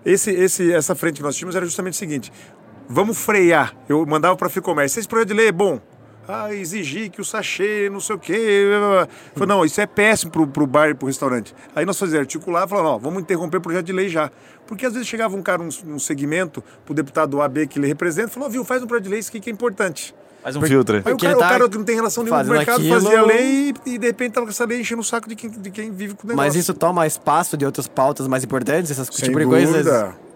Esse, 0.06 0.32
esse, 0.32 0.72
essa 0.74 0.94
frente 0.96 1.18
que 1.18 1.24
nós 1.24 1.36
tínhamos 1.36 1.56
era 1.56 1.66
justamente 1.66 1.94
o 1.94 1.98
seguinte: 1.98 2.32
vamos 2.88 3.18
frear. 3.18 3.74
Eu 3.88 4.06
mandava 4.06 4.36
para 4.36 4.48
a 4.48 4.50
FIComércio, 4.50 5.00
esse 5.00 5.08
projeto 5.08 5.30
de 5.30 5.34
lei 5.34 5.48
é 5.48 5.52
bom, 5.52 5.80
ah, 6.28 6.54
exigir 6.54 7.10
que 7.10 7.20
o 7.20 7.26
sachê, 7.26 7.90
não 7.92 8.00
sei 8.00 8.16
o 8.16 8.20
quê. 8.20 8.68
Falei, 9.34 9.48
não, 9.48 9.66
isso 9.66 9.80
é 9.82 9.86
péssimo 9.86 10.32
pro, 10.32 10.48
pro 10.48 10.66
bar 10.66 10.90
e 10.90 10.94
pro 10.94 11.08
restaurante. 11.08 11.54
Aí 11.76 11.86
nós 11.86 12.00
fazíamos 12.00 12.22
articular 12.22 12.66
e 12.66 12.70
falamos, 12.70 12.92
ó, 12.92 12.98
vamos 12.98 13.22
interromper 13.22 13.58
o 13.58 13.62
projeto 13.62 13.86
de 13.86 13.94
lei 13.94 14.10
já. 14.10 14.32
Porque 14.66 14.86
às 14.86 14.94
vezes 14.94 15.08
chegava 15.08 15.36
um 15.36 15.42
cara, 15.42 15.62
um, 15.62 15.70
um 15.88 16.00
segmento, 16.00 16.64
pro 16.86 16.94
deputado 16.94 17.42
AB 17.42 17.68
que 17.68 17.78
ele 17.78 17.88
representa, 17.88 18.30
falou, 18.30 18.50
viu, 18.50 18.64
faz 18.64 18.82
um 18.82 18.88
projeto 18.88 19.04
de 19.04 19.10
lei, 19.10 19.20
isso 19.20 19.30
aqui 19.30 19.40
que 19.40 19.50
é 19.50 19.54
importante. 19.54 20.16
Faz 20.42 20.56
um 20.58 20.62
filtro. 20.62 21.02
Aí 21.06 21.14
o 21.14 21.18
cara, 21.18 21.38
tá 21.38 21.46
o 21.46 21.50
cara, 21.50 21.70
que 21.70 21.78
não 21.78 21.86
tem 21.86 21.96
relação 21.96 22.24
nenhuma 22.24 22.44
com 22.44 22.50
o 22.50 22.54
mercado 22.54 22.80
aquilo... 22.80 23.02
fazia 23.02 23.20
a 23.20 23.26
lei 23.26 23.74
e, 23.86 23.92
e, 23.92 23.98
de 23.98 24.08
repente 24.08 24.34
tava 24.34 24.46
com 24.46 24.52
essa 24.52 24.66
lei 24.66 24.82
enchendo 24.82 25.02
o 25.02 25.04
saco 25.04 25.30
de 25.30 25.36
quem, 25.38 25.50
de 25.50 25.72
quem 25.72 25.92
vive 25.92 26.16
com 26.16 26.28
o 26.28 26.28
negócio. 26.28 26.48
Mas 26.48 26.56
isso 26.56 26.74
toma 26.74 27.08
espaço 27.08 27.56
de 27.56 27.66
outras 27.66 27.88
pautas 27.88 28.28
mais 28.28 28.44
importantes, 28.44 28.92
essas 28.92 29.08
Sem 29.08 29.30
tipo 29.30 29.40
de 29.40 29.46
coisas? 29.46 29.88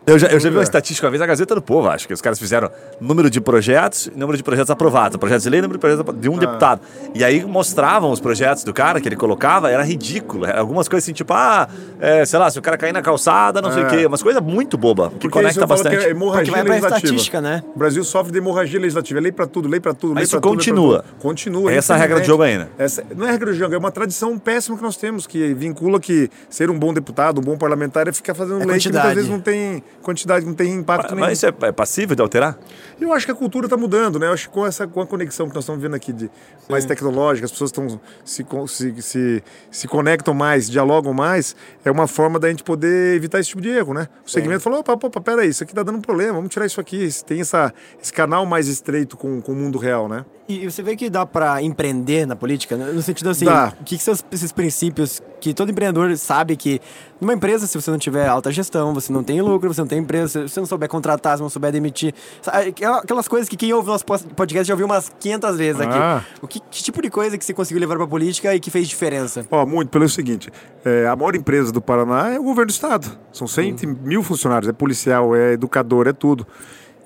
Eu 0.07 0.17
já, 0.17 0.27
eu 0.27 0.39
já 0.39 0.49
vi 0.49 0.55
uma 0.55 0.63
estatística 0.63 1.05
uma 1.05 1.11
vez 1.11 1.19
na 1.19 1.27
Gazeta 1.27 1.53
do 1.53 1.61
Povo, 1.61 1.89
acho 1.89 2.07
que 2.07 2.13
os 2.13 2.21
caras 2.21 2.39
fizeram 2.39 2.71
número 2.97 3.29
de 3.29 3.41
projetos 3.41 4.07
e 4.07 4.17
número 4.17 4.37
de 4.37 4.43
projetos 4.43 4.69
aprovados. 4.69 5.17
Projetos 5.17 5.43
de 5.43 5.49
lei 5.49 5.61
número 5.61 5.77
de 5.77 5.81
projetos 5.81 6.15
de 6.15 6.29
um 6.29 6.37
ah. 6.37 6.39
deputado. 6.39 6.81
E 7.13 7.25
aí 7.25 7.43
mostravam 7.43 8.09
os 8.09 8.21
projetos 8.21 8.63
do 8.63 8.73
cara 8.73 9.01
que 9.01 9.09
ele 9.09 9.17
colocava, 9.17 9.69
era 9.69 9.83
ridículo. 9.83 10.45
Era 10.45 10.61
algumas 10.61 10.87
coisas 10.87 11.03
assim, 11.03 11.11
tipo, 11.11 11.33
ah, 11.33 11.67
é, 11.99 12.23
sei 12.23 12.39
lá, 12.39 12.49
se 12.49 12.57
o 12.57 12.61
cara 12.61 12.77
cair 12.77 12.93
na 12.93 13.01
calçada, 13.01 13.61
não 13.61 13.69
sei 13.69 13.83
o 13.83 13.87
quê. 13.89 14.05
Umas 14.05 14.23
coisas 14.23 14.41
muito 14.41 14.77
boba, 14.77 15.09
que 15.09 15.15
Porque 15.15 15.29
conecta 15.29 15.67
bastante. 15.67 15.97
Que 15.97 16.05
é 16.05 16.13
Porque 16.13 16.51
vai 16.51 16.63
legislativa. 16.63 16.95
estatística, 16.95 17.41
né? 17.41 17.61
O 17.75 17.77
Brasil 17.77 18.01
sofre 18.05 18.31
de 18.31 18.37
hemorragia 18.37 18.79
legislativa. 18.79 19.19
É 19.19 19.23
lei 19.23 19.33
pra 19.33 19.45
tudo, 19.45 19.67
lei 19.67 19.81
pra 19.81 19.93
tudo, 19.93 20.15
Mas 20.15 20.29
isso 20.29 20.39
continua. 20.39 20.99
Tudo, 20.99 21.21
continua. 21.21 21.69
É 21.69 21.75
essa 21.75 21.95
a 21.95 21.97
regra 21.97 22.21
do 22.21 22.25
jogo 22.25 22.43
ainda. 22.43 22.69
Essa, 22.77 23.03
não 23.13 23.27
é 23.27 23.31
regra 23.31 23.51
do 23.51 23.57
jogo, 23.57 23.75
é 23.75 23.77
uma 23.77 23.91
tradição 23.91 24.39
péssima 24.39 24.77
que 24.77 24.83
nós 24.83 24.95
temos, 24.95 25.27
que 25.27 25.53
vincula 25.53 25.99
que 25.99 26.29
ser 26.49 26.69
um 26.69 26.79
bom 26.79 26.93
deputado, 26.93 27.39
um 27.39 27.43
bom 27.43 27.57
parlamentar 27.57 28.07
é 28.07 28.13
ficar 28.13 28.33
fazendo 28.33 28.61
é 28.61 28.65
lei 28.65 28.75
quantidade. 28.77 28.85
que 28.85 28.91
muitas 28.91 29.15
vezes 29.15 29.29
não 29.29 29.41
tem 29.41 29.83
quantidade, 30.07 30.45
não 30.45 30.53
tem 30.53 30.73
impacto 30.73 31.11
mas, 31.11 31.19
Mas 31.19 31.37
isso 31.37 31.45
é, 31.45 31.53
é 31.63 31.71
passível 31.73 32.15
de 32.15 32.21
alterar? 32.21 32.57
Eu 32.99 33.11
acho 33.11 33.25
que 33.25 33.31
a 33.31 33.35
cultura 33.35 33.65
está 33.65 33.75
mudando, 33.75 34.17
né? 34.17 34.27
Eu 34.27 34.31
acho 34.31 34.47
que 34.47 34.53
com 34.53 34.65
essa 34.65 34.87
com 34.87 35.01
a 35.01 35.05
conexão 35.05 35.49
que 35.49 35.53
nós 35.53 35.65
estamos 35.65 35.81
vendo 35.81 35.95
aqui 35.95 36.13
de 36.13 36.25
Sim. 36.25 36.31
mais 36.69 36.85
tecnológica, 36.85 37.43
as 37.43 37.51
pessoas 37.51 37.69
estão 37.69 37.99
se, 38.23 38.45
se, 38.67 39.01
se, 39.01 39.43
se, 39.69 39.87
conectam 39.87 40.33
mais, 40.33 40.69
dialogam 40.69 41.13
mais, 41.13 41.57
é 41.83 41.91
uma 41.91 42.07
forma 42.07 42.39
da 42.39 42.49
gente 42.49 42.63
poder 42.63 43.15
evitar 43.15 43.39
esse 43.39 43.49
tipo 43.49 43.61
de 43.61 43.69
erro, 43.69 43.93
né? 43.93 44.07
O 44.25 44.29
segmento 44.29 44.59
Sim. 44.59 44.63
falou, 44.63 44.79
opa, 44.79 44.93
opa, 44.93 45.19
peraí, 45.19 45.49
isso 45.49 45.63
aqui 45.63 45.73
está 45.73 45.83
dando 45.83 45.97
um 45.97 46.01
problema, 46.01 46.33
vamos 46.33 46.49
tirar 46.49 46.65
isso 46.65 46.79
aqui. 46.79 47.09
Tem 47.25 47.41
essa, 47.41 47.73
esse 48.01 48.13
canal 48.13 48.45
mais 48.45 48.69
estreito 48.69 49.17
com, 49.17 49.41
com 49.41 49.51
o 49.51 49.55
mundo 49.55 49.77
real, 49.77 50.07
né? 50.07 50.23
E 50.47 50.63
você 50.63 50.81
vê 50.81 50.95
que 50.95 51.09
dá 51.09 51.25
para 51.25 51.61
empreender 51.61 52.25
na 52.25 52.35
política, 52.35 52.77
né? 52.77 52.91
no 52.93 53.01
sentido 53.01 53.29
assim, 53.29 53.43
dá. 53.43 53.73
o 53.81 53.83
que, 53.83 53.97
que 53.97 54.03
são 54.03 54.15
esses 54.31 54.53
princípios 54.53 55.21
que 55.39 55.53
todo 55.53 55.71
empreendedor 55.71 56.15
sabe 56.17 56.55
que 56.55 56.81
numa 57.19 57.33
empresa, 57.33 57.65
se 57.65 57.79
você 57.79 57.89
não 57.89 57.97
tiver 57.97 58.27
alta 58.27 58.51
gestão, 58.51 58.93
você 58.93 59.11
não 59.11 59.23
tem 59.23 59.41
lucro, 59.41 59.73
você 59.73 59.81
não 59.81 59.87
tem 59.87 59.99
empresa, 59.99 60.47
se 60.47 60.53
você 60.53 60.59
não 60.59 60.67
souber 60.67 60.87
contratar, 60.87 61.37
se 61.37 61.41
não 61.41 61.49
souber 61.49 61.71
demitir, 61.71 62.13
aquelas 62.45 63.27
coisas 63.27 63.49
que 63.49 63.57
quem 63.57 63.73
ouve 63.73 63.89
o 63.89 63.91
nosso 63.91 64.05
podcast 64.05 64.67
já 64.67 64.73
ouviu 64.73 64.85
umas 64.85 65.11
500 65.19 65.57
vezes 65.57 65.81
aqui. 65.81 65.97
Ah. 65.97 66.23
O 66.41 66.47
que, 66.47 66.59
que, 66.59 66.83
tipo 66.83 67.01
de 67.01 67.09
coisa 67.09 67.37
que 67.37 67.45
você 67.45 67.53
conseguiu 67.53 67.79
levar 67.79 67.97
para 67.97 68.07
política 68.07 68.53
e 68.53 68.59
que 68.59 68.69
fez 68.69 68.87
diferença? 68.87 69.45
Ó, 69.49 69.63
oh, 69.63 69.65
muito, 69.65 69.89
pelo 69.89 70.07
seguinte, 70.07 70.49
é, 70.85 71.07
a 71.07 71.15
maior 71.15 71.35
empresa 71.35 71.71
do 71.71 71.81
Paraná 71.81 72.29
é 72.29 72.39
o 72.39 72.43
governo 72.43 72.67
do 72.67 72.71
estado. 72.71 73.17
São 73.31 73.47
100 73.47 73.73
hum. 73.73 73.95
mil 74.03 74.23
funcionários, 74.23 74.69
é 74.69 74.73
policial, 74.73 75.35
é 75.35 75.53
educador, 75.53 76.07
é 76.07 76.13
tudo 76.13 76.45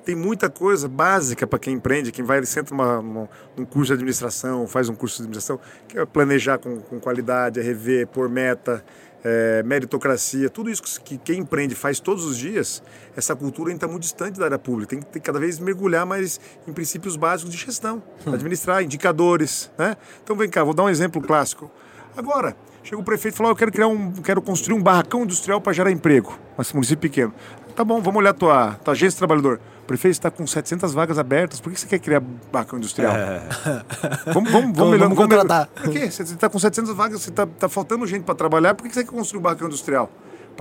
tem 0.04 0.16
muita 0.16 0.50
coisa 0.50 0.88
básica 0.88 1.46
para 1.46 1.60
quem 1.60 1.76
empreende, 1.76 2.12
quem 2.12 2.26
vai, 2.26 2.38
ele 2.38 2.46
senta 2.46 2.74
numa, 2.74 3.02
numa, 3.02 3.30
num 3.56 3.66
curso 3.66 3.88
de 3.88 3.94
administração, 3.94 4.68
faz 4.68 4.90
um 4.90 4.96
curso 4.96 5.18
de 5.18 5.24
administração, 5.24 5.60
que 5.88 6.00
é 6.00 6.06
planejar 6.06 6.58
com, 6.58 6.80
com 6.80 7.00
qualidade, 7.00 7.60
é 7.60 7.64
rever, 7.64 8.08
pôr 8.08 8.28
meta, 8.30 8.84
é, 9.24 9.62
meritocracia, 9.64 10.50
tudo 10.50 10.70
isso 10.70 11.02
que 11.02 11.18
quem 11.18 11.40
empreende 11.40 11.76
faz 11.76 12.00
todos 12.00 12.26
os 12.26 12.38
dias, 12.38 12.82
essa 13.16 13.36
cultura 13.36 13.70
ainda 13.70 13.78
está 13.78 13.88
muito 13.88 14.04
distante 14.04 14.40
da 14.40 14.46
área 14.46 14.60
pública. 14.60 14.90
Tem 14.90 15.00
que 15.00 15.06
ter, 15.06 15.20
cada 15.20 15.40
vez 15.40 15.60
mergulhar 15.60 16.06
mais 16.06 16.40
em 16.68 16.74
princípios 16.74 17.16
básicos 17.16 17.54
de 17.54 17.58
gestão, 17.64 18.02
hum. 18.26 18.34
administrar, 18.34 18.84
indicadores. 18.84 19.72
Né? 19.78 19.96
Então 20.24 20.36
vem 20.36 20.50
cá, 20.50 20.64
vou 20.64 20.74
dar 20.74 20.84
um 20.84 20.90
exemplo 20.90 21.22
clássico. 21.22 21.70
Agora, 22.18 22.56
chega 22.84 23.00
o 23.00 23.04
prefeito 23.04 23.36
e 23.36 23.38
fala: 23.38 23.50
oh, 23.50 23.52
Eu 23.52 23.56
quero 23.56 23.72
criar 23.72 23.88
um, 23.88 24.12
quero 24.14 24.42
construir 24.42 24.76
um 24.76 24.82
barracão 24.82 25.24
industrial 25.24 25.62
para 25.62 25.72
gerar 25.72 25.92
emprego. 25.92 26.38
Mas 26.58 26.74
município 26.74 27.10
pequeno. 27.10 27.34
Tá 27.76 27.86
bom, 27.86 28.02
vamos 28.02 28.20
olhar 28.20 28.32
a 28.32 28.34
tua, 28.34 28.74
tua 28.84 28.94
agência 28.94 29.18
trabalhador. 29.18 29.62
Prefeito 29.91 30.13
está 30.13 30.32
com 30.32 30.47
700 30.47 30.93
vagas 30.93 31.19
abertas, 31.19 31.60
por 31.60 31.69
que 31.69 31.77
você 31.77 31.86
quer 31.86 31.99
criar 31.99 32.21
barracão 32.21 32.80
industrial? 32.80 33.13
É. 33.13 33.41
Vamos, 34.32 34.49
vamos, 34.49 34.77
vamos, 34.77 34.91
melhor, 34.91 35.10
vamos 35.10 35.17
contratar. 35.17 35.67
Por 35.67 35.91
quê? 35.91 36.10
Você 36.10 36.23
está 36.23 36.49
com 36.49 36.58
700 36.58 36.95
vagas, 36.95 37.21
você 37.21 37.30
está 37.30 37.45
tá 37.45 37.67
faltando 37.67 38.08
gente 38.08 38.23
para 38.23 38.34
trabalhar, 38.34 38.73
por 38.73 38.88
que 38.88 38.93
você 38.93 39.04
quer 39.04 39.12
construir 39.12 39.39
um 39.39 39.41
barracão 39.41 39.67
industrial? 39.67 40.10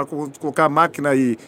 Para 0.05 0.29
colocar 0.39 0.65
a 0.65 0.69
máquina 0.69 1.15
e, 1.15 1.39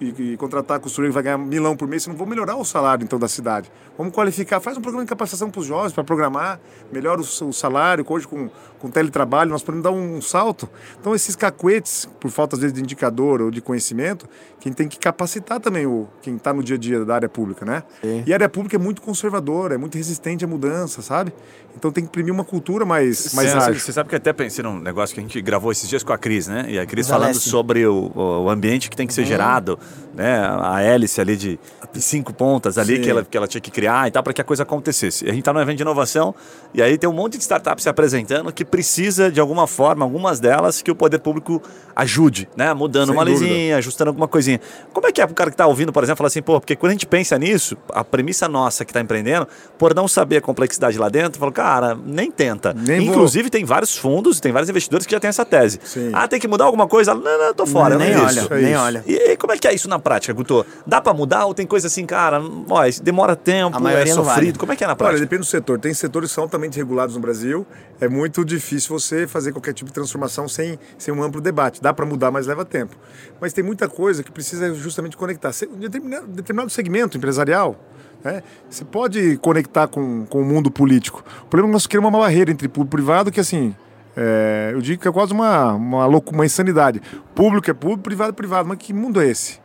e, 0.00 0.32
e 0.32 0.36
contratar 0.36 0.76
a 0.76 0.80
costureira 0.80 1.10
que 1.10 1.14
vai 1.14 1.22
ganhar 1.22 1.38
milão 1.38 1.76
por 1.76 1.88
mês, 1.88 2.02
você 2.02 2.10
não 2.10 2.16
vou 2.16 2.26
melhorar 2.26 2.56
o 2.56 2.64
salário 2.64 3.04
então 3.04 3.18
da 3.18 3.28
cidade. 3.28 3.70
Vamos 3.96 4.12
qualificar, 4.12 4.60
faz 4.60 4.76
um 4.76 4.80
programa 4.80 5.04
de 5.04 5.08
capacitação 5.08 5.50
para 5.50 5.60
os 5.60 5.66
jovens, 5.66 5.92
para 5.92 6.02
programar, 6.02 6.60
melhora 6.92 7.20
o, 7.20 7.24
o, 7.24 7.52
salário, 7.52 8.04
hoje 8.08 8.26
com, 8.26 8.50
com 8.80 8.90
teletrabalho 8.90 9.50
nós 9.50 9.62
podemos 9.62 9.84
dar 9.84 9.92
um, 9.92 10.16
um, 10.16 10.22
salto. 10.22 10.68
Então 11.00 11.14
esses 11.14 11.36
cacuetes, 11.36 12.08
por 12.20 12.30
falta 12.30 12.56
às 12.56 12.60
vezes 12.60 12.74
de 12.74 12.82
indicador 12.82 13.40
ou 13.40 13.50
de 13.50 13.60
conhecimento, 13.60 14.28
quem 14.60 14.72
tem 14.72 14.88
que 14.88 14.98
capacitar 14.98 15.60
também 15.60 15.86
o 15.86 16.08
quem 16.22 16.36
está 16.36 16.52
no 16.52 16.62
dia 16.62 16.76
a 16.76 16.78
dia 16.78 17.04
da 17.04 17.14
área 17.14 17.28
pública, 17.28 17.64
né? 17.64 17.84
Sim. 18.02 18.24
E 18.26 18.32
a 18.32 18.36
área 18.36 18.48
pública 18.48 18.76
é 18.76 18.78
muito 18.78 19.00
conservadora, 19.00 19.74
é 19.74 19.78
muito 19.78 19.96
resistente 19.96 20.44
à 20.44 20.48
mudança, 20.48 21.02
sabe? 21.02 21.32
Então 21.76 21.92
tem 21.92 22.02
que 22.04 22.08
imprimir 22.08 22.32
uma 22.32 22.44
cultura 22.44 22.84
mais, 22.84 23.32
mais 23.34 23.50
Sim, 23.50 23.58
ágil. 23.58 23.80
Você 23.80 23.92
sabe 23.92 24.08
que 24.08 24.16
até 24.16 24.32
pensei 24.32 24.64
num 24.64 24.80
negócio 24.80 25.14
que 25.14 25.20
a 25.20 25.22
gente 25.22 25.40
gravou 25.40 25.70
esses 25.70 25.88
dias 25.88 26.02
com 26.02 26.12
a 26.12 26.18
Cris, 26.18 26.48
né? 26.48 26.66
E 26.68 26.78
a 26.78 26.86
Cris 26.86 27.08
falando 27.08 27.34
sobre 27.34 27.86
o, 27.86 27.93
o, 27.94 28.50
ambiente 28.50 28.90
que 28.90 28.96
tem 28.96 29.06
que 29.06 29.14
ser 29.14 29.22
uhum. 29.22 29.26
gerado, 29.26 29.78
né? 30.14 30.40
A 30.60 30.80
hélice 30.82 31.20
ali 31.20 31.36
de, 31.36 31.58
cinco 32.00 32.32
pontas 32.32 32.78
ali 32.78 32.98
que 32.98 33.10
ela, 33.10 33.24
que 33.24 33.36
ela 33.36 33.46
tinha 33.46 33.60
que 33.60 33.70
criar 33.70 34.08
e 34.08 34.10
tal 34.10 34.22
para 34.22 34.32
que 34.32 34.40
a 34.40 34.44
coisa 34.44 34.62
acontecesse. 34.62 35.24
A 35.24 35.28
gente 35.28 35.40
está 35.40 35.52
no 35.52 35.60
evento 35.60 35.76
de 35.76 35.82
inovação 35.82 36.34
e 36.72 36.82
aí 36.82 36.98
tem 36.98 37.08
um 37.08 37.12
monte 37.12 37.36
de 37.36 37.42
startups 37.42 37.82
se 37.82 37.88
apresentando 37.88 38.52
que 38.52 38.64
precisa 38.64 39.30
de 39.30 39.40
alguma 39.40 39.66
forma, 39.66 40.04
algumas 40.04 40.40
delas, 40.40 40.82
que 40.82 40.90
o 40.90 40.94
poder 40.94 41.18
público 41.18 41.62
ajude, 41.94 42.48
né? 42.56 42.72
Mudando 42.74 43.06
Sem 43.06 43.14
uma 43.14 43.22
lesinha, 43.22 43.76
ajustando 43.76 44.10
alguma 44.10 44.26
coisinha. 44.26 44.60
Como 44.92 45.06
é 45.06 45.12
que 45.12 45.20
é 45.20 45.24
o 45.24 45.28
cara 45.28 45.50
que 45.50 45.54
está 45.54 45.66
ouvindo, 45.66 45.92
por 45.92 46.02
exemplo, 46.02 46.18
falar 46.18 46.28
assim, 46.28 46.42
pô, 46.42 46.60
porque 46.60 46.74
quando 46.76 46.90
a 46.90 46.94
gente 46.94 47.06
pensa 47.06 47.38
nisso, 47.38 47.76
a 47.92 48.04
premissa 48.04 48.48
nossa 48.48 48.84
que 48.84 48.90
está 48.90 49.00
empreendendo, 49.00 49.46
por 49.78 49.94
não 49.94 50.08
saber 50.08 50.38
a 50.38 50.40
complexidade 50.40 50.98
lá 50.98 51.08
dentro, 51.08 51.38
falou, 51.38 51.52
cara, 51.52 51.96
nem 52.04 52.30
tenta. 52.30 52.74
Nem 52.74 53.08
Inclusive, 53.08 53.44
vou. 53.44 53.50
tem 53.50 53.64
vários 53.64 53.96
fundos, 53.96 54.40
tem 54.40 54.52
vários 54.52 54.68
investidores 54.68 55.06
que 55.06 55.12
já 55.12 55.20
têm 55.20 55.28
essa 55.28 55.44
tese. 55.44 55.78
Sim. 55.84 56.10
Ah, 56.12 56.26
tem 56.26 56.40
que 56.40 56.48
mudar 56.48 56.64
alguma 56.64 56.86
coisa? 56.86 57.14
Não, 57.14 57.38
não, 57.38 57.54
tô 57.54 57.66
fora. 57.74 57.98
Nem, 57.98 58.14
não 58.14 58.24
olha, 58.24 58.40
isso. 58.40 58.54
nem 58.54 58.76
olha. 58.76 59.04
E, 59.06 59.32
e, 59.32 59.36
como 59.36 59.52
é 59.52 59.58
que 59.58 59.68
é 59.68 59.74
isso 59.74 59.88
na 59.88 59.98
prática, 59.98 60.32
Guto? 60.32 60.64
Dá 60.86 61.00
para 61.00 61.12
mudar 61.12 61.46
ou 61.46 61.54
tem 61.54 61.66
coisa 61.66 61.86
assim, 61.88 62.06
cara, 62.06 62.40
ó, 62.68 62.82
demora 63.02 63.36
tempo, 63.36 63.76
é 63.88 64.06
sofrido? 64.06 64.24
Vale. 64.24 64.52
Como 64.54 64.72
é 64.72 64.76
que 64.76 64.84
é 64.84 64.86
na 64.86 64.96
prática? 64.96 65.16
Olha, 65.16 65.20
depende 65.20 65.40
do 65.40 65.46
setor. 65.46 65.78
Tem 65.78 65.92
setores 65.92 66.30
que 66.30 66.34
são 66.34 66.44
altamente 66.44 66.76
regulados 66.76 67.14
no 67.14 67.20
Brasil. 67.20 67.66
É 68.00 68.08
muito 68.08 68.44
difícil 68.44 68.98
você 68.98 69.26
fazer 69.26 69.52
qualquer 69.52 69.72
tipo 69.72 69.88
de 69.88 69.94
transformação 69.94 70.48
sem, 70.48 70.78
sem 70.98 71.12
um 71.12 71.22
amplo 71.22 71.40
debate. 71.40 71.82
Dá 71.82 71.92
para 71.92 72.06
mudar, 72.06 72.30
mas 72.30 72.46
leva 72.46 72.64
tempo. 72.64 72.96
Mas 73.40 73.52
tem 73.52 73.64
muita 73.64 73.88
coisa 73.88 74.22
que 74.22 74.30
precisa 74.30 74.72
justamente 74.74 75.16
conectar. 75.16 75.52
Determinado, 75.78 76.26
determinado 76.26 76.70
segmento 76.70 77.16
empresarial, 77.16 77.76
Né? 78.22 78.42
Você 78.70 78.84
pode 78.84 79.36
conectar 79.38 79.86
com, 79.86 80.24
com 80.26 80.40
o 80.40 80.44
mundo 80.44 80.70
político. 80.70 81.22
O 81.42 81.46
problema 81.46 81.68
é 81.68 81.70
que 81.70 81.74
nós 81.74 81.86
criamos 81.86 82.08
uma 82.08 82.18
barreira 82.18 82.50
entre 82.50 82.68
público 82.68 82.96
e 82.96 82.96
privado 82.96 83.30
que, 83.30 83.40
assim, 83.40 83.74
é, 84.16 84.70
eu 84.72 84.80
digo 84.80 85.02
que 85.02 85.08
é 85.08 85.12
quase 85.12 85.32
uma, 85.32 85.72
uma, 85.74 86.06
louco, 86.06 86.32
uma 86.32 86.44
insanidade. 86.46 87.00
Público 87.34 87.70
é 87.70 87.74
público, 87.74 88.02
privado 88.02 88.30
é 88.30 88.32
privado. 88.32 88.68
Mas 88.68 88.78
que 88.78 88.92
mundo 88.92 89.20
é 89.20 89.26
esse? 89.28 89.58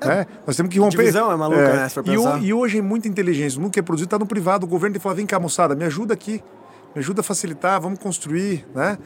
É, 0.00 0.26
nós 0.46 0.56
temos 0.56 0.72
que 0.72 0.78
romper. 0.80 0.96
Divisão 0.98 1.30
é 1.30 1.36
maluca, 1.36 1.74
né, 1.76 1.88
se 1.88 1.94
for 1.94 2.06
e, 2.08 2.18
o- 2.18 2.22
e 2.38 2.52
hoje 2.52 2.78
é 2.78 2.82
muita 2.82 3.06
inteligência. 3.06 3.58
O 3.58 3.62
mundo 3.62 3.72
que 3.72 3.78
é 3.78 3.82
produzido 3.82 4.06
está 4.08 4.18
no 4.18 4.26
privado. 4.26 4.64
O 4.66 4.68
governo 4.68 4.94
tem 4.94 4.98
que 4.98 5.02
falar: 5.02 5.14
vem 5.14 5.26
cá, 5.26 5.38
moçada, 5.38 5.74
me 5.76 5.84
ajuda 5.84 6.12
aqui. 6.12 6.42
Me 6.94 6.98
ajuda 7.00 7.20
a 7.20 7.24
facilitar, 7.24 7.80
vamos 7.80 7.98
construir. 8.00 8.66
Né? 8.74 8.98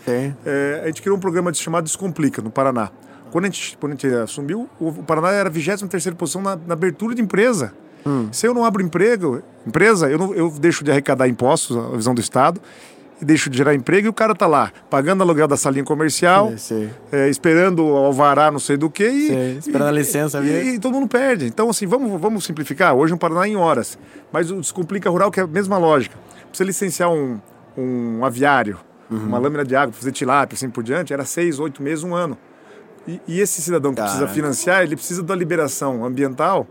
É, 0.44 0.80
a 0.84 0.86
gente 0.86 1.02
criou 1.02 1.16
um 1.16 1.20
programa 1.20 1.52
chamado 1.54 1.84
Descomplica, 1.84 2.40
no 2.42 2.50
Paraná. 2.50 2.90
Quando 3.30 3.44
a 3.44 3.48
gente, 3.48 3.76
quando 3.78 3.92
a 3.92 3.94
gente 3.94 4.06
assumiu, 4.14 4.68
o 4.80 4.92
Paraná 5.02 5.30
era 5.32 5.48
a 5.48 5.52
23 5.52 6.10
posição 6.14 6.40
na, 6.42 6.56
na 6.56 6.72
abertura 6.72 7.14
de 7.14 7.20
empresa. 7.22 7.72
Se 8.32 8.46
eu 8.46 8.54
não 8.54 8.64
abro 8.64 8.80
emprego, 8.82 9.42
empresa, 9.66 10.08
eu, 10.08 10.16
não, 10.16 10.32
eu 10.32 10.48
deixo 10.50 10.84
de 10.84 10.90
arrecadar 10.92 11.26
impostos, 11.28 11.76
a 11.76 11.96
visão 11.96 12.14
do 12.14 12.20
Estado, 12.20 12.60
e 13.20 13.24
deixo 13.24 13.48
de 13.48 13.56
gerar 13.56 13.74
emprego, 13.74 14.06
e 14.06 14.10
o 14.10 14.12
cara 14.12 14.34
tá 14.34 14.46
lá, 14.46 14.70
pagando 14.90 15.22
aluguel 15.22 15.48
da 15.48 15.56
salinha 15.56 15.84
comercial, 15.84 16.50
Sim, 16.50 16.56
sim. 16.58 16.90
é, 17.10 17.28
esperando 17.28 17.84
o 17.86 17.96
alvará 17.96 18.50
não 18.50 18.58
sei 18.58 18.76
do 18.76 18.90
que, 18.90 19.06
e, 19.08 19.28
Sim, 19.28 19.58
esperando 19.58 19.88
a 19.88 19.92
licença 19.92 20.40
e, 20.44 20.48
e, 20.48 20.74
e 20.74 20.78
todo 20.78 20.92
mundo 20.94 21.08
perde. 21.08 21.46
Então, 21.46 21.70
assim, 21.70 21.86
vamos, 21.86 22.20
vamos 22.20 22.44
simplificar. 22.44 22.94
Hoje 22.94 23.12
no 23.12 23.18
Paraná 23.18 23.46
em 23.48 23.56
horas. 23.56 23.98
Mas 24.32 24.50
o 24.50 24.56
Descomplica 24.60 25.08
Rural, 25.08 25.30
que 25.30 25.40
é 25.40 25.44
a 25.44 25.46
mesma 25.46 25.78
lógica. 25.78 26.16
Pra 26.16 26.48
você 26.52 26.64
licenciar 26.64 27.10
um, 27.10 27.40
um 27.76 28.24
aviário, 28.24 28.78
Uhum. 29.08 29.18
uma 29.18 29.38
lâmina 29.38 29.64
de 29.64 29.76
água, 29.76 29.92
pra 29.92 29.98
fazer 30.00 30.10
tilápia, 30.10 30.56
assim 30.56 30.68
por 30.68 30.82
diante, 30.82 31.12
era 31.12 31.24
seis, 31.24 31.60
oito 31.60 31.80
meses, 31.80 32.02
um 32.02 32.12
ano. 32.12 32.36
E, 33.06 33.20
e 33.28 33.40
esse 33.40 33.62
cidadão 33.62 33.92
que 33.94 34.00
precisa 34.00 34.22
Caraca. 34.22 34.34
financiar, 34.34 34.82
ele 34.82 34.96
precisa 34.96 35.22
da 35.22 35.32
liberação 35.32 36.04
ambiental 36.04 36.66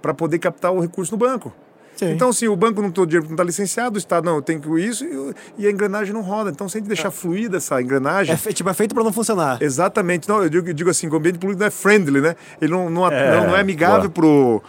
para 0.00 0.14
poder 0.14 0.38
captar 0.38 0.72
o 0.72 0.78
recurso 0.80 1.10
no 1.10 1.18
banco. 1.18 1.52
Sim. 2.00 2.12
Então, 2.12 2.30
assim, 2.30 2.48
o 2.48 2.56
banco 2.56 2.80
não 2.80 2.90
tem 2.90 3.04
o 3.04 3.06
dinheiro 3.06 3.26
não 3.26 3.34
está 3.34 3.44
licenciado, 3.44 3.96
o 3.96 3.98
Estado 3.98 4.24
não, 4.24 4.40
que 4.40 4.80
isso, 4.80 5.04
e, 5.04 5.34
e 5.62 5.66
a 5.66 5.70
engrenagem 5.70 6.14
não 6.14 6.22
roda. 6.22 6.48
Então, 6.48 6.66
se 6.66 6.78
a 6.78 6.80
gente 6.80 6.88
deixar 6.88 7.10
fluida 7.10 7.58
essa 7.58 7.80
engrenagem. 7.80 8.32
É, 8.32 8.36
fe- 8.38 8.54
tipo, 8.54 8.70
é 8.70 8.74
feito 8.74 8.94
pra 8.94 9.04
não 9.04 9.12
funcionar. 9.12 9.60
Exatamente. 9.60 10.26
Não, 10.26 10.42
eu 10.42 10.48
digo, 10.48 10.68
eu 10.68 10.72
digo 10.72 10.88
assim, 10.88 11.08
o 11.08 11.14
ambiente 11.14 11.38
público 11.38 11.60
não 11.60 11.66
é 11.66 11.70
friendly, 11.70 12.22
né? 12.22 12.34
Ele 12.58 12.72
não, 12.72 12.88
não, 12.88 13.06
É, 13.06 13.36
não, 13.36 13.48
não 13.48 13.56
é 13.56 13.60
amigável 13.60 14.08
pro, 14.08 14.62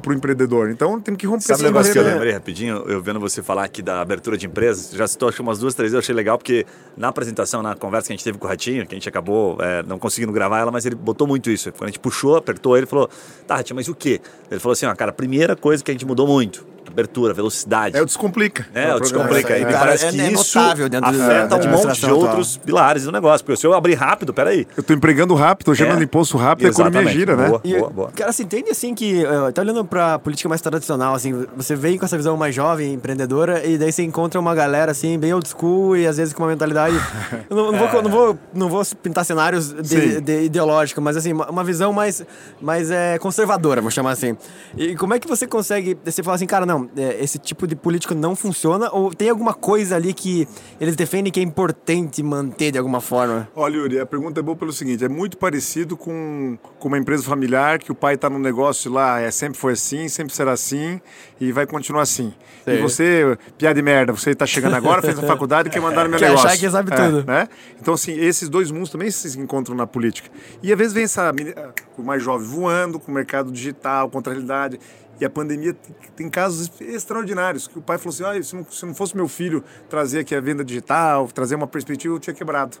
pro 0.00 0.12
empreendedor. 0.12 0.70
Então 0.70 1.00
tem 1.00 1.16
que 1.16 1.26
romper 1.26 1.42
Sabe 1.42 1.54
essa 1.54 1.64
negócio 1.64 1.92
que 1.92 1.98
eu 1.98 2.04
lembrei 2.04 2.32
rapidinho? 2.32 2.76
Eu 2.86 3.02
vendo 3.02 3.18
você 3.18 3.42
falar 3.42 3.64
aqui 3.64 3.82
da 3.82 4.00
abertura 4.00 4.36
de 4.38 4.46
empresas, 4.46 4.92
já 4.92 5.06
citou 5.08 5.28
acho 5.28 5.36
que 5.36 5.42
umas 5.42 5.58
duas, 5.58 5.74
três 5.74 5.90
vezes, 5.90 5.94
eu 5.94 5.98
achei 5.98 6.14
legal, 6.14 6.38
porque 6.38 6.64
na 6.96 7.08
apresentação, 7.08 7.60
na 7.60 7.74
conversa 7.74 8.06
que 8.06 8.12
a 8.12 8.16
gente 8.16 8.24
teve 8.24 8.38
com 8.38 8.46
o 8.46 8.48
Ratinho, 8.48 8.86
que 8.86 8.94
a 8.94 8.98
gente 8.98 9.08
acabou 9.08 9.56
é, 9.60 9.82
não 9.82 9.98
conseguindo 9.98 10.32
gravar 10.32 10.60
ela, 10.60 10.70
mas 10.70 10.86
ele 10.86 10.94
botou 10.94 11.26
muito 11.26 11.50
isso. 11.50 11.72
Quando 11.72 11.84
a 11.84 11.86
gente 11.88 11.98
puxou, 11.98 12.36
apertou 12.36 12.76
ele, 12.76 12.86
falou, 12.86 13.10
tá, 13.46 13.56
Ratinho, 13.56 13.74
mas 13.76 13.88
o 13.88 13.94
quê? 13.94 14.20
Ele 14.50 14.60
falou 14.60 14.74
assim, 14.74 14.86
ó, 14.86 14.94
cara, 14.94 15.10
a 15.10 15.14
primeira 15.14 15.56
coisa 15.56 15.82
que 15.82 15.90
a 15.90 15.94
gente 15.94 16.06
mudou 16.06 16.26
muito, 16.26 16.66
abertura, 16.98 17.32
velocidade. 17.32 17.96
É 17.96 18.02
o 18.02 18.04
Descomplica. 18.06 18.66
É, 18.74 18.94
o 18.94 19.00
descomplica. 19.00 19.56
E 19.56 19.64
me 19.64 19.72
Cara, 19.72 19.78
parece 19.86 20.06
é- 20.06 20.10
que 20.10 20.20
é 20.20 20.32
isso 20.32 20.58
afeta 20.58 20.88
da 21.00 21.56
um 21.56 21.70
monte 21.70 21.98
de 21.98 22.04
atual. 22.06 22.18
outros 22.20 22.56
pilares 22.56 23.04
do 23.04 23.12
negócio. 23.12 23.44
Porque 23.44 23.60
se 23.60 23.66
eu 23.66 23.72
abrir 23.74 23.94
rápido, 23.94 24.34
peraí. 24.34 24.66
Eu 24.76 24.82
tô 24.82 24.92
empregando 24.92 25.34
rápido, 25.34 25.66
tô 25.66 25.74
gerando 25.74 26.00
É. 26.00 26.04
imposto 26.04 26.36
rápido, 26.36 26.66
a 26.66 26.70
economia 26.70 27.06
gira, 27.06 27.36
né? 27.36 27.48
Boa. 27.48 27.60
E, 27.64 27.78
boa. 27.78 28.10
Cara, 28.14 28.32
você 28.32 28.42
entende 28.42 28.70
assim 28.70 28.94
que, 28.94 29.24
eh, 29.24 29.52
tá 29.52 29.62
olhando 29.62 29.84
pra 29.84 30.18
política 30.18 30.48
mais 30.48 30.60
tradicional, 30.60 31.14
assim, 31.14 31.46
você 31.56 31.76
vem 31.76 31.96
com 31.98 32.04
essa 32.04 32.16
visão 32.16 32.36
mais 32.36 32.54
jovem, 32.54 32.92
empreendedora, 32.94 33.64
e 33.64 33.78
daí 33.78 33.92
você 33.92 34.02
encontra 34.02 34.40
uma 34.40 34.54
galera, 34.54 34.90
assim, 34.92 35.18
bem 35.18 35.32
old 35.32 35.48
school 35.48 35.96
e 35.96 36.06
às 36.06 36.16
vezes 36.16 36.34
com 36.34 36.42
uma 36.42 36.48
mentalidade. 36.48 36.96
Eu 37.48 37.56
não, 37.56 37.72
não 37.72 37.78
vou, 37.78 38.02
não, 38.02 38.10
vou, 38.10 38.38
não 38.54 38.68
vou 38.68 38.82
pintar 39.02 39.24
cenários 39.24 39.72
de, 39.72 40.20
de 40.20 40.42
ideológicos, 40.44 41.02
mas 41.02 41.16
assim, 41.16 41.32
uma, 41.32 41.48
uma 41.50 41.64
visão 41.64 41.92
mais, 41.92 42.24
mais 42.60 42.90
é, 42.90 43.18
conservadora, 43.18 43.80
vou 43.80 43.90
chamar 43.90 44.10
assim. 44.12 44.36
E 44.76 44.96
como 44.96 45.14
é 45.14 45.18
que 45.18 45.28
você 45.28 45.46
consegue. 45.46 45.96
Você 46.04 46.22
fala 46.22 46.36
assim, 46.36 46.46
cara, 46.46 46.66
não, 46.66 46.87
é, 46.96 47.22
esse 47.22 47.38
tipo 47.38 47.66
de 47.66 47.74
político 47.76 48.14
não 48.14 48.34
funciona, 48.36 48.90
ou 48.92 49.14
tem 49.14 49.28
alguma 49.30 49.54
coisa 49.54 49.96
ali 49.96 50.12
que 50.14 50.46
eles 50.80 50.96
defendem 50.96 51.32
que 51.32 51.40
é 51.40 51.42
importante 51.42 52.22
manter 52.22 52.72
de 52.72 52.78
alguma 52.78 53.00
forma? 53.00 53.48
Olha, 53.54 53.76
Yuri, 53.76 54.00
a 54.00 54.06
pergunta 54.06 54.40
é 54.40 54.42
boa 54.42 54.56
pelo 54.56 54.72
seguinte: 54.72 55.04
é 55.04 55.08
muito 55.08 55.36
parecido 55.36 55.96
com, 55.96 56.58
com 56.78 56.88
uma 56.88 56.98
empresa 56.98 57.22
familiar 57.22 57.78
que 57.78 57.92
o 57.92 57.94
pai 57.94 58.14
está 58.14 58.28
no 58.30 58.38
negócio 58.38 58.90
lá, 58.92 59.20
é, 59.20 59.30
sempre 59.30 59.58
foi 59.58 59.72
assim, 59.72 60.08
sempre 60.08 60.34
será 60.34 60.52
assim 60.52 61.00
e 61.40 61.52
vai 61.52 61.66
continuar 61.66 62.02
assim. 62.02 62.32
E 62.66 62.70
Sei. 62.72 62.82
você, 62.82 63.38
piada 63.56 63.74
de 63.74 63.82
merda, 63.82 64.12
você 64.12 64.30
está 64.30 64.44
chegando 64.44 64.74
agora, 64.74 65.00
fez 65.00 65.18
a 65.18 65.22
faculdade 65.26 65.68
e 65.68 65.72
quer 65.72 65.80
mandar 65.80 66.04
no 66.04 66.10
meu 66.10 66.18
Quer 66.18 66.26
negócio. 66.28 66.48
achar 66.48 66.58
que 66.58 66.70
sabe 66.70 66.92
É, 66.92 66.96
tudo. 66.96 67.24
Né? 67.24 67.48
Então, 67.80 67.94
assim, 67.94 68.12
esses 68.12 68.48
dois 68.48 68.70
mundos 68.70 68.90
também 68.90 69.10
se 69.10 69.38
encontram 69.38 69.74
na 69.74 69.86
política. 69.86 70.28
E 70.62 70.70
às 70.72 70.78
vezes 70.78 70.92
vem 70.92 71.04
essa 71.04 71.32
meni- 71.32 71.54
o 71.96 72.02
mais 72.02 72.22
jovem 72.22 72.46
voando 72.46 72.98
com 73.00 73.10
o 73.10 73.14
mercado 73.14 73.50
digital, 73.50 74.10
contra 74.10 74.32
a 74.32 74.34
realidade. 74.34 74.78
E 75.20 75.24
a 75.24 75.30
pandemia 75.30 75.74
tem- 76.14 76.28
casos 76.30 76.70
extraordinários, 76.80 77.66
que 77.66 77.78
o 77.78 77.82
pai 77.82 77.98
falou 77.98 78.12
assim, 78.14 78.24
ah, 78.24 78.42
se, 78.42 78.54
não, 78.54 78.64
se 78.70 78.86
não 78.86 78.94
fosse 78.94 79.16
meu 79.16 79.26
filho 79.28 79.64
trazer 79.88 80.20
aqui 80.20 80.34
a 80.34 80.40
venda 80.40 80.64
digital, 80.64 81.26
trazer 81.28 81.54
uma 81.56 81.66
perspectiva, 81.66 82.14
eu 82.14 82.20
tinha 82.20 82.34
quebrado. 82.34 82.76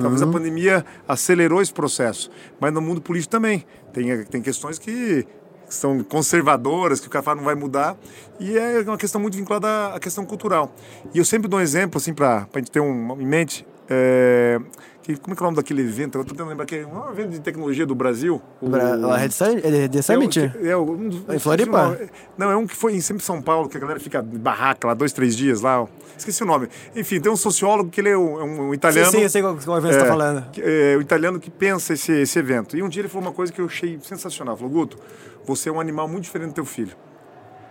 Talvez 0.00 0.22
a 0.22 0.26
pandemia 0.26 0.84
acelerou 1.06 1.60
esse 1.60 1.72
processo. 1.72 2.30
Mas 2.60 2.72
no 2.72 2.80
mundo 2.80 3.00
político 3.00 3.30
também. 3.30 3.64
Tem, 3.92 4.24
tem 4.24 4.40
questões 4.40 4.78
que 4.78 5.26
são 5.68 6.02
conservadoras, 6.04 7.00
que 7.00 7.06
o 7.06 7.10
cara 7.10 7.22
fala 7.22 7.36
não 7.36 7.44
vai 7.44 7.54
mudar, 7.54 7.96
e 8.38 8.56
é 8.58 8.80
uma 8.80 8.96
questão 8.98 9.20
muito 9.20 9.36
vinculada 9.36 9.66
à- 9.66 9.96
à 9.96 10.00
questão 10.00 10.24
cultural. 10.24 10.74
E 11.14 11.18
eu 11.18 11.24
sempre 11.24 11.48
dou 11.48 11.58
um 11.58 11.62
exemplo, 11.62 11.98
assim, 11.98 12.12
para 12.12 12.46
a 12.52 12.58
gente 12.58 12.70
ter 12.70 12.80
um 12.80 13.18
em 13.20 13.26
mente, 13.26 13.66
é, 13.88 14.58
que, 15.02 15.16
como 15.16 15.34
é 15.34 15.36
que 15.36 15.42
é 15.42 15.44
o 15.44 15.46
nome 15.46 15.56
daquele 15.56 15.82
evento? 15.82 16.16
Eu 16.18 16.24
tô 16.24 16.30
tentando 16.32 16.48
lembrar 16.48 16.64
que 16.64 16.76
é 16.76 16.86
um 16.86 17.10
evento 17.10 17.30
de 17.30 17.40
tecnologia 17.40 17.84
do 17.84 17.94
Brasil. 17.94 18.40
o- 18.60 18.70
Pra, 18.70 18.94
a 18.94 19.16
Red? 19.16 19.26
É 19.98 20.02
Summit? 20.02 20.38
é, 20.40 20.44
o- 20.62 20.66
é, 20.68 20.76
o- 20.76 20.82
um 20.92 21.10
Em 21.34 21.38
Floripa? 21.38 21.98
Não, 22.38 22.50
é- 22.50 22.56
um 22.56 22.66
que 22.66 22.76
foi 22.76 22.94
em 22.94 23.00
sempre 23.00 23.24
São 23.24 23.42
Paulo, 23.42 23.68
que 23.68 23.76
a 23.76 23.80
galera 23.80 23.98
fica 23.98 24.22
barraca 24.22 24.86
lá, 24.86 24.94
dois, 24.94 25.12
três 25.12 25.36
dias 25.36 25.60
lá. 25.60 25.86
Esqueci 26.16 26.42
o 26.42 26.46
nome. 26.46 26.68
Enfim, 26.94 27.20
tem 27.20 27.32
um 27.32 27.36
sociólogo 27.36 27.90
que 27.90 28.00
ele 28.00 28.10
é 28.10 28.16
um, 28.16 28.40
é 28.40 28.44
um 28.44 28.74
italiano. 28.74 29.10
Sim, 29.10 29.16
sim, 29.18 29.22
eu 29.24 29.28
sei 29.30 29.42
qual, 29.42 29.56
qual 29.56 29.78
evento 29.78 29.92
você 29.92 29.98
É, 29.98 30.02
tá 30.02 30.06
falando. 30.08 30.50
que- 30.50 30.62
é, 30.64 30.96
o 30.96 31.00
italiano 31.00 31.40
que 31.40 31.50
pensa 31.50 31.94
esse, 31.94 32.12
esse 32.12 32.38
evento. 32.38 32.76
E 32.76 32.82
um 32.82 32.88
dia 32.88 33.00
ele 33.02 33.08
falou 33.08 33.26
uma 33.28 33.34
coisa 33.34 33.52
que 33.52 33.60
eu 33.60 33.66
achei 33.66 33.98
sensacional. 34.02 34.56
Falou, 34.56 34.72
Guto, 34.72 34.98
você 35.44 35.68
é 35.68 35.72
um 35.72 35.80
animal 35.80 36.06
muito 36.06 36.24
diferente 36.24 36.50
do 36.50 36.54
teu 36.54 36.64
filho. 36.64 36.92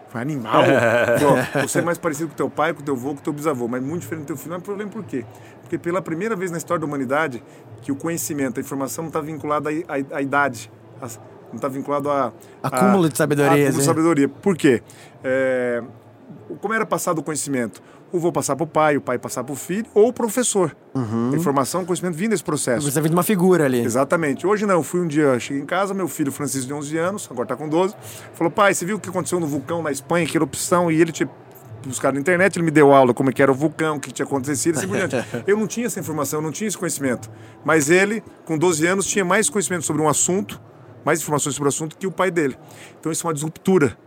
Foi 0.10 0.20
animal? 0.20 0.62
Falou, 1.20 1.38
você 1.66 1.80
é 1.80 1.82
mais 1.82 1.98
parecido 1.98 2.28
com 2.28 2.36
teu 2.36 2.50
pai, 2.50 2.74
com 2.74 2.82
teu 2.84 2.94
avô, 2.94 3.12
com 3.16 3.22
teu 3.22 3.32
bisavô, 3.32 3.70
mas 3.70 3.82
muito 3.82 4.02
diferente 4.02 4.24
do 4.26 4.28
teu 4.28 4.36
filho. 4.36 4.50
Não 4.50 4.58
é 4.58 4.60
problema 4.60 4.92
por 4.92 5.04
quê? 5.06 5.24
Porque 5.72 5.78
pela 5.78 6.02
primeira 6.02 6.36
vez 6.36 6.52
na 6.52 6.58
história 6.58 6.82
da 6.82 6.86
humanidade 6.86 7.42
que 7.82 7.94
o 7.94 7.96
conhecimento, 7.96 8.60
a 8.60 8.62
informação 8.62 9.04
não 9.06 9.08
está 9.08 9.22
vinculada 9.22 9.70
à, 10.12 10.22
idade. 10.22 10.70
a- 11.02 11.08
não 11.48 11.56
está 11.56 11.70
vinculado 11.70 12.10
a... 12.10 12.32
Acúmulo 12.62 13.08
de 13.10 13.18
sabedoria, 13.18 13.52
Acúmulo 13.52 13.72
de 13.72 13.78
assim. 13.78 13.86
sabedoria. 13.86 14.28
Por 14.30 14.58
quê? 14.58 14.82
É, 15.24 15.82
como 16.60 16.74
era 16.74 16.86
passado 16.86 17.20
o 17.20 17.24
conhecimento? 17.24 17.82
O 18.12 18.18
avô 18.18 18.32
passar 18.34 18.56
para 18.58 18.64
o 18.66 18.68
pai, 18.68 18.98
o 18.98 19.02
pai 19.02 19.18
passar 19.18 19.44
para 19.46 19.54
o 19.54 19.56
filho, 19.56 19.86
ou 19.94 20.10
o 20.10 20.14
professor. 20.14 20.76
A 20.94 21.36
informação, 21.36 21.86
conhecimento 21.86 22.16
vindo 22.16 22.32
desse 22.32 22.44
processo. 22.44 22.90
Você 22.92 23.00
vem 23.00 23.10
de 23.10 23.16
uma 23.16 23.24
figura 23.24 23.64
ali. 23.66 23.80
Exatamente. 23.82 24.46
Hoje 24.46 24.66
não, 24.66 24.76
eu 24.76 24.84
fui 24.84 25.00
um 25.00 25.08
dia, 25.08 25.40
cheguei 25.40 25.62
em 25.62 25.66
casa, 25.66 25.94
meu 25.94 26.08
filho 26.10 26.32
Francisco 26.34 26.68
de 26.68 26.74
11 26.74 26.98
anos, 26.98 27.28
agora 27.32 27.48
tá 27.48 27.56
com 27.56 27.70
12, 27.70 27.96
falou, 28.34 28.52
pai, 28.52 28.74
você 28.74 28.86
viu 28.86 28.98
o 28.98 29.00
que 29.00 29.08
aconteceu 29.10 29.40
no 29.40 29.48
vulcão 29.48 29.82
na 29.82 29.92
Espanha, 29.92 30.26
que 30.28 30.38
erupção, 30.38 30.92
e 30.92 31.00
ele 31.02 31.14
tinha 31.14 31.30
buscado 31.88 32.16
na 32.16 32.22
internet, 32.22 32.58
ele 32.58 32.66
me 32.66 32.72
deu 32.72 32.94
aula 32.94 33.14
como 33.14 33.30
é 33.30 33.34
que 33.34 33.42
era 33.42 33.52
o 33.52 33.56
vulcão, 33.56 33.98
o 33.98 34.00
que 34.00 34.12
tinha 34.12 34.26
acontecido, 34.26 34.78
assim 34.78 34.88
por 34.88 34.98
diante. 34.98 35.16
Eu 35.48 35.58
não 35.58 35.68
tinha 35.68 35.86
essa 35.86 36.00
informação, 36.00 36.40
eu 36.40 36.44
não 36.44 36.52
tinha 36.52 36.68
esse 36.68 36.78
conhecimento. 36.78 37.30
Mas 37.64 37.90
ele, 37.90 38.24
com 38.46 38.58
12 38.58 38.86
anos, 38.86 39.06
tinha 39.06 39.26
mais 39.26 39.50
conhecimento 39.50 39.86
sobre 39.86 40.02
um 40.02 40.08
assunto, 40.08 40.62
mais 41.04 41.22
informações 41.22 41.56
sobre 41.56 41.68
o 41.68 41.70
assunto 41.70 41.98
que 41.98 42.06
o 42.06 42.12
pai 42.12 42.30
dele. 42.30 42.58
Então 43.00 43.12
isso 43.12 43.26
é 43.26 43.28
uma 43.28 43.34
disruptura. 43.34 43.98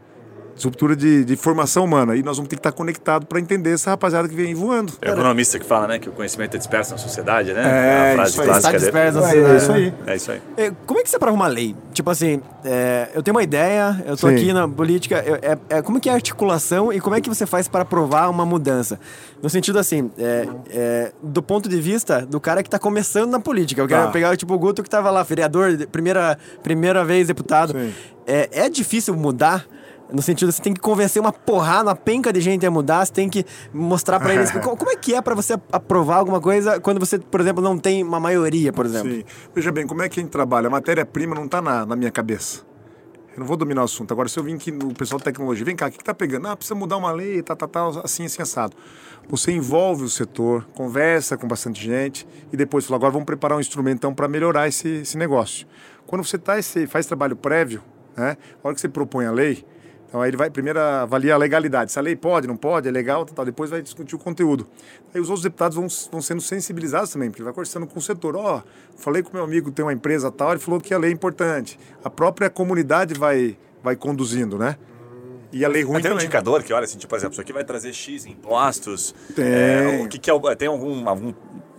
Disruptura 0.54 0.94
de, 0.94 1.24
de 1.24 1.36
formação 1.36 1.84
humana. 1.84 2.14
E 2.16 2.22
nós 2.22 2.36
vamos 2.36 2.48
ter 2.48 2.56
que 2.56 2.60
estar 2.60 2.72
conectados 2.72 3.26
para 3.28 3.40
entender 3.40 3.72
essa 3.72 3.90
rapaziada 3.90 4.28
que 4.28 4.34
vem 4.34 4.54
voando. 4.54 4.92
É 5.02 5.10
o 5.10 5.14
economista 5.14 5.58
que 5.58 5.66
fala, 5.66 5.88
né, 5.88 5.98
que 5.98 6.08
o 6.08 6.12
conhecimento 6.12 6.54
é 6.54 6.58
disperso 6.58 6.92
na 6.92 6.98
sociedade, 6.98 7.52
né? 7.52 7.62
É, 7.62 8.12
a 8.12 8.14
frase 8.14 8.30
isso 8.32 8.40
aí. 8.42 8.46
clássica 8.46 8.56
Está 8.56 8.70
dele. 8.70 8.84
disperso 8.84 9.20
na 9.20 9.24
É, 9.26 9.30
sociedade. 9.30 9.56
isso 9.62 9.72
aí. 9.72 9.94
É 10.06 10.16
isso 10.16 10.32
aí. 10.32 10.42
É, 10.56 10.72
Como 10.86 11.00
é 11.00 11.02
que 11.02 11.10
você 11.10 11.16
aprova 11.16 11.34
uma 11.36 11.46
lei? 11.48 11.74
Tipo 11.92 12.10
assim, 12.10 12.40
é, 12.64 13.08
eu 13.14 13.22
tenho 13.22 13.34
uma 13.36 13.42
ideia, 13.42 14.02
eu 14.06 14.16
tô 14.16 14.28
Sim. 14.28 14.34
aqui 14.34 14.52
na 14.52 14.68
política, 14.68 15.22
eu- 15.26 15.34
é, 15.42 15.58
é, 15.68 15.82
como 15.82 15.98
que 16.00 16.08
é 16.08 16.12
a 16.12 16.14
articulação 16.14 16.92
e 16.92 17.00
como 17.00 17.16
é 17.16 17.20
que 17.20 17.28
você 17.28 17.46
faz 17.46 17.66
para 17.66 17.82
aprovar 17.82 18.28
uma 18.30 18.46
mudança? 18.46 18.98
No 19.42 19.50
sentido 19.50 19.78
assim, 19.78 20.10
é, 20.18 20.48
é, 20.70 21.12
do 21.22 21.42
ponto 21.42 21.68
de 21.68 21.80
vista 21.80 22.24
do 22.24 22.40
cara 22.40 22.62
que 22.62 22.70
tá 22.70 22.78
começando 22.78 23.30
na 23.30 23.40
política. 23.40 23.80
Eu 23.82 23.88
quero 23.88 24.04
Tá. 24.06 24.10
pegar 24.10 24.36
tipo, 24.36 24.54
o 24.54 24.58
Guto 24.58 24.82
que 24.82 24.88
tava 24.90 25.10
lá, 25.10 25.22
vereador, 25.22 25.76
primeira, 25.90 26.38
primeira 26.62 27.04
vez 27.04 27.26
deputado. 27.26 27.72
Sim. 27.72 27.92
É, 28.26 28.48
é 28.52 28.68
difícil 28.70 29.14
mudar? 29.16 29.66
No 30.12 30.20
sentido, 30.22 30.52
você 30.52 30.60
tem 30.62 30.72
que 30.74 30.80
convencer 30.80 31.20
uma 31.20 31.32
porrada, 31.32 31.88
uma 31.88 31.96
penca 31.96 32.32
de 32.32 32.40
gente 32.40 32.64
a 32.66 32.70
mudar, 32.70 33.04
você 33.06 33.12
tem 33.12 33.28
que 33.28 33.44
mostrar 33.72 34.20
pra 34.20 34.34
eles. 34.34 34.50
Co- 34.62 34.76
Como 34.76 34.90
é 34.90 34.96
que 34.96 35.14
é 35.14 35.20
pra 35.22 35.34
você 35.34 35.54
aprovar 35.72 36.16
alguma 36.18 36.40
coisa 36.40 36.78
quando 36.78 37.00
você, 37.00 37.18
por 37.18 37.40
exemplo, 37.40 37.62
não 37.62 37.78
tem 37.78 38.02
uma 38.04 38.20
maioria, 38.20 38.72
por 38.72 38.84
exemplo? 38.86 39.10
Sim. 39.10 39.24
Veja 39.54 39.72
bem, 39.72 39.86
como 39.86 40.02
é 40.02 40.08
que 40.08 40.20
a 40.20 40.22
gente 40.22 40.30
trabalha? 40.30 40.66
A 40.68 40.70
matéria-prima 40.70 41.34
não 41.34 41.46
está 41.46 41.60
na, 41.62 41.86
na 41.86 41.96
minha 41.96 42.10
cabeça. 42.10 42.60
Eu 43.32 43.40
não 43.40 43.46
vou 43.46 43.56
dominar 43.56 43.80
o 43.80 43.84
assunto. 43.86 44.12
Agora, 44.12 44.28
se 44.28 44.38
eu 44.38 44.44
vim 44.44 44.54
aqui 44.54 44.70
no 44.70 44.94
pessoal 44.94 45.18
de 45.18 45.24
tecnologia, 45.24 45.64
vem 45.64 45.74
cá, 45.74 45.88
o 45.88 45.90
que 45.90 45.96
está 45.96 46.14
pegando? 46.14 46.46
Ah, 46.46 46.56
precisa 46.56 46.74
mudar 46.76 46.96
uma 46.98 47.10
lei, 47.10 47.42
tá, 47.42 47.56
tá, 47.56 47.66
tá, 47.66 47.88
assim, 48.04 48.26
assim, 48.26 48.40
assado. 48.40 48.76
Você 49.28 49.50
envolve 49.50 50.04
o 50.04 50.08
setor, 50.08 50.64
conversa 50.74 51.36
com 51.36 51.48
bastante 51.48 51.82
gente 51.82 52.28
e 52.52 52.56
depois 52.56 52.84
fala, 52.84 52.96
agora 52.98 53.10
vamos 53.10 53.26
preparar 53.26 53.56
um 53.58 53.60
instrumento 53.60 53.96
então 53.96 54.14
para 54.14 54.28
melhorar 54.28 54.68
esse, 54.68 54.86
esse 55.00 55.16
negócio. 55.18 55.66
Quando 56.06 56.22
você 56.22 56.38
tá 56.38 56.58
esse, 56.58 56.86
faz 56.86 57.06
trabalho 57.06 57.34
prévio, 57.34 57.82
né, 58.16 58.36
a 58.62 58.68
hora 58.68 58.74
que 58.74 58.80
você 58.80 58.88
propõe 58.88 59.24
a 59.26 59.32
lei, 59.32 59.64
Então 60.14 60.22
aí 60.22 60.30
ele 60.30 60.36
vai 60.36 60.48
primeiro 60.48 60.78
avaliar 60.78 61.34
a 61.34 61.38
legalidade. 61.38 61.90
Se 61.90 61.98
a 61.98 62.02
lei 62.02 62.14
pode, 62.14 62.46
não 62.46 62.56
pode, 62.56 62.86
é 62.86 62.90
legal, 62.92 63.26
tal, 63.26 63.44
depois 63.44 63.68
vai 63.68 63.82
discutir 63.82 64.14
o 64.14 64.18
conteúdo. 64.18 64.64
Aí 65.12 65.20
os 65.20 65.28
outros 65.28 65.42
deputados 65.42 65.74
vão, 65.76 65.88
vão 66.12 66.22
sendo 66.22 66.40
sensibilizados 66.40 67.10
também, 67.10 67.30
porque 67.30 67.40
ele 67.42 67.46
vai 67.46 67.52
conversando 67.52 67.84
com 67.84 67.98
o 67.98 68.00
setor. 68.00 68.36
Ó, 68.36 68.58
oh, 68.58 68.96
falei 68.96 69.24
com 69.24 69.32
meu 69.34 69.42
amigo 69.42 69.72
tem 69.72 69.84
uma 69.84 69.92
empresa 69.92 70.30
tal, 70.30 70.52
ele 70.52 70.60
falou 70.60 70.80
que 70.80 70.94
a 70.94 70.98
lei 70.98 71.10
é 71.10 71.12
importante. 71.12 71.76
A 72.04 72.08
própria 72.08 72.48
comunidade 72.48 73.12
vai, 73.14 73.58
vai 73.82 73.96
conduzindo, 73.96 74.56
né? 74.56 74.76
E 75.52 75.64
a 75.64 75.68
lei 75.68 75.82
ruim 75.82 75.94
Mas 75.94 76.02
tem 76.04 76.12
um 76.12 76.14
indicador 76.14 76.62
que 76.62 76.72
olha 76.72 76.84
assim, 76.84 76.96
tipo, 76.96 77.10
por 77.10 77.18
exemplo, 77.18 77.32
isso 77.32 77.40
aqui 77.40 77.52
vai 77.52 77.64
trazer 77.64 77.92
X 77.92 78.24
em 78.24 78.30
impostos. 78.30 79.12
Tem. 79.34 79.44
É, 79.44 80.00
o 80.04 80.08
que, 80.08 80.20
que 80.20 80.30
é, 80.30 80.54
tem 80.54 80.68
algum, 80.68 81.08
algum, 81.08 81.34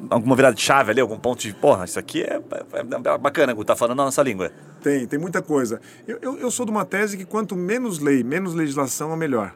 alguma 0.09 0.35
virada 0.35 0.55
de 0.55 0.61
chave 0.61 0.91
ali, 0.91 1.01
algum 1.01 1.17
ponto 1.17 1.39
de, 1.41 1.53
porra, 1.53 1.85
isso 1.85 1.97
aqui 1.99 2.21
é, 2.23 2.35
é- 2.73 2.79
é 3.13 3.17
bacana, 3.17 3.53
Gu, 3.53 3.63
tá 3.65 3.75
falando 3.75 4.01
a 4.01 4.05
nossa 4.05 4.21
língua. 4.23 4.51
Tem, 4.81 5.05
tem 5.07 5.17
muita 5.19 5.41
coisa. 5.41 5.79
Eu, 6.07 6.17
eu, 6.21 6.37
eu 6.37 6.51
sou 6.51 6.65
de 6.65 6.71
uma 6.71 6.85
tese 6.85 7.17
que 7.17 7.25
quanto 7.25 7.55
menos 7.55 7.99
lei, 7.99 8.23
menos 8.23 8.53
legislação 8.53 9.11
é 9.13 9.15
melhor. 9.15 9.55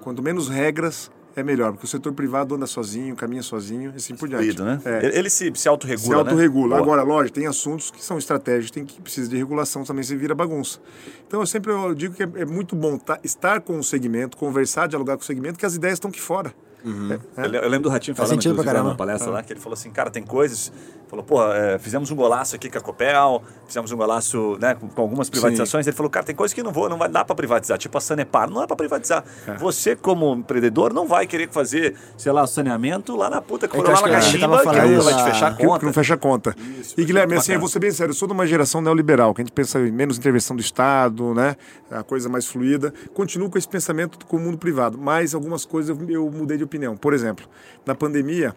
Quanto 0.00 0.22
menos 0.22 0.48
regras 0.48 1.10
é 1.36 1.42
melhor, 1.44 1.70
porque 1.72 1.84
o 1.84 1.88
setor 1.88 2.12
privado 2.12 2.54
anda 2.56 2.66
sozinho, 2.66 3.14
caminha 3.14 3.42
sozinho 3.42 3.92
e 3.92 3.96
assim 3.96 4.16
por 4.16 4.28
diante. 4.28 4.42
Fluido, 4.44 4.64
né? 4.64 4.80
É. 4.84 5.06
Ele, 5.06 5.18
ele 5.18 5.30
se, 5.30 5.50
se 5.54 5.68
autorregula, 5.68 6.08
Se 6.08 6.14
autorregula. 6.14 6.76
né? 6.76 6.82
Agora, 6.82 7.02
lógico, 7.02 7.36
tem 7.38 7.46
assuntos 7.46 7.90
que 7.90 8.02
são 8.04 8.18
estratégicos, 8.18 8.70
tem 8.72 8.84
que 8.84 9.00
precisa 9.00 9.28
de 9.30 9.36
regulação, 9.36 9.84
também 9.84 10.02
se 10.02 10.16
vira 10.16 10.34
bagunça. 10.34 10.80
Então, 11.26 11.38
eu 11.40 11.46
sempre 11.46 11.70
eu 11.70 11.94
digo 11.94 12.14
que 12.14 12.22
é, 12.24 12.28
é 12.36 12.44
muito 12.44 12.74
bom 12.74 12.98
tá- 12.98 13.20
estar 13.22 13.60
com 13.60 13.78
o 13.78 13.84
segmento, 13.84 14.36
conversar, 14.36 14.88
dialogar 14.88 15.16
com 15.16 15.22
o 15.22 15.26
segmento, 15.26 15.58
que 15.58 15.64
as 15.66 15.76
ideias 15.76 15.94
estão 15.94 16.10
aqui 16.10 16.20
fora. 16.20 16.52
É, 16.84 17.40
é. 17.42 17.44
Eu, 17.46 17.50
le- 17.50 17.58
eu 17.58 17.68
lembro 17.68 17.82
do 17.84 17.88
Ratinho 17.90 18.14
Faz 18.16 18.28
falando 18.30 18.44
inclusive, 18.44 18.78
numa 18.78 18.94
palestra 18.94 19.30
lá, 19.30 19.42
que 19.42 19.52
ele 19.52 19.60
falou 19.60 19.74
assim, 19.74 19.90
cara, 19.90 20.10
tem 20.10 20.22
coisas... 20.22 20.72
Falou, 21.08 21.24
pô, 21.24 21.42
é, 21.52 21.76
fizemos 21.76 22.08
um 22.12 22.14
golaço 22.14 22.54
aqui 22.54 22.70
com 22.70 22.78
a 22.78 22.80
Copel, 22.80 23.42
fizemos 23.66 23.90
um 23.90 23.96
golaço 23.96 24.56
né, 24.60 24.76
com, 24.76 24.86
com 24.88 25.02
algumas 25.02 25.28
privatizações. 25.28 25.84
Ele 25.84 25.96
falou, 25.96 26.08
cara, 26.08 26.24
tem 26.24 26.36
coisas 26.36 26.54
que 26.54 26.62
não 26.62 26.70
vou, 26.70 26.88
não 26.88 26.96
vai 26.96 27.08
dar 27.08 27.24
para 27.24 27.34
privatizar, 27.34 27.76
tipo 27.78 27.98
a 27.98 28.00
Sanepar, 28.00 28.48
não 28.48 28.62
é 28.62 28.66
para 28.68 28.76
privatizar. 28.76 29.24
É. 29.44 29.54
Você, 29.54 29.96
como 29.96 30.32
empreendedor, 30.36 30.92
não 30.94 31.08
vai 31.08 31.26
querer 31.26 31.48
fazer, 31.50 31.96
sei 32.16 32.30
lá, 32.30 32.46
saneamento 32.46 33.16
lá 33.16 33.28
na 33.28 33.42
puta 33.42 33.66
que 33.66 33.76
É 33.76 33.80
que 33.82 33.84
eu 33.84 33.92
lá 33.92 34.00
na 34.00 34.06
que 34.06 34.12
cachimba, 34.14 34.58
que 34.58 34.64
falando 34.64 34.88
nunca 34.88 35.02
vai 35.02 35.14
te 35.16 35.24
fechar 35.24 35.46
a 35.48 35.50
Que, 35.50 35.56
que 35.56 35.66
conta. 35.66 35.86
não 35.86 35.92
fecha 35.92 36.14
a 36.14 36.16
conta. 36.16 36.54
e 36.96 37.04
Guilherme, 37.04 37.34
assim, 37.34 37.54
eu 37.54 37.58
vou 37.58 37.68
ser 37.68 37.80
bem 37.80 37.90
sério, 37.90 38.12
eu 38.12 38.16
sou 38.16 38.28
de 38.28 38.34
uma 38.34 38.46
geração 38.46 38.80
neoliberal, 38.80 39.34
que 39.34 39.40
a 39.40 39.44
gente 39.44 39.52
pensa 39.52 39.80
em 39.80 39.90
menos 39.90 40.16
intervenção 40.16 40.54
do 40.54 40.60
Estado, 40.62 41.34
né? 41.34 41.56
A 41.90 42.04
coisa 42.04 42.28
mais 42.28 42.46
fluida. 42.46 42.94
Continuo 43.12 43.50
com 43.50 43.58
esse 43.58 43.66
pensamento 43.68 44.24
com 44.26 44.36
o 44.36 44.40
mundo 44.40 44.58
privado, 44.58 44.96
mas 44.96 45.34
algumas 45.34 45.64
coisas 45.64 45.90
eu, 45.98 46.08
eu 46.08 46.30
mudei 46.30 46.56
de 46.56 46.62
opinião. 46.70 46.96
Por 46.96 47.12
exemplo, 47.12 47.46
na 47.84 47.94
pandemia, 47.94 48.54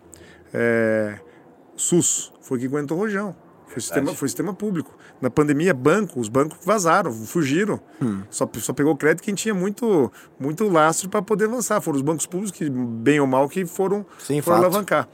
é, 0.53 1.17
SUS 1.75 2.31
foi 2.41 2.59
que 2.59 2.67
aguentou 2.67 2.97
o 2.97 3.01
rojão. 3.01 3.35
Foi 3.67 3.81
sistema, 3.81 4.13
foi 4.13 4.27
sistema 4.27 4.53
público. 4.53 4.95
Na 5.19 5.31
pandemia, 5.31 5.73
banco, 5.73 6.19
os 6.19 6.29
bancos 6.29 6.59
vazaram, 6.63 7.11
fugiram. 7.11 7.79
Hum. 7.99 8.21
Só, 8.29 8.47
só 8.59 8.71
pegou 8.71 8.95
crédito 8.95 9.23
quem 9.23 9.33
tinha 9.33 9.53
muito, 9.53 10.11
muito 10.39 10.67
lastro 10.67 11.09
para 11.09 11.23
poder 11.23 11.45
avançar. 11.45 11.81
Foram 11.81 11.95
os 11.95 12.03
bancos 12.03 12.27
públicos 12.27 12.55
que, 12.55 12.69
bem 12.69 13.19
ou 13.19 13.25
mal, 13.25 13.49
que 13.49 13.65
foram, 13.65 14.05
Sim, 14.19 14.41
foram 14.41 14.57
fato. 14.57 14.65
alavancar. 14.65 15.09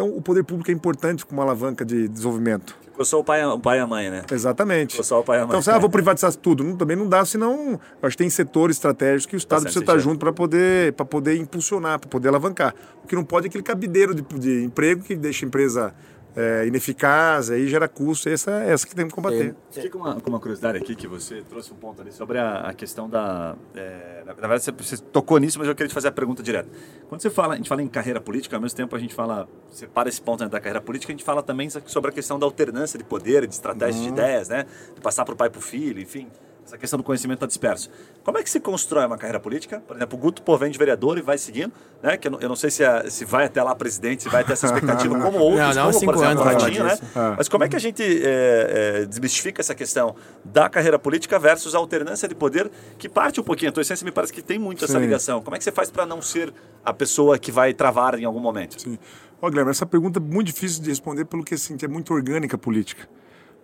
Então, 0.00 0.16
o 0.16 0.22
poder 0.22 0.42
público 0.42 0.70
é 0.70 0.74
importante 0.74 1.26
como 1.26 1.42
alavanca 1.42 1.84
de 1.84 2.08
desenvolvimento. 2.08 2.74
Eu 2.98 3.04
sou 3.04 3.20
o 3.20 3.24
pai, 3.24 3.44
o 3.44 3.58
pai 3.58 3.76
e 3.76 3.80
a 3.82 3.86
mãe, 3.86 4.08
né? 4.08 4.22
Exatamente. 4.32 4.96
Vou 4.96 5.04
só 5.04 5.20
o 5.20 5.22
pai 5.22 5.38
e 5.38 5.42
a 5.42 5.42
mãe. 5.42 5.50
Então, 5.50 5.60
você, 5.60 5.70
ah, 5.70 5.78
vou 5.78 5.90
privatizar 5.90 6.34
tudo. 6.34 6.64
Não, 6.64 6.74
também 6.74 6.96
não 6.96 7.06
dá, 7.06 7.22
senão 7.22 7.78
acho 8.02 8.16
que 8.16 8.22
tem 8.22 8.30
setores 8.30 8.76
estratégicos 8.76 9.26
que 9.26 9.36
o 9.36 9.38
Estado 9.38 9.60
certo, 9.60 9.74
precisa 9.74 9.82
estar 9.82 9.98
junto 9.98 10.18
para 10.18 10.32
poder, 10.32 10.94
pra 10.94 11.04
poder 11.04 11.36
impulsionar, 11.36 11.98
para 11.98 12.08
poder 12.08 12.28
alavancar. 12.28 12.74
O 13.04 13.06
que 13.06 13.14
não 13.14 13.24
pode 13.24 13.46
é 13.46 13.48
aquele 13.50 13.62
cabideiro 13.62 14.14
de, 14.14 14.22
de 14.22 14.64
emprego 14.64 15.02
que 15.02 15.14
deixa 15.14 15.44
a 15.44 15.48
empresa 15.48 15.94
é, 16.36 16.66
ineficaz, 16.66 17.50
aí 17.50 17.68
gera 17.68 17.88
custo. 17.88 18.28
Essa, 18.28 18.50
essa 18.62 18.86
que 18.86 18.94
tem 18.94 19.06
que 19.06 19.14
combater. 19.14 19.54
Fiquei 19.70 19.90
com 19.90 19.98
uma, 19.98 20.20
com 20.20 20.30
uma 20.30 20.40
curiosidade 20.40 20.78
aqui 20.78 20.94
que 20.94 21.06
você 21.06 21.42
trouxe 21.42 21.72
um 21.72 21.76
ponto 21.76 22.00
ali 22.00 22.12
sobre 22.12 22.38
a, 22.38 22.68
a 22.68 22.74
questão 22.74 23.08
da. 23.08 23.56
é, 23.74 24.22
na 24.26 24.32
verdade, 24.32 24.62
você, 24.62 24.72
você 24.72 24.96
tocou 24.96 25.38
nisso, 25.38 25.58
mas 25.58 25.68
eu 25.68 25.74
queria 25.74 25.88
te 25.88 25.94
fazer 25.94 26.08
a 26.08 26.12
pergunta 26.12 26.42
direta. 26.42 26.68
Quando 27.08 27.20
você 27.20 27.30
fala, 27.30 27.54
a 27.54 27.56
gente 27.56 27.68
fala 27.68 27.82
em 27.82 27.88
carreira 27.88 28.20
política, 28.20 28.56
ao 28.56 28.62
mesmo 28.62 28.76
tempo 28.76 28.94
a 28.94 28.98
gente 28.98 29.14
fala, 29.14 29.48
separa 29.70 30.08
esse 30.08 30.20
ponto 30.20 30.38
dentro 30.38 30.52
da 30.52 30.60
carreira 30.60 30.80
política, 30.80 31.12
a 31.12 31.14
gente 31.14 31.24
fala 31.24 31.42
também 31.42 31.68
sobre 31.70 32.10
a 32.10 32.14
questão 32.14 32.38
da 32.38 32.46
alternância 32.46 32.98
de 32.98 33.04
poder, 33.04 33.46
de 33.46 33.54
estratégia 33.54 34.02
de 34.02 34.08
ideias, 34.08 34.48
né? 34.48 34.66
De 34.94 35.00
passar 35.00 35.24
para 35.24 35.34
o 35.34 35.36
pai 35.36 35.50
para 35.50 35.58
o 35.58 35.62
filho, 35.62 36.00
enfim. 36.00 36.28
Essa 36.70 36.78
questão 36.78 36.96
do 36.96 37.02
conhecimento 37.02 37.38
está 37.38 37.46
disperso. 37.46 37.90
Como 38.22 38.38
é 38.38 38.44
que 38.44 38.48
se 38.48 38.60
constrói 38.60 39.04
uma 39.04 39.18
carreira 39.18 39.40
política? 39.40 39.82
Por 39.88 39.96
exemplo, 39.96 40.16
o 40.16 40.20
Guto 40.22 40.40
pô, 40.40 40.56
vem 40.56 40.70
de 40.70 40.78
vereador 40.78 41.18
e 41.18 41.20
vai 41.20 41.36
seguindo, 41.36 41.72
né? 42.00 42.16
Que 42.16 42.28
eu 42.28 42.30
não, 42.30 42.40
eu 42.40 42.48
não 42.48 42.54
sei 42.54 42.70
se, 42.70 42.84
é- 42.84 43.10
se 43.10 43.24
vai 43.24 43.46
até 43.46 43.60
lá 43.60 43.74
presidente, 43.74 44.22
se 44.22 44.28
vai 44.28 44.44
ter 44.44 44.52
essa 44.52 44.66
expectativa, 44.66 45.18
como 45.18 45.38
outros, 45.38 45.58
Não, 45.58 45.74
não, 45.74 45.82
como 45.86 45.98
cinco 45.98 46.12
por 46.12 46.24
exemplo 46.24 46.42
anos 46.44 46.62
Ratinho, 46.62 46.84
né? 46.84 46.98
Ah. 47.16 47.34
Mas 47.36 47.48
como 47.48 47.64
é 47.64 47.68
que 47.68 47.74
a 47.74 47.78
gente 47.80 48.04
é, 48.04 49.00
é, 49.02 49.04
desmistifica 49.04 49.60
essa 49.60 49.74
questão 49.74 50.14
da 50.44 50.68
carreira 50.68 50.96
política 50.96 51.40
versus 51.40 51.74
a 51.74 51.78
alternância 51.78 52.28
de 52.28 52.36
poder, 52.36 52.70
que 52.96 53.08
parte 53.08 53.40
um 53.40 53.44
pouquinho, 53.44 53.70
a 53.70 53.72
tua 53.72 53.80
essência 53.80 54.04
me 54.04 54.12
parece 54.12 54.32
que 54.32 54.40
tem 54.40 54.56
muito 54.56 54.84
essa 54.84 54.94
Sim. 54.94 55.00
ligação. 55.00 55.42
Como 55.42 55.56
é 55.56 55.58
que 55.58 55.64
você 55.64 55.72
faz 55.72 55.90
para 55.90 56.06
não 56.06 56.22
ser 56.22 56.54
a 56.84 56.92
pessoa 56.94 57.36
que 57.36 57.50
vai 57.50 57.74
travar 57.74 58.16
em 58.16 58.24
algum 58.24 58.38
momento? 58.38 58.80
Sim. 58.80 58.96
Ó, 59.42 59.48
Guilherme, 59.50 59.72
essa 59.72 59.86
pergunta 59.86 60.20
é 60.20 60.22
muito 60.22 60.46
difícil 60.46 60.80
de 60.84 60.90
responder 60.90 61.24
pelo 61.24 61.42
que 61.42 61.54
assim, 61.54 61.76
é 61.82 61.88
muito 61.88 62.14
orgânica 62.14 62.54
a 62.54 62.58
política. 62.58 63.08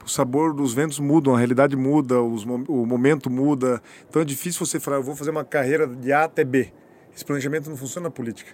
O 0.07 0.09
sabor 0.09 0.55
dos 0.55 0.73
ventos 0.73 1.01
mudam, 1.01 1.35
a 1.35 1.39
realidade 1.39 1.75
muda, 1.75 2.23
os 2.23 2.45
o 2.45 2.87
momento 2.87 3.29
muda. 3.29 3.83
Então 4.09 4.23
é 4.23 4.25
difícil 4.25 4.65
você 4.65 4.79
falar, 4.79 4.99
eu 4.99 5.03
vou 5.03 5.17
fazer 5.17 5.33
uma 5.33 5.45
carreira 5.45 5.85
de 5.85 6.13
A 6.13 6.23
até 6.23 6.45
B. 6.45 6.73
Esse 7.13 7.25
planejamento 7.25 7.69
não 7.69 7.77
funciona 7.77 8.05
na 8.05 8.11
política. 8.13 8.53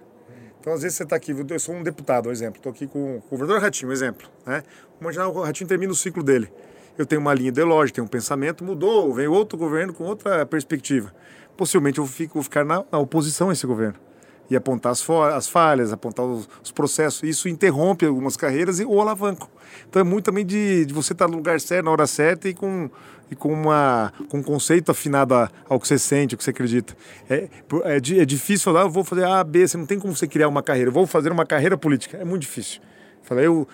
Então, 0.58 0.72
às 0.72 0.80
vezes 0.80 0.96
você 0.96 1.02
está 1.02 1.14
aqui, 1.14 1.32
eu 1.32 1.60
sou 1.60 1.74
um 1.74 1.82
deputado, 1.82 2.30
um 2.30 2.32
exemplo, 2.32 2.56
estou 2.56 2.72
aqui 2.72 2.86
com 2.86 3.18
o 3.18 3.22
governador 3.28 3.60
Ratinho, 3.60 3.90
um 3.90 3.92
exemplo. 3.92 4.26
Né? 4.46 4.62
Imaginar 4.98 5.28
o 5.28 5.42
Ratinho 5.42 5.68
termina 5.68 5.92
o 5.92 5.94
ciclo 5.94 6.22
dele. 6.22 6.50
Eu 6.96 7.04
tenho 7.04 7.20
uma 7.20 7.34
linha 7.34 7.48
ideológica, 7.48 7.96
tenho 7.96 8.06
um 8.06 8.08
pensamento, 8.08 8.64
mudou, 8.64 9.12
vem 9.12 9.26
outro 9.26 9.58
governo 9.58 9.92
com 9.92 10.04
outra 10.04 10.46
perspectiva. 10.46 11.14
Possivelmente 11.54 11.98
eu 11.98 12.06
fico, 12.06 12.34
vou 12.34 12.42
ficar 12.42 12.64
na, 12.64 12.82
na 12.90 12.98
oposição 12.98 13.50
a 13.50 13.52
esse 13.52 13.66
governo 13.66 13.98
e 14.50 14.56
apontar 14.56 14.92
as, 14.92 15.08
as 15.34 15.48
falhas, 15.48 15.92
apontar 15.92 16.24
os, 16.26 16.48
os 16.62 16.70
processos. 16.70 17.22
Isso 17.22 17.48
interrompe 17.48 18.04
algumas 18.06 18.36
carreiras 18.36 18.80
e, 18.80 18.84
ou 18.84 19.00
alavanca. 19.00 19.46
Então 19.88 20.00
é 20.00 20.04
muito 20.04 20.24
também 20.26 20.44
de, 20.44 20.84
de 20.84 20.92
você 20.92 21.12
estar 21.12 21.28
no 21.28 21.36
lugar 21.36 21.60
certo, 21.60 21.84
na 21.86 21.90
hora 21.90 22.06
certa 22.06 22.48
e 22.48 22.54
com, 22.54 22.90
e 23.30 23.34
com, 23.34 23.52
uma, 23.52 24.12
com 24.28 24.38
um 24.38 24.42
conceito 24.42 24.90
afinado 24.90 25.34
a- 25.34 25.50
ao 25.68 25.80
que 25.80 25.88
você 25.88 25.98
sente, 25.98 26.34
ao 26.34 26.38
que 26.38 26.44
você 26.44 26.50
acredita. 26.50 26.94
É, 27.28 27.48
é, 27.84 27.96
é 27.96 28.24
difícil 28.24 28.64
falar, 28.64 28.82
eu 28.82 28.90
vou 28.90 29.04
fazer 29.04 29.24
A, 29.24 29.42
B, 29.42 29.66
você 29.66 29.76
não 29.76 29.86
tem 29.86 29.98
como 29.98 30.14
você 30.14 30.26
criar 30.26 30.48
uma 30.48 30.62
carreira. 30.62 30.88
Eu 30.90 30.94
vou 30.94 31.06
fazer 31.06 31.32
uma 31.32 31.46
carreira 31.46 31.76
política. 31.78 32.18
É 32.18 32.24
muito 32.24 32.42
difícil. 32.42 32.80
Falei, 33.22 33.46
eu, 33.46 33.66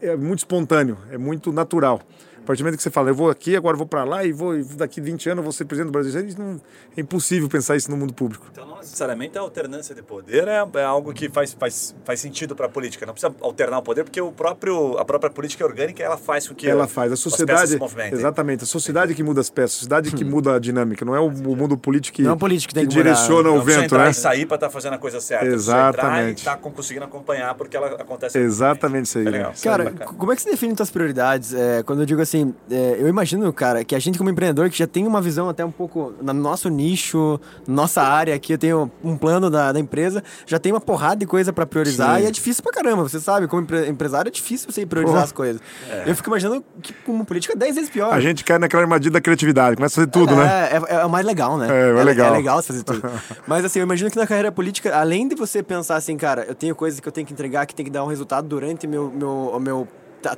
é 0.00 0.16
muito 0.16 0.38
espontâneo, 0.38 0.96
é 1.10 1.18
muito 1.18 1.52
natural. 1.52 2.00
A 2.42 2.46
partir 2.50 2.62
do 2.62 2.66
momento 2.66 2.76
que 2.78 2.82
você 2.82 2.90
fala, 2.90 3.10
eu 3.10 3.14
vou 3.14 3.30
aqui, 3.30 3.54
agora 3.54 3.76
vou 3.76 3.86
para 3.86 4.02
lá 4.04 4.24
e 4.24 4.32
vou 4.32 4.62
daqui 4.76 5.00
20 5.00 5.28
anos 5.28 5.38
eu 5.38 5.42
vou 5.44 5.52
ser 5.52 5.64
presidente 5.64 5.90
do 5.90 5.92
Brasil, 5.92 6.26
isso 6.26 6.38
não- 6.40 6.60
é 6.96 7.00
impossível 7.00 7.48
pensar 7.48 7.76
isso 7.76 7.90
no 7.90 7.96
mundo 7.96 8.12
público. 8.12 8.46
Então, 8.50 8.66
não 8.66 8.78
necessariamente 8.78 9.38
a 9.38 9.40
alternância 9.40 9.94
de 9.94 10.02
poder 10.02 10.48
é, 10.48 10.64
é 10.74 10.84
algo 10.84 11.12
que 11.12 11.28
faz, 11.28 11.52
faz, 11.52 11.94
faz 12.04 12.20
sentido 12.20 12.56
para 12.56 12.66
a 12.66 12.68
política. 12.68 13.06
Não 13.06 13.12
precisa 13.12 13.32
alternar 13.40 13.78
o 13.78 13.82
poder, 13.82 14.04
porque 14.04 14.20
o 14.20 14.32
próprio, 14.32 14.98
a 14.98 15.04
própria 15.04 15.30
política 15.30 15.64
orgânica 15.64 16.02
ela 16.02 16.16
faz 16.16 16.48
com 16.48 16.54
que 16.54 16.68
ela 16.68 16.88
faz. 16.88 17.10
A 17.12 17.14
as 17.14 17.20
peças 17.22 17.32
sociedade. 17.78 18.14
Exatamente. 18.14 18.64
A 18.64 18.66
sociedade 18.66 19.14
que 19.14 19.22
muda 19.22 19.40
as 19.40 19.50
peças, 19.50 19.72
a 19.72 19.78
sociedade 19.78 20.10
que 20.12 20.24
muda 20.24 20.56
a 20.56 20.58
dinâmica. 20.58 21.04
Não 21.04 21.14
é 21.14 21.20
o, 21.20 21.26
o 21.26 21.56
mundo 21.56 21.76
político 21.76 22.16
que, 22.16 22.22
Não 22.22 22.30
é 22.30 22.34
o 22.34 22.36
político 22.36 22.72
que 22.74 22.80
que 22.80 22.86
direciona 22.86 23.48
Não 23.50 23.58
o 23.58 23.62
vento, 23.62 23.84
entrar 23.84 24.04
né? 24.04 24.10
e 24.10 24.14
sair 24.14 24.46
para 24.46 24.56
estar 24.56 24.70
fazendo 24.70 24.94
a 24.94 24.98
coisa 24.98 25.20
certa. 25.20 25.44
Precisa 25.46 25.72
entrar 25.72 25.86
e 25.86 25.90
Exatamente. 25.90 26.38
estar 26.38 26.56
conseguindo 26.56 27.04
acompanhar 27.04 27.54
porque 27.54 27.76
ela 27.76 27.88
acontece. 27.94 28.38
Exatamente 28.38 29.06
isso 29.06 29.18
aí. 29.18 29.26
É 29.26 29.30
né? 29.30 29.38
legal. 29.38 29.52
Cara, 29.62 29.84
é 29.84 29.90
como 29.90 30.32
é 30.32 30.36
que 30.36 30.42
você 30.42 30.50
define 30.50 30.74
suas 30.76 30.90
prioridades? 30.90 31.52
É, 31.54 31.82
quando 31.82 32.00
eu 32.00 32.06
digo 32.06 32.20
assim, 32.20 32.29
é, 32.70 32.96
eu 32.98 33.08
imagino, 33.08 33.52
cara, 33.52 33.84
que 33.84 33.94
a 33.94 33.98
gente 33.98 34.18
como 34.18 34.30
empreendedor 34.30 34.68
que 34.70 34.78
já 34.78 34.86
tem 34.86 35.06
uma 35.06 35.20
visão 35.20 35.48
até 35.48 35.64
um 35.64 35.70
pouco 35.70 36.12
no 36.20 36.32
nosso 36.32 36.68
nicho, 36.68 37.40
nossa 37.66 38.02
área 38.02 38.34
aqui, 38.34 38.52
eu 38.54 38.58
tenho 38.58 38.90
um 39.02 39.16
plano 39.16 39.50
da, 39.50 39.72
da 39.72 39.80
empresa, 39.80 40.22
já 40.46 40.58
tem 40.58 40.72
uma 40.72 40.80
porrada 40.80 41.16
de 41.16 41.26
coisa 41.26 41.52
pra 41.52 41.66
priorizar 41.66 42.18
Sim. 42.18 42.24
e 42.24 42.26
é 42.26 42.30
difícil 42.30 42.62
pra 42.62 42.72
caramba, 42.72 43.02
você 43.02 43.20
sabe, 43.20 43.46
como 43.46 43.62
empre- 43.62 43.88
empresário 43.88 44.28
é 44.28 44.32
difícil 44.32 44.70
você 44.70 44.84
priorizar 44.86 45.22
as 45.22 45.32
coisas. 45.32 45.60
Eu 46.06 46.14
fico 46.14 46.28
imaginando 46.28 46.64
que 46.82 46.92
como 47.04 47.24
política 47.24 47.54
é 47.54 47.56
10 47.56 47.74
vezes 47.74 47.90
pior. 47.90 48.12
A 48.12 48.20
gente 48.20 48.44
cai 48.44 48.58
naquela 48.58 48.82
armadilha 48.82 49.12
da 49.12 49.20
criatividade, 49.20 49.76
começa 49.76 49.94
a 49.94 49.96
fazer 49.96 50.10
tudo, 50.10 50.32
é, 50.32 50.36
né? 50.36 50.68
É, 50.88 50.94
é 50.96 51.04
o 51.04 51.10
mais 51.10 51.24
legal, 51.24 51.56
né? 51.58 51.68
É, 51.70 51.90
é 52.00 52.04
legal. 52.04 52.28
É 52.34 52.36
legal 52.36 52.62
fazer 52.62 52.82
tudo. 52.82 53.02
Mas 53.46 53.64
assim, 53.64 53.78
eu 53.78 53.84
imagino 53.84 54.10
que 54.10 54.16
na 54.16 54.26
carreira 54.26 54.52
política, 54.52 54.96
além 54.96 55.26
de 55.28 55.34
você 55.34 55.62
pensar 55.62 55.96
assim, 55.96 56.16
cara, 56.16 56.44
eu 56.48 56.54
tenho 56.54 56.74
coisas 56.74 57.00
que 57.00 57.08
eu 57.08 57.12
tenho 57.12 57.26
que 57.26 57.32
entregar, 57.32 57.66
que 57.66 57.74
tem 57.74 57.84
que 57.84 57.90
dar 57.90 58.04
um 58.04 58.08
resultado 58.08 58.46
durante 58.48 58.86
meu, 58.86 59.10
meu, 59.10 59.28
o 59.54 59.60
meu 59.60 59.88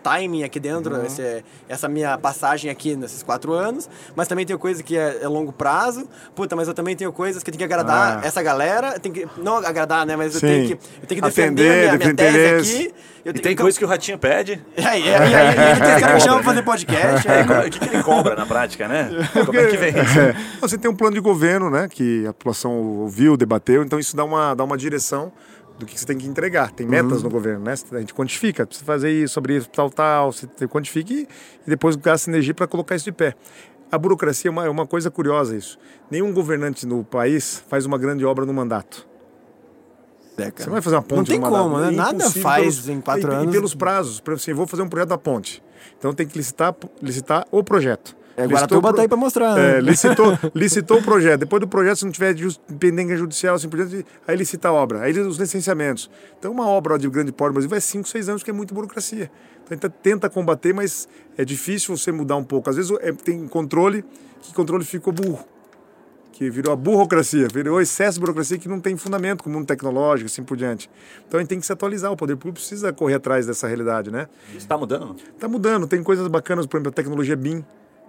timing 0.03 0.45
aqui 0.45 0.59
dentro, 0.61 0.95
Uhum. 0.97 1.05
esse- 1.07 1.45
essa 1.69 1.89
minha 1.89 2.17
passagem 2.19 2.71
aqui 2.71 2.95
nesses 2.97 3.23
quatro 3.23 3.53
anos, 3.53 3.89
mas 4.15 4.29
também 4.29 4.45
tenho 4.47 4.59
coisa 4.59 4.83
que 4.83 4.97
é, 4.97 5.19
é 5.23 5.29
longo 5.29 5.53
prazo. 5.53 6.07
Puta, 6.35 6.55
mas 6.57 6.69
eu 6.69 6.75
também 6.75 6.95
tenho 6.97 7.13
coisas 7.13 7.43
que 7.43 7.51
eu 7.51 7.53
tenho 7.53 7.59
que 7.69 7.73
agradar 7.75 8.21
Ah. 8.23 8.27
essa 8.27 8.43
galera, 8.43 8.99
tem 8.99 9.13
que 9.13 9.27
não 9.39 9.57
agradar, 9.57 10.07
né, 10.07 10.17
mas 10.17 10.35
eu 10.35 10.41
Sim. 10.41 10.47
tenho 10.47 10.67
que 10.69 10.73
eu 10.73 11.07
tenho 11.09 11.21
que 11.23 11.29
defender 11.29 11.53
Atender, 11.53 11.89
a 11.89 11.97
minha, 11.97 11.99
minha 11.99 12.15
tese 12.15 12.73
aqui. 12.77 12.95
Eu 13.25 13.31
E 13.31 13.39
tem 13.39 13.55
que- 13.55 13.63
coisa 13.63 13.79
que 13.79 13.85
o 13.85 13.89
ratinho 13.89 14.19
pede. 14.19 14.61
E 14.77 14.85
aí, 14.85 15.03
e 15.07 15.15
aí, 15.15 15.31
e 15.31 15.35
aí, 15.35 15.57
e 15.57 15.59
aí 15.61 15.81
tem 15.81 15.95
os 15.95 16.01
caras 16.01 16.15
que 16.15 16.21
chamam 16.29 16.39
pra 16.43 16.45
fazer 16.51 16.63
podcast. 16.63 17.29
aí- 17.29 17.43
O 17.69 17.71
que, 17.71 17.79
que 17.79 17.95
ele 17.95 18.03
cobra 18.03 18.35
na 18.35 18.45
prática, 18.47 18.89
né? 18.89 19.11
Como 19.47 19.57
é 19.59 19.67
que 19.67 19.77
vem 19.77 19.91
isso? 19.91 20.19
É. 20.19 20.35
Você 20.61 20.77
tem 20.77 20.91
um 20.91 20.95
plano 20.97 21.15
de 21.15 21.21
governo, 21.21 21.71
né? 21.71 21.87
Que 21.89 22.27
a 22.27 22.33
população 22.33 22.73
ouviu, 22.73 23.37
debateu, 23.37 23.85
então 23.85 23.99
isso 23.99 24.17
dá 24.17 24.25
uma, 24.25 24.55
dá 24.55 24.65
uma 24.65 24.77
direção 24.77 25.31
do 25.85 25.87
que 25.87 25.99
você 25.99 26.07
tem 26.07 26.17
que 26.17 26.27
entregar. 26.27 26.71
Tem 26.71 26.87
metas 26.87 27.19
Uhum. 27.19 27.25
no 27.25 27.31
governo, 27.31 27.65
né? 27.65 27.75
A 27.93 27.99
gente 28.01 28.15
quantifica, 28.15 28.67
precisa 28.67 28.85
fazer 28.87 29.11
isso, 29.11 29.35
sobre 29.35 29.57
isso, 29.57 29.69
tal, 29.71 29.91
tal, 29.91 30.33
você 30.33 30.47
quantifica 30.69 31.13
e, 31.13 31.23
e 31.67 31.71
depois 31.71 31.97
gasta 31.97 32.31
energia 32.31 32.55
para 32.55 32.67
colocar 32.67 32.95
isso 32.95 33.05
de 33.05 33.13
pé. 33.13 33.35
a 33.91 33.99
burocracia 33.99 34.49
é 34.49 34.53
uma, 34.53 34.65
é 34.67 34.71
uma 34.71 34.87
coisa 34.87 35.11
curiosa 35.11 35.55
isso. 35.57 35.79
Nenhum 36.11 36.33
governante 36.33 36.87
no 36.87 37.05
país 37.05 37.63
faz 37.69 37.85
uma 37.85 37.99
grande 37.99 38.25
obra 38.25 38.47
no 38.47 38.53
mandato. 38.55 39.07
É. 40.39 40.51
Você 40.51 40.65
não 40.65 40.73
vai 40.73 40.81
fazer 40.83 40.97
uma 40.97 41.03
ponte 41.03 41.19
Não 41.19 41.25
tem 41.25 41.39
no 41.39 41.43
mandato. 41.51 41.63
como, 41.63 41.79
né? 41.79 41.89
É 41.89 41.91
Nada 41.91 42.31
faz 42.31 42.89
em 42.89 43.01
quatro 43.03 43.31
e, 43.31 43.35
anos. 43.35 43.49
E 43.49 43.53
pelos 43.53 43.75
prazos. 43.75 44.19
Por 44.19 44.31
exemplo, 44.31 44.43
assim, 44.43 44.53
vou 44.55 44.67
fazer 44.67 44.83
um 44.83 44.89
projeto 44.89 45.11
da 45.11 45.19
ponte. 45.19 45.63
Então 45.99 46.15
tem 46.15 46.27
que 46.27 46.37
licitar, 46.39 46.75
licitar 47.03 47.47
o 47.51 47.63
projeto. 47.63 48.17
É, 48.37 48.47
Licitou 48.47 48.49
Guaratuba 48.49 48.79
o 48.79 48.83
pro- 48.83 48.97
tá 48.97 49.03
aí 49.03 49.09
pra 49.09 49.17
mostrar, 49.17 49.59
É, 49.59 49.75
né? 49.75 49.81
licitou, 49.81 50.39
licitou 50.55 50.99
o 50.99 51.03
projeto. 51.03 51.41
Depois 51.41 51.61
do 51.61 51.69
projeto, 51.69 51.97
se 51.99 52.05
não 52.05 52.13
tiver 52.13 52.37
jus- 52.37 52.61
pendência 52.79 53.17
judicial, 53.17 53.55
assim 53.57 53.69
por 53.69 53.85
diante, 53.85 54.07
aí 54.27 54.37
licita 54.37 54.69
a 54.69 54.73
obra. 54.73 55.01
Aí 55.03 55.13
os 55.21 55.37
licenciamentos. 55.37 56.11
Então, 56.39 56.51
uma 56.51 56.67
obra 56.67 56.99
de 56.99 57.09
grande 57.11 57.31
porte 57.33 57.49
no 57.51 57.55
Brasil 57.55 57.69
vai 57.71 57.81
5, 57.81 58.09
6 58.09 58.29
anos, 58.29 58.43
que 58.43 58.51
é 58.51 58.53
muita 58.53 58.75
burocracia. 58.75 59.31
Então, 59.65 59.69
a 59.71 59.75
gente 59.75 59.89
tenta 60.03 60.31
combater, 60.31 60.73
mas 60.73 61.07
é 61.37 61.45
difícil 61.45 61.97
você 61.97 62.11
mudar 62.11 62.37
um 62.37 62.45
pouco. 62.45 62.71
Às 62.71 62.77
vezes 62.77 62.91
é, 63.01 63.13
tem 63.13 63.47
controle, 63.49 64.05
que 64.41 64.53
controle 64.55 64.85
ficou 64.85 65.13
burro. 65.13 65.45
Que 66.33 66.49
virou 66.49 66.73
a 66.73 66.77
burocracia, 66.77 67.47
virou 67.53 67.81
excesso 67.81 68.15
de 68.15 68.21
burocracia 68.21 68.57
que 68.59 68.67
não 68.67 68.81
tem 68.81 68.97
fundamento 68.97 69.45
com 69.45 69.51
o 69.51 69.53
mundo 69.53 69.67
tecnológico, 69.67 70.27
assim 70.27 70.43
por 70.43 70.57
diante. 70.57 70.89
Então, 71.29 71.39
a 71.39 71.43
gente 71.43 71.51
tem 71.51 71.61
que 71.61 71.67
se 71.67 71.73
atualizar. 71.73 72.11
O 72.11 72.17
poder 72.17 72.37
público 72.37 72.55
precisa 72.59 72.91
correr 72.93 73.15
atrás 73.17 73.47
dessa 73.47 73.67
realidade, 73.69 74.11
né? 74.11 74.27
Isso 74.57 74.67
tá 74.67 74.77
mudando? 74.79 75.09
não? 75.09 75.15
Tá 75.39 75.47
mudando, 75.47 75.87
tem 75.87 76.03
coisas 76.03 76.27
bacanas, 76.29 76.65
por 76.67 76.79
exemplo, 76.79 76.89
a 76.89 76.93
tecnologia 76.93 77.37
BIM, 77.37 77.63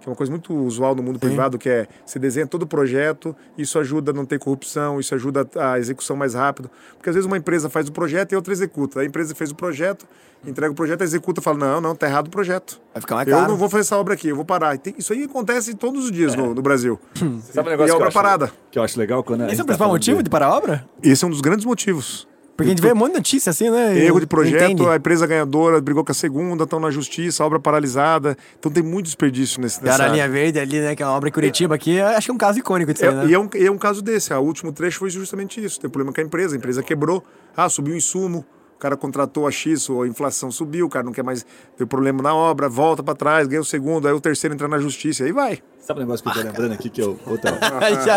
que 0.04 0.08
é 0.08 0.10
uma 0.10 0.16
coisa 0.16 0.30
muito 0.30 0.52
usual 0.54 0.94
no 0.94 1.02
mundo 1.02 1.18
privado, 1.18 1.58
que 1.58 1.66
é 1.68 1.86
você 2.04 2.18
desenha 2.18 2.46
todo 2.46 2.64
o 2.64 2.66
projeto, 2.66 3.34
isso 3.56 3.78
ajuda 3.78 4.10
a 4.10 4.14
não 4.14 4.26
ter 4.26 4.38
corrupção, 4.38 5.00
isso 5.00 5.14
ajuda 5.14 5.48
a 5.56 5.78
execução 5.78 6.14
mais 6.14 6.34
rápido. 6.34 6.70
Porque 6.96 7.08
às 7.08 7.14
vezes 7.14 7.26
uma 7.26 7.38
empresa 7.38 7.70
faz 7.70 7.88
o 7.88 7.92
projeto 7.92 8.32
e 8.32 8.36
outra 8.36 8.52
executa. 8.52 9.00
A 9.00 9.04
empresa 9.04 9.32
que 9.32 9.38
fez 9.38 9.50
o 9.50 9.54
projeto, 9.54 10.06
entrega 10.46 10.70
o 10.70 10.74
projeto, 10.74 11.00
executa, 11.00 11.40
fala: 11.40 11.56
não, 11.56 11.80
não, 11.80 11.96
tá 11.96 12.06
errado 12.06 12.26
o 12.26 12.30
projeto. 12.30 12.78
Vai 12.92 13.00
ficar 13.00 13.14
mais 13.14 13.28
Eu 13.28 13.36
caro. 13.38 13.50
não 13.50 13.56
vou 13.56 13.70
fazer 13.70 13.80
essa 13.80 13.96
obra 13.96 14.12
aqui, 14.12 14.28
eu 14.28 14.36
vou 14.36 14.44
parar. 14.44 14.76
E 14.76 14.94
isso 14.98 15.12
aí 15.14 15.24
acontece 15.24 15.72
todos 15.74 16.04
os 16.04 16.12
dias 16.12 16.34
no, 16.34 16.54
no 16.54 16.60
Brasil. 16.60 17.00
Você 17.16 17.52
sabe 17.54 17.70
um 17.70 17.72
E 17.72 17.76
negócio 17.76 17.84
a 17.84 17.86
que 17.86 17.90
eu 17.92 17.96
obra 17.96 18.08
acho, 18.08 18.14
parada. 18.14 18.52
que 18.70 18.78
eu 18.78 18.82
acho 18.82 18.98
legal 18.98 19.24
quando 19.24 19.44
Esse 19.44 19.52
é 19.52 19.54
o 19.54 19.58
tá 19.58 19.64
principal 19.64 19.88
motivo 19.88 20.22
de 20.22 20.28
parar 20.28 20.46
a 20.48 20.54
obra? 20.56 20.84
Esse 21.02 21.24
é 21.24 21.26
um 21.26 21.30
dos 21.30 21.40
grandes 21.40 21.64
motivos. 21.64 22.28
Porque 22.56 22.70
a 22.70 22.74
gente 22.74 22.82
vê 22.82 22.92
um 22.92 22.96
monte 22.96 23.10
de 23.12 23.16
notícia 23.16 23.50
assim, 23.50 23.68
né? 23.68 23.98
Erro 23.98 24.20
de 24.20 24.26
projeto, 24.26 24.62
entende. 24.62 24.88
a 24.88 24.96
empresa 24.96 25.26
ganhadora 25.26 25.80
brigou 25.80 26.04
com 26.04 26.12
a 26.12 26.14
segunda, 26.14 26.62
estão 26.64 26.78
na 26.78 26.90
justiça, 26.90 27.42
a 27.42 27.46
obra 27.46 27.58
paralisada. 27.58 28.36
Então 28.58 28.70
tem 28.70 28.82
muito 28.82 29.06
desperdício 29.06 29.60
nesse 29.60 29.82
nessa 29.82 29.98
Cara, 29.98 30.10
a 30.10 30.12
linha 30.12 30.28
verde 30.28 30.60
ali, 30.60 30.80
né? 30.80 30.94
Que 30.94 31.02
é 31.02 31.06
uma 31.06 31.16
obra 31.16 31.28
em 31.28 31.32
Curitiba 31.32 31.74
aqui, 31.74 32.00
acho 32.00 32.26
que 32.26 32.30
é 32.30 32.34
um 32.34 32.38
caso 32.38 32.58
icônico 32.60 32.92
disso 32.92 33.04
É, 33.04 33.08
aí, 33.08 33.14
né? 33.16 33.26
E 33.26 33.34
é 33.34 33.38
um, 33.38 33.48
é 33.52 33.70
um 33.70 33.78
caso 33.78 34.02
desse. 34.02 34.32
O 34.32 34.40
último 34.40 34.72
trecho 34.72 35.00
foi 35.00 35.10
justamente 35.10 35.62
isso. 35.62 35.80
Tem 35.80 35.90
problema 35.90 36.12
com 36.12 36.20
a 36.20 36.24
empresa. 36.24 36.54
A 36.54 36.58
empresa 36.58 36.82
quebrou. 36.82 37.24
Ah, 37.56 37.68
subiu 37.68 37.94
o 37.94 37.96
insumo. 37.96 38.44
O 38.76 38.78
cara 38.78 38.96
contratou 38.96 39.46
a 39.46 39.50
X, 39.50 39.88
ou 39.88 40.02
a 40.02 40.08
inflação 40.08 40.50
subiu, 40.50 40.86
o 40.86 40.88
cara 40.90 41.04
não 41.04 41.12
quer 41.12 41.22
mais 41.22 41.46
ter 41.76 41.86
problema 41.86 42.22
na 42.22 42.34
obra, 42.34 42.68
volta 42.68 43.02
para 43.02 43.14
trás, 43.14 43.46
ganha 43.48 43.62
o 43.62 43.64
segundo, 43.64 44.06
aí 44.06 44.12
o 44.12 44.20
terceiro 44.20 44.54
entra 44.54 44.68
na 44.68 44.78
justiça, 44.78 45.24
aí 45.24 45.32
vai. 45.32 45.60
Sabe 45.84 46.00
um 46.00 46.02
negócio 46.04 46.24
que 46.24 46.30
eu 46.30 46.42
tô 46.42 46.48
lembrando 46.48 46.72
aqui 46.72 46.88
que 46.88 47.02
eu. 47.02 47.18
Outra, 47.26 47.52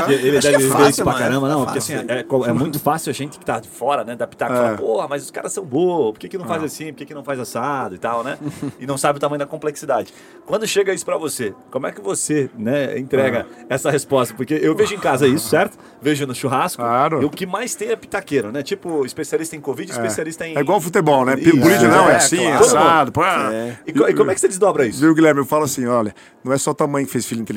que 0.07 0.13
ele 0.13 0.38
acho 0.38 0.41
deve 0.41 0.41
que 0.41 0.47
é 0.47 0.57
ver 0.57 0.70
fácil, 0.72 0.89
isso 0.89 1.03
pra 1.03 1.13
caramba, 1.15 1.49
não, 1.49 1.63
É 1.63 1.65
porque 1.65 1.80
assim, 1.80 1.93
é, 2.07 2.24
co- 2.24 2.45
é 2.45 2.53
muito 2.53 2.80
fácil 2.80 3.09
a 3.09 3.13
gente 3.13 3.38
que 3.38 3.45
tá 3.45 3.59
de 3.59 3.68
fora, 3.68 4.05
né, 4.05 4.15
da 4.15 4.26
pitaco, 4.26 4.53
É. 4.53 4.55
falar, 4.55 4.78
porra, 4.78 5.07
mas 5.09 5.24
os 5.24 5.32
caras 5.32 5.51
são 5.51 5.65
burros, 5.65 6.13
por 6.13 6.20
que, 6.20 6.30
que 6.30 6.38
não 6.38 6.45
faz 6.45 6.63
assim, 6.63 6.93
por 6.93 6.99
que, 6.99 7.05
que 7.07 7.13
não 7.13 7.26
faz 7.26 7.39
assado 7.41 7.93
e 7.95 7.97
tal, 7.97 8.24
né? 8.24 8.38
E 8.80 8.88
não 8.88 8.97
sabe 8.97 9.18
o 9.18 9.20
tamanho 9.20 9.39
da 9.39 9.45
complexidade. 9.45 10.13
Quando 10.45 10.65
chega 10.65 10.93
isso 10.93 11.03
pra 11.03 11.18
você, 11.18 11.53
como 11.70 11.86
é 11.88 11.91
que 11.91 11.99
você, 11.99 12.49
né, 12.57 12.97
entrega 12.97 13.45
essa 13.68 13.91
resposta? 13.91 14.34
Porque 14.34 14.53
eu 14.53 14.74
vejo 14.74 14.95
em 14.95 14.99
casa 14.99 15.28
isso, 15.28 15.49
certo? 15.49 15.78
Vejo 16.01 16.26
no 16.26 16.34
churrasco, 16.34 16.82
Claro. 16.82 17.22
e 17.22 17.26
o 17.26 17.30
que 17.30 17.45
mais 17.45 17.76
tem 17.76 17.89
é 17.89 17.97
pitaqueiro, 17.97 18.49
né? 18.49 18.63
Tipo, 18.63 19.05
especialista 19.05 19.57
em 19.57 19.59
Covid, 19.59 19.91
especialista 19.91 20.47
em... 20.47 20.55
É 20.55 20.61
igual 20.61 20.80
futebol, 20.80 21.26
né? 21.26 21.36
Isso, 21.38 21.51
Política 21.51 21.89
não, 21.89 22.07
é, 22.09 22.13
é, 22.13 22.15
assim, 22.15 22.38
claro. 22.38 22.63
assado. 22.63 23.11
pá. 23.11 23.49
É. 23.51 23.76
E, 23.86 23.91
e 23.91 24.13
como 24.13 24.32
é 24.32 24.34
que 24.34 24.39
você 24.39 24.47
desdobra 24.47 24.86
isso? 24.86 25.01
Viu, 25.01 25.13
Guilherme? 25.13 25.41
Eu 25.41 25.45
falo 25.45 25.65
assim, 25.65 25.86
olha, 25.86 26.15
não 26.43 26.53
é 26.53 26.57
só 26.57 26.74
tua 26.74 26.88
mãe 26.88 27.03
que 27.03 27.11
fez 27.11 27.26
filho 27.26 27.41
inteligente. 27.41 27.57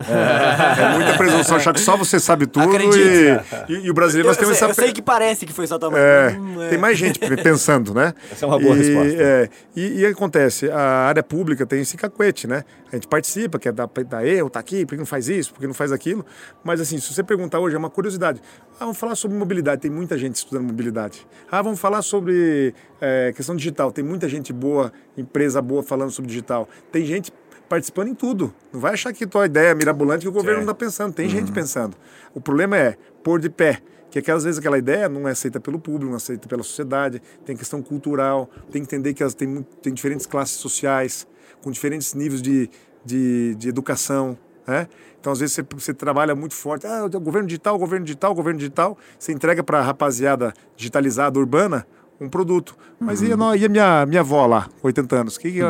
É, 0.00 0.94
muita 0.96 1.16
presunção 1.16 1.56
achar 1.56 1.72
que 1.72 1.80
só 1.80 1.96
você 1.96 2.18
sabe 2.18 2.46
tudo 2.46 2.76
e, 2.76 3.72
e, 3.72 3.86
e 3.86 3.90
o 3.90 3.94
brasileiro 3.94 4.28
Eu, 4.28 4.30
nós 4.30 4.36
temos 4.36 4.56
sei, 4.56 4.68
essa... 4.68 4.80
eu 4.80 4.84
sei 4.84 4.92
que 4.92 5.02
parece 5.02 5.46
que 5.46 5.52
foi 5.52 5.66
só 5.66 5.78
tamanho. 5.78 6.02
É, 6.02 6.30
Hum, 6.30 6.62
é. 6.62 6.68
tem 6.68 6.78
mais 6.78 6.98
gente 6.98 7.18
pensando, 7.42 7.94
né? 7.94 8.14
Essa 8.30 8.44
é 8.44 8.48
uma 8.48 8.58
boa 8.58 8.74
e, 8.76 8.78
resposta. 8.78 9.22
é, 9.22 9.48
e, 9.74 10.00
e 10.00 10.06
acontece, 10.06 10.70
a 10.70 10.80
área 11.06 11.22
pública 11.22 11.66
tem 11.66 11.80
esse 11.80 11.96
cacuete, 11.96 12.46
né? 12.46 12.64
A 12.92 12.96
gente 12.96 13.06
participa, 13.06 13.58
quer 13.58 13.72
dar, 13.72 13.88
dar 14.06 14.26
erro, 14.26 14.50
tá 14.50 14.58
aqui, 14.60 14.84
por 14.84 14.92
que 14.94 14.98
não 14.98 15.06
faz 15.06 15.28
isso, 15.28 15.52
por 15.52 15.60
que 15.60 15.66
não 15.66 15.74
faz 15.74 15.92
aquilo? 15.92 16.24
Mas 16.64 16.80
assim, 16.80 16.98
se 16.98 17.12
você 17.12 17.22
perguntar 17.22 17.60
hoje, 17.60 17.76
é 17.76 17.78
uma 17.78 17.90
curiosidade. 17.90 18.40
Ah, 18.76 18.80
vamos 18.80 18.98
falar 18.98 19.14
sobre 19.14 19.36
mobilidade, 19.36 19.80
tem 19.80 19.90
muita 19.90 20.18
gente 20.18 20.36
estudando 20.36 20.64
mobilidade. 20.64 21.26
Ah, 21.50 21.62
vamos 21.62 21.78
falar 21.80 22.02
sobre 22.02 22.74
é, 23.00 23.32
questão 23.34 23.54
digital, 23.54 23.92
tem 23.92 24.04
muita 24.04 24.28
gente 24.28 24.52
boa, 24.52 24.92
empresa 25.16 25.60
boa 25.62 25.82
falando 25.82 26.10
sobre 26.10 26.28
digital. 26.28 26.68
Tem 26.90 27.04
gente 27.04 27.32
participando 27.70 28.08
em 28.08 28.14
tudo. 28.14 28.52
Não 28.72 28.80
vai 28.80 28.94
achar 28.94 29.12
que 29.12 29.24
tua 29.24 29.46
ideia 29.46 29.68
é 29.68 29.74
mirabolante 29.74 30.22
que 30.22 30.28
o 30.28 30.32
governo 30.32 30.56
não 30.58 30.72
está 30.72 30.74
pensando. 30.74 31.14
Tem 31.14 31.28
gente 31.28 31.52
pensando. 31.52 31.96
O 32.34 32.40
problema 32.40 32.76
é 32.76 32.96
pôr 33.22 33.38
de 33.40 33.48
pé. 33.48 33.80
Que 34.10 34.18
aquelas 34.18 34.42
vezes 34.42 34.58
aquela 34.58 34.76
ideia 34.76 35.08
não 35.08 35.28
é 35.28 35.30
aceita 35.30 35.60
pelo 35.60 35.78
público, 35.78 36.06
não 36.06 36.14
é 36.14 36.16
aceita 36.16 36.48
pela 36.48 36.64
sociedade, 36.64 37.22
tem 37.46 37.56
questão 37.56 37.80
cultural, 37.80 38.50
tem 38.72 38.82
que 38.82 38.88
entender 38.92 39.14
que 39.14 39.22
elas 39.22 39.34
têm, 39.34 39.64
tem 39.80 39.94
diferentes 39.94 40.26
classes 40.26 40.56
sociais, 40.56 41.28
com 41.62 41.70
diferentes 41.70 42.12
níveis 42.12 42.42
de, 42.42 42.68
de, 43.04 43.54
de 43.54 43.68
educação. 43.68 44.36
Né? 44.66 44.88
Então, 45.20 45.32
às 45.32 45.38
vezes, 45.38 45.54
você, 45.54 45.62
você 45.76 45.94
trabalha 45.94 46.34
muito 46.34 46.54
forte. 46.56 46.88
Ah, 46.88 47.04
o 47.04 47.20
governo 47.20 47.46
digital, 47.46 47.78
governo 47.78 48.04
digital, 48.04 48.34
governo 48.34 48.58
digital. 48.58 48.98
Você 49.16 49.30
entrega 49.30 49.62
para 49.62 49.78
a 49.78 49.82
rapaziada 49.82 50.52
digitalizada, 50.76 51.38
urbana, 51.38 51.86
um 52.20 52.28
produto. 52.28 52.76
Mas 52.98 53.22
e, 53.22 53.32
a, 53.32 53.36
no- 53.36 53.54
e 53.54 53.64
a 53.64 53.68
minha, 53.68 54.04
minha 54.06 54.22
avó 54.22 54.44
lá, 54.44 54.68
80 54.82 55.16
anos, 55.20 55.38
que, 55.38 55.52
que, 55.52 55.60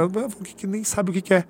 que, 0.44 0.55
que 0.55 0.66
nem 0.66 0.82
sabe 0.82 1.11
o 1.11 1.12
que 1.12 1.20
quer, 1.20 1.46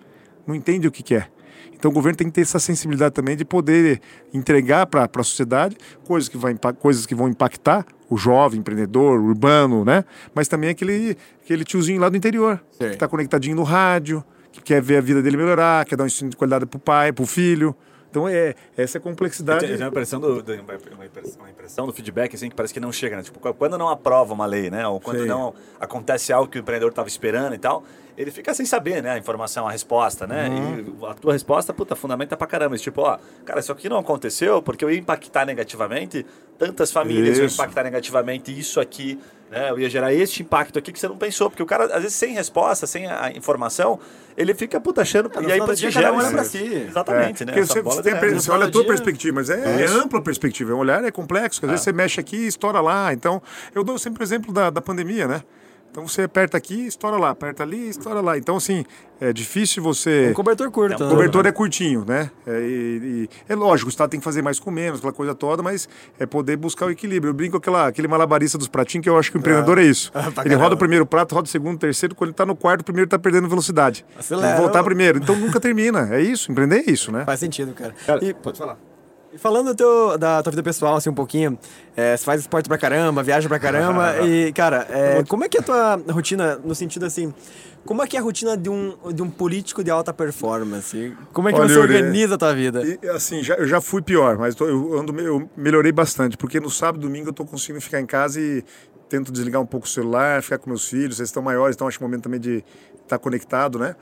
não 0.50 0.54
entende 0.56 0.86
o 0.88 0.90
que 0.90 1.02
quer. 1.02 1.30
Então 1.72 1.90
o 1.90 1.94
governo 1.94 2.16
tem 2.16 2.26
que 2.26 2.32
ter 2.34 2.42
essa 2.42 2.58
sensibilidade 2.58 3.14
também 3.14 3.36
de 3.36 3.44
poder 3.44 4.00
entregar 4.34 4.86
para 4.86 5.08
a 5.14 5.22
sociedade 5.24 5.76
coisas 6.04 6.28
que, 6.28 6.36
vai, 6.36 6.54
coisas 6.78 7.06
que 7.06 7.14
vão 7.14 7.28
impactar 7.28 7.86
o 8.10 8.16
jovem 8.18 8.60
empreendedor, 8.60 9.18
o 9.18 9.24
urbano, 9.24 9.84
né? 9.84 10.04
Mas 10.34 10.46
também 10.48 10.68
aquele, 10.70 11.16
aquele 11.42 11.64
tiozinho 11.64 12.00
lá 12.00 12.08
do 12.08 12.16
interior, 12.16 12.60
Sim. 12.72 12.78
que 12.78 12.84
está 12.94 13.08
conectadinho 13.08 13.56
no 13.56 13.62
rádio, 13.62 14.22
que 14.52 14.60
quer 14.60 14.82
ver 14.82 14.96
a 14.98 15.00
vida 15.00 15.22
dele 15.22 15.36
melhorar, 15.38 15.84
quer 15.86 15.96
dar 15.96 16.04
um 16.04 16.06
ensino 16.06 16.28
de 16.28 16.36
qualidade 16.36 16.66
para 16.66 16.76
o 16.76 16.80
pai, 16.80 17.12
para 17.12 17.22
o 17.22 17.26
filho. 17.26 17.74
Então 18.10 18.28
é 18.28 18.54
essa 18.76 18.98
é 18.98 19.00
a 19.00 19.02
complexidade. 19.02 19.64
Tenho 19.64 19.78
uma 19.78 19.86
impressão 19.86 20.18
do, 20.20 20.42
do- 20.42 20.52
uma 20.52 21.06
impressão- 21.06 21.38
uma 21.42 21.48
impressão 21.50 21.86
do 21.86 21.92
feedback 21.92 22.34
assim 22.34 22.50
que 22.50 22.56
parece 22.56 22.74
que 22.74 22.80
não 22.80 22.90
chega, 22.92 23.16
né? 23.16 23.22
Tipo, 23.22 23.38
quando 23.54 23.78
não 23.78 23.88
aprova 23.88 24.34
uma 24.34 24.44
lei, 24.46 24.68
né? 24.68 24.84
Ou 24.88 25.00
quando 25.00 25.20
Sim. 25.20 25.26
não 25.28 25.54
acontece 25.78 26.32
algo 26.32 26.50
que 26.50 26.58
o 26.58 26.60
empreendedor 26.60 26.90
estava 26.90 27.06
esperando 27.08 27.54
e 27.54 27.58
tal, 27.58 27.84
ele 28.16 28.30
fica 28.30 28.52
sem 28.54 28.66
saber, 28.66 29.02
né? 29.02 29.12
A 29.12 29.18
informação, 29.18 29.66
a 29.66 29.70
resposta, 29.72 30.26
né? 30.26 30.48
Uhum. 30.48 30.96
E 31.02 31.06
a 31.06 31.14
tua 31.14 31.32
resposta, 31.32 31.72
puta, 31.72 31.94
fundamenta 31.96 32.36
pra 32.36 32.46
caramba. 32.46 32.76
Tipo, 32.76 33.02
ó, 33.02 33.18
cara, 33.44 33.60
isso 33.60 33.72
aqui 33.72 33.88
não 33.88 33.98
aconteceu 33.98 34.60
porque 34.62 34.84
eu 34.84 34.90
ia 34.90 34.98
impactar 34.98 35.44
negativamente 35.46 36.24
tantas 36.58 36.92
famílias, 36.92 37.38
eu 37.38 37.44
ia 37.44 37.46
Isso. 37.46 37.54
impactar 37.60 37.82
negativamente 37.84 38.56
isso 38.58 38.80
aqui, 38.80 39.18
né? 39.50 39.70
Eu 39.70 39.78
ia 39.78 39.88
gerar 39.88 40.12
este 40.12 40.42
impacto 40.42 40.78
aqui 40.78 40.92
que 40.92 40.98
você 41.00 41.08
não 41.08 41.16
pensou, 41.16 41.48
porque 41.48 41.62
o 41.62 41.66
cara, 41.66 41.84
às 41.86 42.02
vezes, 42.02 42.12
sem 42.14 42.34
resposta, 42.34 42.86
sem 42.86 43.06
a 43.06 43.30
informação, 43.34 43.98
ele 44.36 44.52
fica, 44.54 44.78
puta, 44.78 45.00
achando. 45.00 45.30
É, 45.38 45.42
e 45.42 45.52
aí, 45.52 45.74
dia, 45.74 45.90
gera 45.90 46.12
olha 46.12 46.22
isso. 46.24 46.32
pra 46.32 46.44
si. 46.44 46.58
Exatamente, 46.88 47.42
É, 47.44 47.46
né? 47.46 47.52
você, 47.62 47.80
bola 47.80 47.96
você 47.96 48.02
tem 48.02 48.12
neve. 48.14 48.34
você 48.34 48.50
olha 48.50 48.66
a 48.66 48.70
tua 48.70 48.82
dia- 48.82 48.88
perspectiva, 48.90 49.34
mas 49.36 49.48
é, 49.48 49.82
é 49.82 49.86
ampla 49.86 50.18
a 50.18 50.22
perspectiva. 50.22 50.72
É 50.72 50.74
um 50.74 50.78
olhar 50.78 51.02
é 51.02 51.10
complexo, 51.10 51.60
que 51.60 51.66
às 51.66 51.70
vezes 51.70 51.84
você 51.84 51.92
mexe 51.92 52.20
aqui 52.20 52.36
e 52.36 52.46
estoura 52.46 52.80
lá. 52.82 53.12
Então, 53.14 53.42
eu 53.74 53.82
dou 53.82 53.98
sempre 53.98 54.22
o 54.22 54.24
exemplo 54.24 54.52
da, 54.52 54.68
da 54.68 54.82
pandemia, 54.82 55.26
né? 55.26 55.42
Então 55.90 56.06
você 56.06 56.22
aperta 56.22 56.56
aqui, 56.56 56.86
estoura 56.86 57.16
lá, 57.16 57.30
aperta 57.30 57.64
ali, 57.64 57.88
estoura 57.88 58.20
lá. 58.20 58.38
Então, 58.38 58.56
assim, 58.56 58.84
é 59.20 59.32
difícil 59.32 59.82
você. 59.82 60.28
Um 60.30 60.34
cobertor 60.34 60.70
curto. 60.70 60.92
É 60.92 60.96
um 60.96 61.00
né? 61.00 61.06
O 61.06 61.16
cobertor 61.16 61.46
é 61.46 61.52
curtinho, 61.52 62.04
né? 62.06 62.30
É, 62.46 62.60
e- 62.60 63.00
e- 63.24 63.28
é 63.48 63.56
lógico, 63.56 63.88
o 63.88 63.90
Estado 63.90 64.10
tem 64.10 64.20
que 64.20 64.24
fazer 64.24 64.40
mais 64.40 64.60
com 64.60 64.70
menos, 64.70 65.00
aquela 65.00 65.12
coisa 65.12 65.34
toda, 65.34 65.64
mas 65.64 65.88
é 66.18 66.24
poder 66.26 66.56
buscar 66.56 66.86
o 66.86 66.90
equilíbrio. 66.90 67.30
Eu 67.30 67.34
brinco 67.34 67.52
com 67.52 67.56
aquela, 67.58 67.88
aquele 67.88 68.06
malabarista 68.06 68.56
dos 68.56 68.68
pratinhos, 68.68 69.02
que 69.02 69.10
eu 69.10 69.18
acho 69.18 69.32
que 69.32 69.36
o 69.36 69.40
empreendedor 69.40 69.78
é 69.78 69.82
isso. 69.82 70.12
pra 70.12 70.22
ele 70.46 70.54
roda 70.54 70.76
o 70.76 70.78
primeiro 70.78 71.04
prato, 71.04 71.34
roda 71.34 71.46
o 71.46 71.50
segundo, 71.50 71.74
o 71.74 71.78
terceiro, 71.78 72.14
quando 72.14 72.28
ele 72.28 72.34
está 72.34 72.46
no 72.46 72.54
quarto, 72.54 72.82
o 72.82 72.84
primeiro 72.84 73.06
está 73.06 73.18
perdendo 73.18 73.48
velocidade. 73.48 74.04
Acelera. 74.16 74.46
Tem 74.46 74.56
que 74.56 74.62
voltar 74.62 74.84
primeiro. 74.84 75.18
Então 75.18 75.34
nunca 75.34 75.58
termina. 75.58 76.08
É 76.14 76.20
isso, 76.20 76.52
empreender 76.52 76.84
é 76.86 76.90
isso, 76.90 77.10
né? 77.10 77.24
Faz 77.24 77.40
sentido, 77.40 77.72
cara. 77.72 77.94
Cara, 78.06 78.24
E, 78.24 78.32
pode 78.32 78.56
falar. 78.58 78.78
E 79.32 79.38
falando 79.38 79.68
do 79.68 79.74
teu- 79.74 80.18
da 80.18 80.42
tua 80.42 80.50
vida 80.50 80.62
pessoal, 80.62 80.96
assim, 80.96 81.10
um 81.10 81.14
pouquinho, 81.14 81.58
é, 81.96 82.16
você 82.16 82.24
faz 82.24 82.40
esporte 82.40 82.68
pra 82.68 82.76
caramba, 82.78 83.22
viaja 83.22 83.48
pra 83.48 83.58
caramba, 83.58 84.16
e, 84.26 84.52
cara, 84.52 84.86
é, 84.90 85.22
como 85.24 85.44
é 85.44 85.48
que 85.48 85.56
é 85.56 85.60
a 85.60 85.62
tua 85.62 85.96
rotina, 86.12 86.56
no 86.64 86.74
sentido 86.74 87.06
assim, 87.06 87.32
como 87.84 88.02
é 88.02 88.06
que 88.06 88.16
é 88.16 88.20
a 88.20 88.22
rotina 88.22 88.56
de 88.56 88.68
um, 88.68 88.94
de 89.14 89.22
um 89.22 89.30
político 89.30 89.82
de 89.82 89.90
alta 89.90 90.12
performance? 90.12 91.16
Como 91.32 91.48
é 91.48 91.52
que 91.52 91.58
Olha, 91.58 91.68
você 91.68 91.78
organiza 91.78 92.34
a 92.34 92.38
tua 92.38 92.54
vida? 92.54 92.82
E, 93.02 93.08
assim, 93.08 93.42
já, 93.42 93.54
eu 93.54 93.66
já 93.66 93.80
fui 93.80 94.02
pior, 94.02 94.36
mas 94.36 94.54
tô- 94.54 94.66
eu, 94.68 94.98
ando, 94.98 95.18
eu 95.20 95.48
melhorei 95.56 95.92
bastante, 95.92 96.36
porque 96.36 96.60
no 96.60 96.70
sábado 96.70 96.98
e 97.02 97.06
domingo 97.06 97.28
eu 97.28 97.32
tô 97.32 97.44
conseguindo 97.44 97.80
ficar 97.80 98.00
em 98.00 98.06
casa 98.06 98.40
e 98.40 98.64
tento 99.08 99.32
desligar 99.32 99.60
um 99.62 99.66
pouco 99.66 99.86
o 99.86 99.88
celular, 99.88 100.42
ficar 100.42 100.58
com 100.58 100.68
meus 100.70 100.86
filhos, 100.88 101.18
eles 101.18 101.28
estão 101.30 101.42
maiores, 101.42 101.74
então 101.74 101.88
acho 101.88 101.98
que 101.98 102.04
é 102.04 102.06
o 102.06 102.08
momento 102.08 102.22
também 102.24 102.38
de 102.38 102.62
estar 103.02 103.18
conectado, 103.18 103.78
né? 103.78 103.96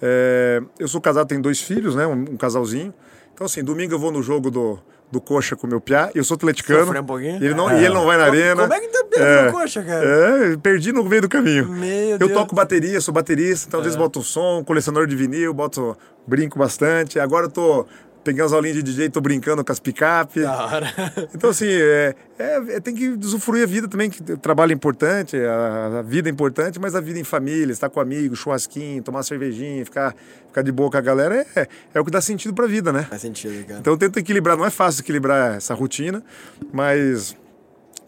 É, 0.00 0.62
eu 0.78 0.88
sou 0.88 1.00
casado, 1.00 1.26
tenho 1.26 1.42
dois 1.42 1.60
filhos, 1.60 1.94
né? 1.94 2.06
Um, 2.06 2.12
um 2.12 2.36
casalzinho. 2.36 2.92
Então, 3.34 3.44
assim, 3.46 3.62
domingo 3.64 3.92
eu 3.94 3.98
vou 3.98 4.12
no 4.12 4.22
jogo 4.22 4.50
do, 4.50 4.78
do 5.10 5.20
coxa 5.20 5.56
com 5.56 5.66
o 5.66 5.70
meu 5.70 5.80
piá. 5.80 6.08
Eu 6.14 6.22
sou 6.22 6.36
atleticano. 6.36 6.92
Um? 6.92 7.20
E 7.20 7.26
ele 7.46 7.54
não, 7.54 7.70
e 7.76 7.84
ele 7.84 7.92
não 7.94 8.06
vai 8.06 8.16
na 8.16 8.24
arena. 8.26 8.62
Como 8.62 8.72
é 8.74 8.80
que 8.80 8.88
tá 8.88 9.04
perdendo 9.10 9.52
coxa, 9.52 9.82
cara? 9.82 10.04
É, 10.52 10.56
perdi 10.56 10.92
no 10.92 11.02
meio 11.04 11.22
do 11.22 11.28
caminho. 11.28 11.68
Meu 11.68 12.10
eu 12.10 12.18
Deus. 12.18 12.32
toco 12.32 12.54
bateria, 12.54 13.00
sou 13.00 13.12
baterista, 13.12 13.66
então 13.66 13.80
às 13.80 13.84
É. 13.84 13.88
vezes 13.88 13.98
boto 13.98 14.20
um 14.20 14.22
som, 14.22 14.62
colecionador 14.64 15.06
de 15.08 15.16
vinil, 15.16 15.52
boto, 15.52 15.96
brinco 16.26 16.58
bastante. 16.58 17.18
Agora 17.18 17.46
eu 17.46 17.50
tô 17.50 17.86
pegando 18.24 18.46
as 18.46 18.52
aulinhas 18.52 18.76
de 18.76 18.82
DJ, 18.82 19.10
tô 19.10 19.20
brincando 19.20 19.62
com 19.64 19.70
as 19.70 19.78
picape. 19.78 20.40
Da 20.40 20.64
hora. 20.66 20.86
Então, 21.34 21.50
assim, 21.50 21.68
é, 21.68 22.14
é- 22.38 22.62
é- 22.76 22.80
tem 22.80 22.94
que 22.94 23.08
usufruir 23.08 23.62
a 23.62 23.66
vida 23.66 23.86
também, 23.86 24.08
que 24.08 24.32
o 24.32 24.36
trabalho 24.38 24.72
é 24.72 24.74
importante, 24.74 25.36
a, 25.36 25.98
a 25.98 26.02
vida 26.02 26.28
é 26.28 26.32
importante, 26.32 26.78
mas 26.80 26.94
a 26.94 27.00
vida 27.00 27.18
em 27.18 27.24
família, 27.24 27.72
estar 27.72 27.88
com 27.90 28.00
amigos, 28.00 28.38
churrasquinho, 28.38 29.02
tomar 29.02 29.22
cervejinha, 29.22 29.84
ficar, 29.84 30.14
ficar 30.48 30.62
de 30.62 30.72
boa 30.72 30.90
com 30.90 30.96
a 30.96 31.00
galera, 31.00 31.46
é, 31.54 31.68
é 31.94 32.00
o 32.00 32.04
que 32.04 32.10
dá 32.10 32.20
sentido 32.20 32.54
pra 32.54 32.66
vida, 32.66 32.92
né? 32.92 33.02
Faz 33.10 33.20
sentido, 33.22 33.64
cara. 33.66 33.80
Então 33.80 33.92
eu 33.92 33.98
tento 33.98 34.18
equilibrar, 34.18 34.56
não 34.56 34.64
é 34.64 34.70
fácil 34.70 35.02
equilibrar 35.02 35.56
essa 35.56 35.74
rotina, 35.74 36.22
mas, 36.72 37.36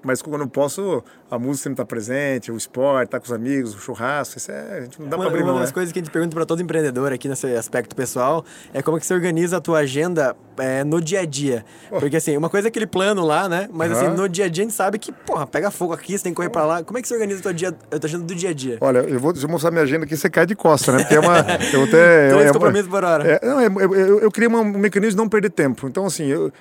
mas 0.06 0.22
quando 0.22 0.40
eu 0.42 0.48
posso, 0.48 1.02
a 1.30 1.38
música 1.38 1.64
sempre 1.64 1.76
tá 1.78 1.84
presente, 1.84 2.50
o 2.52 2.56
esporte, 2.56 3.10
tá 3.10 3.18
com 3.18 3.26
os 3.26 3.32
amigos, 3.32 3.74
o 3.74 3.78
churrasco, 3.78 4.38
isso 4.38 4.50
é, 4.50 4.78
a 4.78 4.80
gente 4.82 5.00
não 5.00 5.08
dá 5.08 5.16
Uma, 5.16 5.24
pra 5.24 5.30
abrir 5.32 5.42
uma 5.42 5.52
mão, 5.52 5.60
das 5.60 5.70
né? 5.70 5.74
coisas 5.74 5.92
que 5.92 5.98
a 5.98 6.02
gente 6.02 6.10
pergunta 6.12 6.34
pra 6.34 6.46
todo 6.46 6.62
empreendedor 6.62 7.12
aqui 7.12 7.28
nesse 7.28 7.46
aspecto 7.56 7.94
pessoal 7.96 8.44
é 8.72 8.80
como 8.80 8.96
é 8.96 9.00
que 9.00 9.06
você 9.06 9.12
organiza 9.14 9.56
a 9.56 9.60
tua 9.60 9.80
agenda 9.80 10.36
é, 10.58 10.84
no 10.84 11.00
dia 11.02 11.20
a 11.20 11.24
dia. 11.26 11.64
Porque 11.90 12.16
assim, 12.16 12.36
uma 12.36 12.48
coisa 12.48 12.68
é 12.68 12.70
aquele 12.70 12.86
plano 12.86 13.24
lá, 13.26 13.48
né? 13.48 13.68
Mas 13.72 13.92
assim, 13.92 14.06
Aham. 14.06 14.14
no 14.14 14.28
dia 14.28 14.44
a 14.46 14.48
dia 14.48 14.62
a 14.62 14.66
gente 14.66 14.74
sabe 14.74 14.98
que, 14.98 15.10
porra, 15.12 15.46
pega 15.46 15.70
fogo 15.70 15.92
aqui, 15.92 16.16
você 16.16 16.24
tem 16.24 16.32
que 16.32 16.36
correr 16.36 16.48
pra 16.50 16.64
lá. 16.64 16.82
Como 16.84 16.96
é 16.98 17.02
que 17.02 17.08
você 17.08 17.14
organiza 17.14 17.40
a 17.40 17.42
tua, 17.42 17.52
dia, 17.54 17.68
a 17.68 17.98
tua 17.98 18.06
agenda 18.08 18.24
do 18.24 18.34
dia 18.34 18.50
a 18.50 18.54
dia? 18.54 18.78
Olha, 18.80 19.00
eu 19.00 19.18
vou, 19.20 19.32
deixa 19.32 19.46
eu 19.46 19.50
mostrar 19.50 19.70
minha 19.70 19.82
agenda 19.82 20.04
aqui, 20.04 20.16
você 20.16 20.30
cai 20.30 20.46
de 20.46 20.54
costa, 20.54 20.92
né? 20.92 20.98
Porque 21.00 21.14
é 21.14 21.20
uma. 21.20 21.36
Eu 21.72 21.80
vou 21.80 21.86
ter, 21.88 22.30
Três 22.30 22.32
é 22.32 22.44
uma- 22.46 22.52
compromissos 22.52 22.88
por 22.88 23.04
hora. 23.04 23.24
É, 23.26 23.46
não, 23.46 23.60
é- 23.60 23.66
eu, 23.66 23.94
eu, 23.94 24.20
eu 24.20 24.30
criei 24.30 24.48
uma- 24.48 24.60
um 24.60 24.64
mecanismo 24.78 25.10
de 25.12 25.16
não 25.16 25.28
perder 25.28 25.50
tempo. 25.50 25.86
Então, 25.88 26.06
assim, 26.06 26.24
eu- 26.26 26.52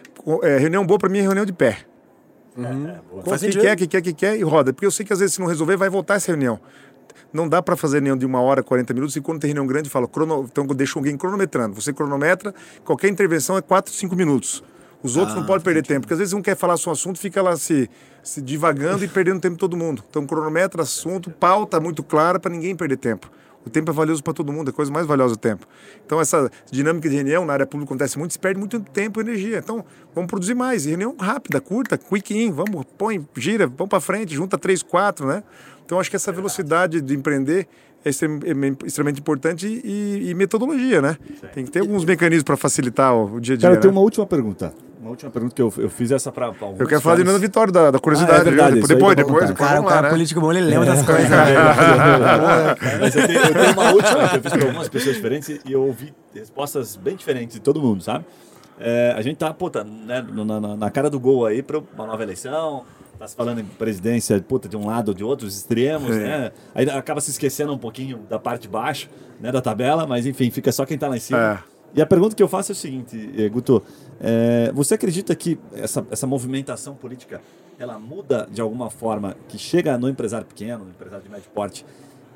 é, 0.43 0.57
reunião 0.57 0.85
boa 0.85 0.97
pra 0.99 1.07
mim 1.09 1.19
é 1.19 1.21
reunião 1.21 1.45
de 1.45 1.53
pé. 1.53 1.77
Faz 3.25 3.41
que 3.41 3.47
sentido. 3.47 3.61
quer, 3.61 3.75
que 3.75 3.87
quer, 3.87 4.01
que 4.01 4.13
quer 4.13 4.37
e 4.37 4.43
roda. 4.43 4.71
Porque 4.73 4.85
eu 4.85 4.91
sei 4.91 5.05
que 5.05 5.13
às 5.13 5.19
vezes 5.19 5.35
se 5.35 5.41
não 5.41 5.47
resolver, 5.47 5.75
vai 5.75 5.89
voltar 5.89 6.15
essa 6.15 6.27
reunião. 6.27 6.59
Não 7.33 7.49
dá 7.49 7.61
para 7.61 7.75
fazer 7.75 7.97
reunião 7.97 8.15
de 8.15 8.25
uma 8.25 8.39
hora, 8.39 8.63
40 8.63 8.93
minutos, 8.93 9.15
e 9.15 9.21
quando 9.21 9.41
tem 9.41 9.49
reunião 9.49 9.67
grande, 9.67 9.89
fala, 9.89 10.07
crono... 10.07 10.45
então 10.49 10.65
eu 10.65 10.73
deixo 10.73 10.97
alguém 10.97 11.17
cronometrando. 11.17 11.75
Você 11.75 11.91
cronometra, 11.91 12.53
qualquer 12.85 13.09
intervenção 13.09 13.57
é 13.57 13.61
4, 13.61 13.93
5 13.93 14.15
minutos. 14.15 14.63
Os 15.03 15.17
outros 15.17 15.35
Ah, 15.35 15.39
não 15.39 15.45
podem 15.45 15.63
perder 15.63 15.83
tempo, 15.83 16.01
porque 16.01 16.13
às 16.13 16.19
vezes 16.19 16.33
um 16.33 16.41
quer 16.41 16.55
falar 16.55 16.77
seu 16.77 16.91
assunto, 16.91 17.19
fica 17.19 17.41
lá 17.41 17.55
se, 17.57 17.89
se 18.23 18.41
divagando 18.41 19.03
e 19.03 19.07
perdendo 19.07 19.39
tempo 19.39 19.53
de 19.53 19.59
todo 19.59 19.77
mundo. 19.77 20.03
Então 20.09 20.25
cronometra 20.25 20.81
assunto, 20.81 21.29
pauta 21.29 21.79
muito 21.79 22.01
clara 22.01 22.39
para 22.39 22.49
ninguém 22.51 22.75
perder 22.75 22.97
tempo. 22.97 23.29
O 23.65 23.69
tempo 23.69 23.91
é 23.91 23.93
valioso 23.93 24.23
para 24.23 24.33
todo 24.33 24.53
mundo, 24.53 24.69
é 24.69 24.71
a 24.71 24.73
coisa 24.73 24.91
mais 24.91 25.07
valiosa 25.07 25.35
do 25.35 25.39
tempo. 25.39 25.65
Então, 26.05 26.21
essa 26.21 26.49
dinâmica 26.71 27.09
de 27.09 27.15
reunião 27.15 27.45
na 27.45 27.53
área 27.53 27.65
pública 27.65 27.91
acontece 27.91 28.17
muito, 28.19 28.31
se 28.31 28.39
perde 28.39 28.59
muito 28.59 28.79
tempo 28.79 29.19
e 29.19 29.21
energia. 29.21 29.57
Então, 29.57 29.83
vamos 30.13 30.29
produzir 30.29 30.53
mais. 30.53 30.85
E 30.85 30.89
reunião 30.89 31.15
rápida, 31.19 31.59
curta, 31.59 31.97
quick 31.97 32.37
in, 32.37 32.51
vamos, 32.51 32.85
põe, 32.97 33.27
gira, 33.35 33.65
vamos 33.67 33.89
para 33.89 33.99
frente, 33.99 34.35
junta 34.35 34.57
três, 34.57 34.83
quatro, 34.83 35.27
né? 35.27 35.43
Então, 35.85 35.99
acho 35.99 36.09
que 36.09 36.15
essa 36.15 36.31
velocidade 36.31 37.01
de 37.01 37.15
empreender 37.15 37.67
é 37.71 37.85
é 38.05 38.09
extremamente 38.85 39.19
importante 39.19 39.67
e, 39.83 40.29
e 40.29 40.33
metodologia, 40.35 41.01
né? 41.01 41.17
Tem 41.55 41.65
que 41.65 41.71
ter 41.71 41.79
alguns 41.79 42.05
mecanismos 42.05 42.43
para 42.43 42.55
facilitar 42.55 43.15
o, 43.15 43.37
o 43.37 43.41
dia 43.41 43.55
a 43.55 43.57
dia. 43.57 43.67
Cara, 43.67 43.77
eu 43.77 43.81
tenho 43.81 43.91
né? 43.91 43.97
uma 43.97 44.03
última 44.03 44.27
pergunta. 44.27 44.71
Uma 45.05 45.11
última 45.11 45.29
pergunta 45.29 45.53
que 45.53 45.61
eu, 45.61 45.71
eu 45.77 45.87
fiz 45.87 46.09
essa 46.09 46.31
pra, 46.31 46.51
pra 46.51 46.67
Eu 46.79 46.87
quero 46.87 46.99
falar 46.99 47.17
de. 47.17 47.23
Nando 47.23 47.37
Vitória, 47.37 47.71
da, 47.71 47.91
da 47.91 47.99
curiosidade. 47.99 48.39
Ah, 48.39 48.41
é 48.41 48.43
verdade, 48.43 48.81
depois, 48.81 49.13
pra 49.13 49.23
depois, 49.23 49.47
depois, 49.49 49.51
Cara, 49.69 49.79
o 49.79 49.83
lá, 49.83 49.89
cara 49.91 50.01
né? 50.01 50.09
político 50.09 50.41
bom, 50.41 50.51
ele 50.51 50.61
lembra 50.61 50.87
das 50.87 51.05
coisas. 51.05 51.29
Mas 52.99 53.15
eu 53.15 53.27
tenho, 53.27 53.39
eu 53.39 53.53
tenho 53.53 53.71
uma 53.73 53.91
última 53.91 54.29
que 54.29 54.37
eu 54.37 54.41
fiz 54.41 54.51
para 54.51 54.65
algumas 54.65 54.89
pessoas 54.89 55.15
diferentes 55.15 55.59
e 55.63 55.71
eu 55.71 55.83
ouvi 55.83 56.11
respostas 56.33 56.95
bem 56.95 57.15
diferentes 57.15 57.53
de 57.53 57.61
todo 57.61 57.79
mundo, 57.79 58.01
sabe? 58.03 58.25
É, 58.79 59.13
a 59.15 59.21
gente 59.21 59.37
tá, 59.37 59.53
puta, 59.53 59.83
né, 59.83 60.25
na, 60.27 60.59
na- 60.59 60.75
na 60.75 60.89
cara 60.89 61.07
do 61.07 61.19
gol 61.19 61.45
aí 61.45 61.61
para 61.61 61.77
uma 61.77 62.07
nova 62.07 62.23
eleição. 62.23 62.83
Tá 63.19 63.27
se 63.27 63.35
falando 63.35 63.61
em 63.61 63.63
presidência, 63.63 64.41
puta, 64.41 64.67
de 64.67 64.75
um 64.75 64.87
lado 64.87 65.09
ou 65.09 65.13
de 65.13 65.23
outro, 65.23 65.47
os 65.47 65.55
extremos, 65.55 66.13
Sim. 66.15 66.21
né? 66.23 66.51
Aí 66.73 66.89
acaba 66.89 67.21
se 67.21 67.29
esquecendo 67.29 67.71
um 67.73 67.77
pouquinho 67.77 68.17
da 68.29 68.37
parte 68.39 68.63
de 68.63 68.67
baixo, 68.67 69.07
né, 69.39 69.51
da 69.53 69.61
tabela, 69.61 70.05
mas 70.07 70.25
enfim, 70.25 70.49
fica 70.51 70.69
só 70.71 70.83
quem 70.83 70.97
tá 70.97 71.07
lá 71.07 71.15
em 71.15 71.19
cima. 71.21 71.39
É. 71.61 71.74
E 71.95 72.01
a 72.01 72.05
pergunta 72.05 72.35
que 72.35 72.43
eu 72.43 72.47
faço 72.49 72.71
é 72.71 72.73
o 72.73 72.75
seguinte, 72.75 73.31
eh, 73.37 73.47
Guto, 73.47 73.81
é, 74.19 74.69
você 74.73 74.95
acredita 74.95 75.33
que 75.33 75.57
essa, 75.73 76.05
essa 76.11 76.27
movimentação 76.27 76.93
política, 76.93 77.41
ela 77.79 77.97
muda 77.97 78.45
de 78.51 78.59
alguma 78.59 78.89
forma, 78.89 79.37
que 79.47 79.57
chega 79.57 79.97
no 79.97 80.09
empresário 80.09 80.45
pequeno, 80.45 80.83
no 80.83 80.89
empresário 80.89 81.23
de 81.23 81.31
médio 81.31 81.49
porte, 81.51 81.85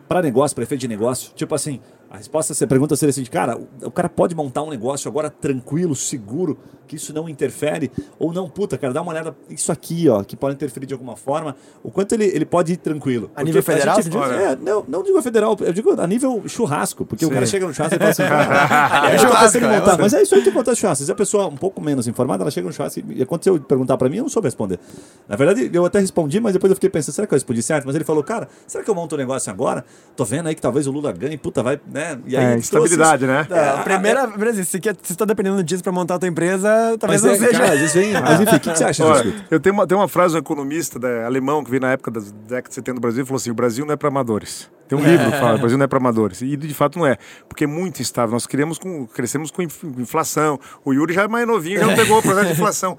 para 0.07 0.22
negócio, 0.22 0.55
para 0.55 0.64
efeito 0.64 0.80
de 0.80 0.88
negócio? 0.88 1.34
Tipo 1.36 1.55
assim, 1.55 1.82
a 2.10 2.18
resposta, 2.18 2.53
você 2.55 2.66
pergunta 2.66 2.95
seria 2.95 3.12
assim, 3.12 3.24
cara, 3.26 3.55
o, 3.84 3.91
cara 3.91 4.10
pode 4.10 4.34
montar 4.34 4.64
um 4.64 4.70
negócio 4.70 5.07
agora 5.07 5.30
tranquilo, 5.30 5.95
seguro, 5.95 6.57
que 6.88 6.95
isso 6.95 7.14
não 7.14 7.30
interfere? 7.30 7.91
Ou 8.18 8.34
não, 8.34 8.49
puta, 8.49 8.78
cara, 8.80 8.91
dá 8.91 9.01
uma 9.01 9.12
olhada, 9.12 9.36
isso 9.47 9.72
aqui, 9.72 10.10
ó, 10.10 10.24
que 10.24 10.36
pode 10.36 10.55
interferir 10.55 10.88
de 10.88 10.93
alguma 10.93 11.16
forma, 11.16 11.55
o 11.84 11.91
quanto 11.91 12.14
ele, 12.14 12.26
ele 12.26 12.45
pode 12.45 12.74
ir 12.74 12.78
tranquilo? 12.78 13.30
A 13.36 13.43
nível 13.43 13.62
Porque 13.62 13.74
federal, 13.76 14.01
gente- 14.01 14.12
você 14.12 14.28
diz? 14.28 14.32
é, 14.41 14.55
não, 14.55 14.84
não 14.88 15.03
digo 15.03 15.22
federal, 15.22 15.55
eu 15.60 15.72
digo 15.72 16.01
a 16.01 16.07
nível 16.07 16.41
churrasco, 16.47 17.05
porque 17.05 17.26
o 17.26 17.30
cara 17.30 17.45
chega 17.45 17.68
no 17.68 17.74
churrasco 17.76 17.95
e 17.95 17.99
fala 17.99 18.10
assim, 18.10 18.24
cara, 18.28 19.07
É 19.07 19.12
tô 19.18 19.28
churrasco, 19.28 19.57
é 19.60 19.80
montar, 19.80 19.97
mas 19.99 20.14
é 20.14 20.22
isso 20.24 20.34
aí 20.34 20.41
que 20.41 20.49
acontece 20.49 20.82
churrasco. 20.82 21.05
Se 21.05 21.12
a 21.12 21.16
pessoa 21.16 21.45
um 21.47 21.57
pouco 21.57 21.80
menos 21.80 22.07
informada, 22.07 22.43
ela 22.43 22.49
chega 22.49 22.66
no 22.66 22.74
churrasco 22.74 23.01
e 23.12 23.22
aconteceu 23.22 23.60
perguntar 23.62 23.97
pra 23.97 24.10
mim, 24.10 24.18
eu 24.18 24.24
não 24.24 24.30
soube 24.30 24.47
responder. 24.47 24.80
Na 25.28 25.36
verdade, 25.36 25.70
eu 25.72 25.86
até 25.86 25.99
respondi, 25.99 26.39
mas 26.39 26.53
depois 26.53 26.72
eu 26.72 26.76
fiquei 26.76 26.89
pensando, 26.89 27.14
será 27.14 27.28
que 27.28 27.34
eu 27.34 27.38
respondi 27.38 27.62
certo? 27.62 27.86
Mas 27.86 27.93
ele 27.93 28.03
falou, 28.03 28.24
cara, 28.24 28.47
será 28.66 28.84
que 28.84 28.89
eu 28.89 28.95
monto 28.95 29.14
um 29.14 29.18
negócio 29.20 29.51
agora? 29.51 29.86
Tô 30.16 30.26
vendo 30.26 30.47
aí 30.47 30.55
que 30.55 30.62
talvez 30.62 30.88
o 30.88 30.91
Lula 30.91 31.12
ganhe, 31.12 31.38
puta, 31.38 31.62
vai, 31.62 31.80
né? 31.86 31.99
E 32.26 32.36
aí 32.38 32.43
É, 32.43 32.54
ele 32.54 32.62
trouxe 32.62 32.93
estabilidade, 32.93 33.24
isso. 33.26 33.34
né? 33.34 33.47
É, 33.50 33.70
A 33.70 33.78
primeira, 33.84 34.28
Brasil, 34.28 34.64
se 34.66 34.80
quer- 34.80 34.95
se 35.02 35.14
você 35.14 35.16
tá 35.16 35.26
dependendo 35.26 35.64
disso 35.64 35.84
pra 35.84 35.91
montar 35.91 36.16
a 36.16 36.20
tua 36.20 36.28
empresa, 36.30 36.70
talvez 37.00 37.22
Mas, 37.22 37.39
não 37.39 37.45
é, 37.45 37.50
seja. 37.50 37.60
cara, 37.64 37.76
vem, 37.76 38.14
mas 38.14 38.41
enfim, 38.41 38.56
o 38.56 38.60
que, 38.60 38.72
que 38.72 38.78
você 38.78 38.84
acha 38.84 39.04
disso? 39.04 39.16
Olha, 39.22 39.32
Guto? 39.32 39.43
eu 39.52 39.60
tenho 39.60 39.74
uma, 39.76 39.88
tem 39.88 39.97
uma 39.97 40.08
frase 40.08 40.34
de 40.34 40.38
um 40.38 40.39
economista 40.41 40.97
da- 41.00 41.26
alemão 41.26 41.64
que 41.64 41.70
veio 41.70 41.82
na 41.82 41.91
época 41.91 42.12
das 42.12 42.32
décadas 42.32 42.70
de 42.70 42.76
70 42.76 42.95
do 42.95 43.02
Brasil 43.02 43.24
e 43.24 43.26
falou 43.26 43.38
assim: 43.38 43.52
o 43.52 43.54
Brasil 43.56 43.86
não 43.86 43.93
é 43.93 43.97
para 43.97 44.08
amadores. 44.10 44.70
Tem 44.90 44.98
um 44.98 45.04
livro 45.04 45.32
que 45.32 45.38
fala: 45.38 45.56
o 45.56 45.60
Brasil 45.60 45.78
não 45.78 45.86
é 45.86 45.88
para 45.88 46.00
amadores. 46.00 46.42
E 46.42 46.58
de 46.58 46.74
fato 46.74 46.98
não 46.98 47.06
é, 47.06 47.16
porque 47.48 47.64
é 47.64 47.68
muito 47.68 48.02
instável. 48.02 48.34
Nós 48.34 48.48
criamos 48.48 48.80
com, 48.80 49.06
crescemos 49.06 49.52
com 49.52 49.62
inf- 49.62 49.84
inflação. 49.84 50.60
O 50.84 50.92
Yuri 50.92 51.14
já 51.14 51.24
é 51.24 51.28
mais 51.28 51.46
novinho, 51.48 51.80
já 51.80 51.86
não 51.86 51.96
pegou 51.96 52.18
o 52.18 52.22
processo 52.24 52.48
de 52.48 52.52
inflação. 52.54 52.98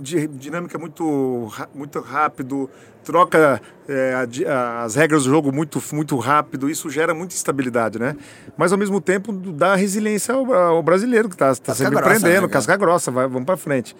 Di- 0.00 0.28
Dinâmica 0.28 0.78
muito, 0.78 1.52
muito 1.74 1.98
rápido, 2.00 2.70
troca 3.04 3.60
é, 3.88 4.14
a 4.48 4.82
as 4.84 4.94
regras 4.94 5.24
do 5.24 5.30
jogo 5.30 5.52
muito, 5.52 5.82
muito 5.92 6.16
rápido. 6.18 6.70
Isso 6.70 6.88
gera 6.88 7.12
muita 7.12 7.34
instabilidade, 7.34 7.98
né? 7.98 8.16
Mas 8.56 8.70
ao 8.72 8.78
mesmo 8.78 9.00
tempo 9.00 9.32
dá 9.32 9.74
resiliência 9.74 10.32
ao, 10.34 10.52
ao 10.54 10.82
brasileiro 10.84 11.28
que 11.28 11.34
está 11.34 11.48
Casca 11.48 11.74
sempre 11.74 11.96
grossa, 11.96 12.16
empreendendo, 12.16 12.46
né, 12.46 12.52
casca 12.52 12.76
grossa, 12.76 13.10
vai, 13.10 13.26
vamos 13.26 13.44
para 13.46 13.56
frente. 13.56 13.96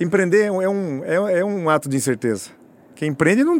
Empreender 0.00 0.42
é 0.42 0.46
é, 0.46 0.68
um, 0.68 1.04
é, 1.04 1.38
é 1.38 1.44
um 1.44 1.70
ato 1.70 1.88
de 1.88 1.96
incerteza. 1.96 2.50
Quem 3.02 3.08
empreende 3.10 3.42
não. 3.42 3.56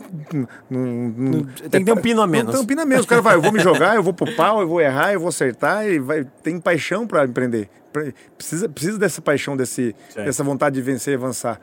não, 0.71 0.79
não- 0.81 1.43
Tem 1.69 1.81
que 1.81 1.85
ter 1.87 1.93
um 1.93 1.97
pino 2.01 2.23
a 2.23 2.27
Não 2.29 2.31
menos. 2.33 2.53
tem 2.55 2.63
um 2.63 2.65
pino 2.65 2.81
a 2.81 2.87
menos. 2.87 3.05
O 3.05 3.09
cara 3.09 3.21
vai, 3.21 3.35
eu 3.35 3.43
vou 3.43 3.51
me 3.51 3.59
jogar, 3.61 3.97
eu 3.97 4.03
vou 4.03 4.13
pro 4.15 4.33
pau, 4.37 4.61
eu 4.61 4.69
vou 4.69 4.81
errar, 4.81 5.13
eu 5.13 5.19
vou 5.19 5.31
acertar, 5.31 5.85
e 5.85 5.99
vai, 5.99 6.25
tem 6.45 6.61
paixão 6.61 7.09
para 7.09 7.25
empreender. 7.25 7.69
Pre- 7.93 8.15
Precisa, 8.39 8.69
precisa 8.69 8.99
dessa 9.01 9.21
paixão, 9.21 9.57
desse, 9.57 9.97
dessa 10.15 10.45
vontade 10.45 10.77
de 10.77 10.81
vencer 10.83 11.15
e 11.15 11.17
avançar. 11.17 11.61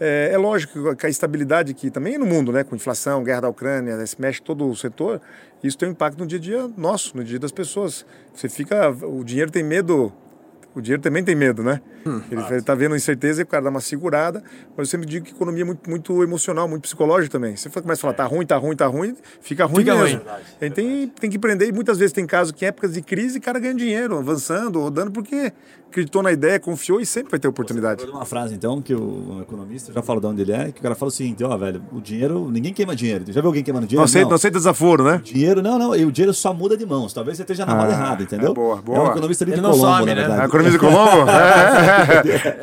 É, 0.00 0.30
é 0.32 0.38
lógico 0.38 0.96
que 0.96 1.04
a 1.04 1.10
estabilidade 1.10 1.74
que 1.74 1.90
também 1.90 2.14
é 2.14 2.18
no 2.18 2.24
mundo, 2.24 2.50
né, 2.50 2.64
com 2.64 2.74
inflação, 2.74 3.22
guerra 3.22 3.42
da 3.42 3.48
Ucrânia, 3.50 3.94
né, 3.98 4.06
se 4.06 4.18
mexe 4.18 4.40
todo 4.40 4.66
o 4.66 4.74
setor, 4.74 5.20
isso 5.62 5.76
tem 5.76 5.86
um 5.86 5.92
impacto 5.92 6.18
no 6.20 6.26
dia 6.26 6.38
a 6.38 6.40
dia 6.40 6.70
nosso, 6.78 7.14
no 7.14 7.22
dia 7.22 7.38
das 7.38 7.52
pessoas. 7.52 8.06
Você 8.34 8.48
fica, 8.48 8.88
o 8.88 9.22
dinheiro 9.22 9.50
tem 9.50 9.62
medo, 9.62 10.10
o 10.74 10.80
dinheiro 10.80 11.02
também 11.02 11.22
tem 11.22 11.34
medo, 11.34 11.62
né? 11.62 11.82
Ele 12.30 12.42
está 12.58 12.74
vendo 12.74 12.94
incerteza 12.96 13.40
e 13.40 13.44
o 13.44 13.46
cara 13.46 13.64
dá 13.64 13.70
uma 13.70 13.80
segurada, 13.80 14.42
mas 14.76 14.78
eu 14.78 14.86
sempre 14.86 15.06
digo 15.06 15.24
que 15.26 15.32
economia 15.32 15.62
é 15.62 15.66
muito, 15.66 15.88
muito 15.88 16.22
emocional, 16.22 16.68
muito 16.68 16.82
psicológico 16.82 17.30
também. 17.32 17.56
Você 17.56 17.68
começa 17.70 18.00
a 18.00 18.02
falar, 18.02 18.14
tá 18.14 18.24
ruim, 18.24 18.46
tá 18.46 18.56
ruim, 18.56 18.76
tá 18.76 18.86
ruim, 18.86 19.16
fica 19.40 19.64
ruim 19.64 19.80
Fica 19.84 19.94
mesmo. 19.94 20.20
ruim. 20.20 20.36
Gente 20.60 20.72
tem, 20.74 21.08
tem 21.08 21.30
que 21.30 21.36
empreender 21.36 21.68
e 21.68 21.72
muitas 21.72 21.98
vezes 21.98 22.12
tem 22.12 22.26
casos 22.26 22.52
que 22.52 22.64
em 22.64 22.68
épocas 22.68 22.92
de 22.94 23.02
crise 23.02 23.38
o 23.38 23.42
cara 23.42 23.58
ganha 23.58 23.74
dinheiro, 23.74 24.18
avançando, 24.18 24.80
rodando, 24.80 25.10
porque 25.10 25.52
acreditou 25.88 26.22
na 26.22 26.30
ideia, 26.30 26.60
confiou 26.60 27.00
e 27.00 27.06
sempre 27.06 27.30
vai 27.30 27.40
ter 27.40 27.48
oportunidade. 27.48 28.04
Dar 28.04 28.12
uma 28.12 28.24
frase, 28.26 28.54
então, 28.54 28.80
que 28.82 28.94
o 28.94 29.36
um 29.36 29.40
economista, 29.40 29.92
já 29.92 30.02
falo 30.02 30.20
de 30.20 30.26
onde 30.26 30.42
ele 30.42 30.52
é, 30.52 30.70
que 30.70 30.80
o 30.80 30.82
cara 30.82 30.94
fala 30.94 31.08
o 31.08 31.12
seguinte, 31.12 31.42
ó, 31.42 31.56
velho, 31.56 31.82
o 31.92 32.00
dinheiro, 32.00 32.50
ninguém 32.50 32.72
queima 32.74 32.94
dinheiro. 32.94 33.24
Já 33.28 33.40
viu 33.40 33.48
alguém 33.48 33.62
queimando 33.64 33.86
dinheiro? 33.86 34.00
Não 34.00 34.04
aceita, 34.04 34.28
não 34.28 34.34
aceita 34.36 34.58
desaforo, 34.58 35.02
né? 35.02 35.20
Dinheiro, 35.24 35.62
não, 35.62 35.78
não, 35.78 35.96
e 35.96 36.04
o 36.04 36.12
dinheiro 36.12 36.34
só 36.34 36.52
muda 36.52 36.76
de 36.76 36.84
mãos. 36.84 37.12
Talvez 37.14 37.36
você 37.38 37.42
esteja 37.42 37.64
na 37.64 37.82
Ah, 37.82 37.90
errada, 37.90 38.22
entendeu? 38.22 38.50
é 38.50 38.54
boa, 38.54 38.76
boa. 38.82 38.98
É 38.98 39.00
um 39.00 39.06
economista 39.12 39.44
ali 39.44 39.52
Ele 39.52 39.60
de 39.60 39.62
não 39.62 39.70
Colombo, 39.72 39.92
some, 39.94 40.06
na 40.06 40.14
né? 40.14 40.20
verdade. 40.20 40.40
A 40.42 40.44
economia 40.44 40.72
de 40.72 40.78
Colombo? 40.78 41.28
É, 41.38 41.40
é, 41.40 41.97
é. 41.97 41.97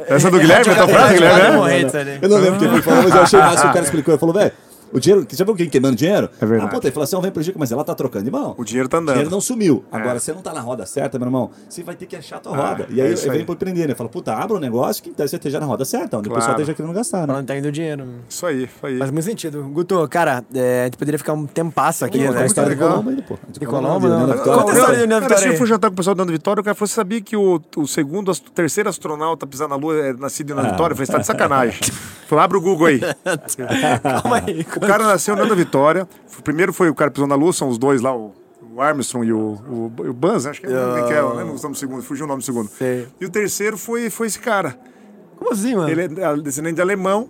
Essa 0.08 0.32
do 0.32 0.40
Guilherme, 0.40 0.72
essa 0.72 0.88
frase, 0.88 0.98
Vai 0.98 1.14
Guilherme? 1.14 1.58
né? 2.04 2.20
Eu 2.22 2.30
não 2.30 2.38
lembro 2.38 2.60
quem 2.60 2.70
foi 2.70 2.82
falou, 2.82 3.04
mas 3.04 3.16
eu 3.16 3.22
achei 3.22 3.40
massa. 3.42 3.68
O 3.68 3.74
cara 3.74 3.86
explicou. 3.86 4.14
Ele 4.14 4.20
falou, 4.20 4.36
velho, 4.36 4.52
O 4.94 5.00
dinheiro, 5.00 5.28
já 5.32 5.44
viu 5.46 5.56
quem 5.56 5.70
queimando 5.70 5.96
dinheiro? 5.96 6.30
É 6.40 6.46
verdade. 6.46 6.70
Ah, 6.72 6.74
puta, 6.76 6.88
a 6.88 6.90
inflação 6.90 7.22
vem 7.22 7.32
prejudicar, 7.32 7.60
mas 7.60 7.72
ela 7.72 7.84
tá 7.84 7.94
trocando 7.96 8.26
de 8.26 8.32
mão. 8.32 8.56
O 8.58 8.64
dinheiro 8.64 8.88
tá 8.88 8.98
O 8.98 9.02
dinheiro 9.02 9.22
andando. 9.22 9.32
não 9.32 9.42
sumiu. 9.42 9.84
É. 9.92 9.98
Agora, 9.98 10.20
você 10.20 10.32
não 10.34 10.42
tá 10.42 10.54
na 10.54 10.62
roda 10.62 10.86
certa, 10.86 11.18
meu 11.20 11.28
irmão, 11.28 11.50
você 11.70 11.84
vai 11.84 11.96
ter 11.96 12.06
que 12.06 12.16
achar 12.16 12.38
a 12.38 12.40
tua 12.40 12.58
Ah, 12.58 12.70
roda. 12.70 12.88
E 12.90 13.00
é 13.02 13.06
aí, 13.06 13.12
eu 13.14 13.18
aí. 13.18 13.30
venho 13.30 13.46
pro 13.46 13.54
empreender, 13.56 13.88
né? 13.88 13.96
Fala, 13.96 14.10
puta, 14.10 14.34
abra 14.34 14.58
um 14.58 14.60
negócio 14.60 15.04
que 15.04 15.12
você 15.16 15.36
esteja 15.36 15.60
na 15.60 15.66
roda 15.66 15.84
certa, 15.86 16.18
onde 16.18 16.28
o 16.28 16.32
Claro. 16.32 16.42
pessoal 16.42 16.56
esteja 16.60 16.74
querendo 16.74 16.94
gastar, 16.94 17.24
Pra 17.26 17.34
né? 17.34 17.40
onde 17.40 17.48
tá 17.48 17.58
indo 17.58 17.68
o 17.68 17.72
dinheiro. 17.72 18.06
Isso 18.30 18.46
aí, 18.46 18.64
isso 18.66 18.86
aí. 18.86 18.98
Faz 18.98 19.12
muito 19.12 19.26
sentido. 19.26 19.64
Guto, 19.74 20.08
cara, 20.10 20.44
é, 20.54 20.82
a 20.82 20.86
gente 20.86 20.98
poderia 20.98 21.18
ficar 21.18 21.34
um 21.34 21.46
tempasso 21.46 22.06
aqui, 22.06 22.26
Pô, 22.26 22.32
né? 22.34 22.44
a 22.44 22.46
história 22.46 22.76
de. 22.76 22.82
Colombo 22.82 23.10
ainda, 23.10 23.22
pô. 23.24 23.38
De 23.50 23.66
Colombo, 23.66 24.08
né? 24.08 24.18
não. 24.18 24.28
Na 24.28 24.34
União 24.36 25.20
Cara, 25.22 25.22
Vitória 25.22 25.48
eu 25.52 25.58
fui 25.58 25.68
jantar 25.68 25.90
com 25.90 25.94
o 25.94 25.98
pessoal 25.98 26.16
da 26.16 26.24
União 26.24 26.34
Vitória, 26.34 26.62
o 26.62 26.64
cara 26.64 26.76
falou: 26.76 26.88
você 26.88 26.94
sabia 26.96 27.22
que 27.22 27.36
o, 27.36 27.62
o 27.78 27.88
segundo, 27.88 28.32
o 28.32 28.36
terceiro 28.36 28.90
astronauta 28.90 29.46
a 29.46 29.48
pisar 29.48 29.68
na 29.68 29.76
Lua 29.76 29.96
é 29.98 30.14
nascido 30.14 30.52
União 30.52 30.66
Ah. 30.66 30.72
Vitória? 30.72 30.94
Eu 30.94 30.96
falei, 30.98 31.06
você 31.08 31.12
tá 31.12 31.20
de 31.20 31.26
sacanagem. 31.26 31.80
Falei, 32.28 32.44
abre 32.44 32.58
o 32.58 32.62
Google 32.62 32.88
aí. 32.88 33.00
Calma 34.02 34.38
aí. 34.48 34.62
O 34.62 34.80
cara 34.88 35.04
nasceu 35.06 35.36
da 35.36 35.56
Vitória. 35.56 36.08
O 36.38 36.42
primeiro 36.42 36.74
foi 36.74 36.90
o 36.90 36.96
cara 36.96 37.10
que 37.10 37.16
pisou 37.16 37.28
na 37.28 37.36
Lua, 37.36 37.54
são 37.54 37.70
os 37.70 37.78
dois 37.78 38.02
lá, 38.02 38.16
o, 38.16 38.34
o 38.74 38.82
Armstrong 38.82 39.28
e 39.28 39.34
o, 39.34 39.38
o, 39.38 39.86
o 40.10 40.14
Buzz, 40.14 40.46
acho 40.46 40.62
que 40.62 40.68
é, 40.68 40.70
uh... 40.70 41.08
que 41.08 41.14
é, 41.14 41.20
eu 41.20 41.30
lembro 41.30 41.56
o 41.56 41.62
nome 41.62 41.74
do 41.74 41.78
segundo, 41.78 42.04
fugiu 42.04 42.26
o 42.26 42.28
nome 42.28 42.42
do 42.42 42.46
segundo. 42.46 42.70
Sei. 42.70 43.08
E 43.20 43.26
o 43.26 43.30
terceiro 43.30 43.78
foi, 43.78 44.10
foi 44.10 44.28
esse 44.28 44.40
cara. 44.40 44.78
Como 45.38 45.52
assim, 45.52 45.76
mano? 45.76 45.90
Ele 45.90 46.04
é 46.04 46.38
descendente 46.38 46.76
de 46.76 46.82
alemão, 46.82 47.30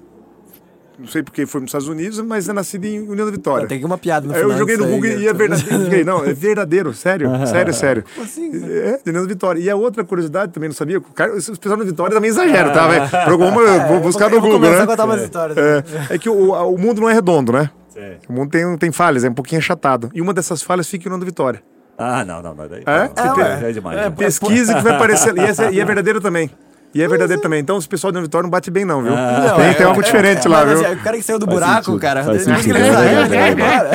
não 1.00 1.08
sei 1.08 1.22
porque 1.24 1.46
foi 1.46 1.62
nos 1.62 1.70
Estados 1.70 1.88
Unidos, 1.88 2.20
mas 2.22 2.48
é 2.50 2.54
nascido 2.54 2.86
em 2.86 3.00
União 3.08 3.26
da 3.26 3.32
Vitória. 3.32 3.68
Tem 3.68 3.80
que 3.80 3.86
uma 3.86 3.98
piada 3.98 4.28
no 4.28 4.34
final. 4.34 4.50
eu 4.52 4.58
joguei 4.58 4.78
no 4.78 4.84
disso 4.84 4.94
aí, 4.96 5.02
Google 5.02 5.20
e 5.22 5.28
é 5.28 5.34
verdadeiro. 5.34 6.06
Não, 6.06 6.24
é 6.26 6.34
verdadeiro, 6.34 6.94
sério, 6.94 7.30
sério, 7.48 7.74
sério. 7.74 8.04
assim, 8.22 8.50
É, 8.54 9.00
de 9.04 9.10
União 9.10 9.24
da 9.24 9.28
Vitória. 9.28 9.60
E 9.60 9.70
a 9.70 9.76
outra 9.76 10.04
curiosidade, 10.04 10.52
também 10.52 10.70
não 10.70 10.76
sabia, 10.76 10.98
o 10.98 11.02
cara, 11.02 11.34
os 11.36 11.50
pessoal 11.58 11.78
da 11.78 11.86
Vitória 11.86 12.14
também 12.14 12.30
exageram, 12.30 12.72
tá? 12.74 12.88
velho? 12.88 13.10
Programa, 13.26 13.62
eu 13.62 13.88
vou 13.88 14.00
buscar 14.02 14.32
Eu 14.32 14.40
no 14.40 14.42
Google, 14.42 14.60
né? 14.70 14.86
umas 15.04 15.22
histórias. 15.22 15.58
É, 15.58 15.84
é 16.12 16.18
que 16.18 16.30
o, 16.30 16.52
o 16.54 16.78
mundo 16.78 17.02
não 17.02 17.10
é 17.10 17.14
redondo, 17.14 17.52
né? 17.52 17.70
É. 17.96 18.18
O 18.28 18.34
mundo 18.34 18.50
tem, 18.52 18.78
tem 18.78 18.92
falhas, 18.92 19.24
é 19.24 19.30
um 19.30 19.34
pouquinho 19.34 19.60
achatado. 19.60 20.10
E 20.14 20.22
uma 20.22 20.34
dessas 20.34 20.62
falhas 20.62 20.88
fica 20.90 21.06
em 21.06 21.08
União 21.08 21.20
da 21.20 21.26
Vitória. 21.26 21.62
Ah, 21.98 22.26
não, 22.26 22.42
não, 22.42 22.54
não. 22.54 22.68
Daí, 22.68 22.84
É? 22.86 23.10
não, 23.26 23.42
É, 23.42 23.70
é 23.70 23.72
demais. 23.72 23.98
É, 23.98 24.02
né? 24.04 24.10
Pesquise 24.10 24.76
que 24.76 24.82
vai 24.82 24.96
aparecer. 24.96 25.34
E, 25.38 25.40
essa- 25.40 25.72
e 25.72 25.80
é 25.80 25.86
verdadeiro 25.86 26.20
também. 26.20 26.50
E 26.96 27.04
é 27.04 27.08
verdadeiro 27.10 27.42
também. 27.42 27.60
Então, 27.60 27.76
os 27.76 27.86
pessoal 27.86 28.14
de 28.14 28.22
Vitória 28.22 28.44
não 28.44 28.50
bate 28.50 28.72
bem, 28.72 28.86
não, 28.86 29.04
viu? 29.04 29.12
Não, 29.12 29.56
tem, 29.58 29.66
é- 29.66 29.74
tem 29.74 29.86
algo 29.86 30.00
é- 30.00 30.04
diferente 30.06 30.48
é, 30.48 30.50
lá, 30.50 30.64
viu? 30.64 30.80
o 30.80 30.98
cara 31.04 31.18
que 31.18 31.24
saiu 31.24 31.38
do 31.38 31.46
Faz 31.46 31.60
buraco, 31.60 31.84
sentido, 31.84 32.00
cara. 32.00 32.24
faz 32.24 32.44
que 32.46 32.70
ele 32.70 32.80
vai 33.28 33.52
embora. 33.52 33.90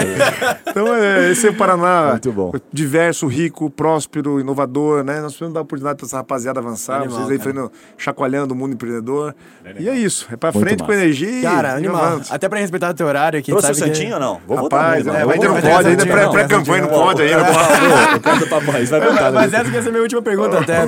Então, 0.68 0.94
é, 0.94 1.30
esse 1.30 1.46
é 1.46 1.50
o 1.50 1.54
Paraná. 1.54 2.10
Muito 2.10 2.30
bom. 2.30 2.52
Diverso, 2.70 3.26
rico, 3.26 3.70
próspero, 3.70 4.38
inovador, 4.38 5.02
né? 5.02 5.14
Nós 5.14 5.32
precisamos 5.32 5.54
dar 5.54 5.62
oportunidade 5.62 5.96
para 5.96 6.06
essa 6.06 6.18
rapaziada 6.18 6.60
avançar. 6.60 7.00
Animal, 7.00 7.20
vocês 7.20 7.30
aí 7.30 7.38
fazendo, 7.38 7.72
chacoalhando 7.96 8.52
o 8.52 8.56
mundo 8.56 8.74
empreendedor. 8.74 9.34
E 9.78 9.88
é 9.88 9.94
isso. 9.94 10.28
É 10.30 10.36
para 10.36 10.52
frente 10.52 10.82
com 10.82 10.88
massa. 10.88 11.00
energia. 11.00 11.38
e 11.38 11.42
Cara, 11.42 11.74
animal. 11.74 12.20
Até 12.28 12.50
pra 12.50 12.58
respeitar 12.58 12.90
o 12.90 12.94
teu 12.94 13.06
horário 13.06 13.38
aqui. 13.38 13.50
Trouxe 13.50 13.70
o 13.70 13.74
Santinho 13.74 14.14
ou 14.14 14.20
não? 14.20 14.40
Vou 14.46 14.56
Rapaz, 14.58 15.06
é, 15.06 15.10
não 15.10 15.20
vou 15.20 15.34
pode, 15.34 15.46
votar 15.48 15.86
ainda 15.86 16.06
pré-campanha 16.06 16.48
não 16.48 16.64
Santinho, 16.64 16.88
pode 16.88 17.22
ainda. 17.22 17.48
Eu 18.12 18.20
quero 18.20 18.46
papai, 18.46 18.82
isso 18.82 18.90
vai 18.90 19.00
votar. 19.00 19.32
Mas 19.32 19.52
né? 19.52 19.58
essa 19.58 19.70
que 19.70 19.76
ia 19.76 19.82
ser 19.82 19.88
a 19.88 19.92
minha 19.92 20.02
última 20.02 20.20
pergunta 20.20 20.58
até. 20.58 20.86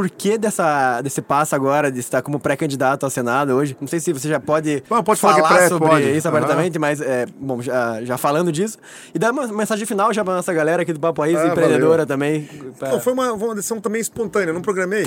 Porquê 0.00 0.38
dessa, 0.38 1.02
desse 1.02 1.20
passo 1.20 1.54
agora 1.54 1.92
de 1.92 2.00
estar 2.00 2.22
como 2.22 2.40
pré-candidato 2.40 3.04
ao 3.04 3.10
Senado 3.10 3.52
hoje? 3.52 3.76
Não 3.78 3.86
sei 3.86 4.00
se 4.00 4.10
você 4.14 4.30
já 4.30 4.40
pode, 4.40 4.82
Não, 4.88 5.04
pode 5.04 5.20
falar 5.20 5.38
é 5.40 5.42
pré, 5.58 5.68
sobre 5.68 5.88
pode. 5.90 6.16
isso 6.16 6.26
abertamente, 6.26 6.78
mas 6.78 7.02
é, 7.02 7.26
bom, 7.38 7.60
já, 7.60 8.02
já 8.02 8.16
falando 8.16 8.50
disso. 8.50 8.78
E 9.14 9.18
dá 9.18 9.30
uma 9.30 9.46
mensagem 9.48 9.84
final 9.84 10.10
já 10.10 10.24
pra 10.24 10.32
nossa 10.36 10.54
galera 10.54 10.80
aqui 10.80 10.94
do 10.94 10.98
Papo 11.00 11.20
Raiz, 11.20 11.36
Ah, 11.36 11.48
empreendedora 11.48 12.06
também. 12.06 12.48
pra- 12.78 12.92
Não, 12.92 13.00
foi 13.00 13.12
uma, 13.12 13.30
uma 13.34 13.54
decisão 13.54 13.78
também 13.78 14.00
espontânea, 14.00 14.54
não 14.54 14.62
programei. 14.62 15.06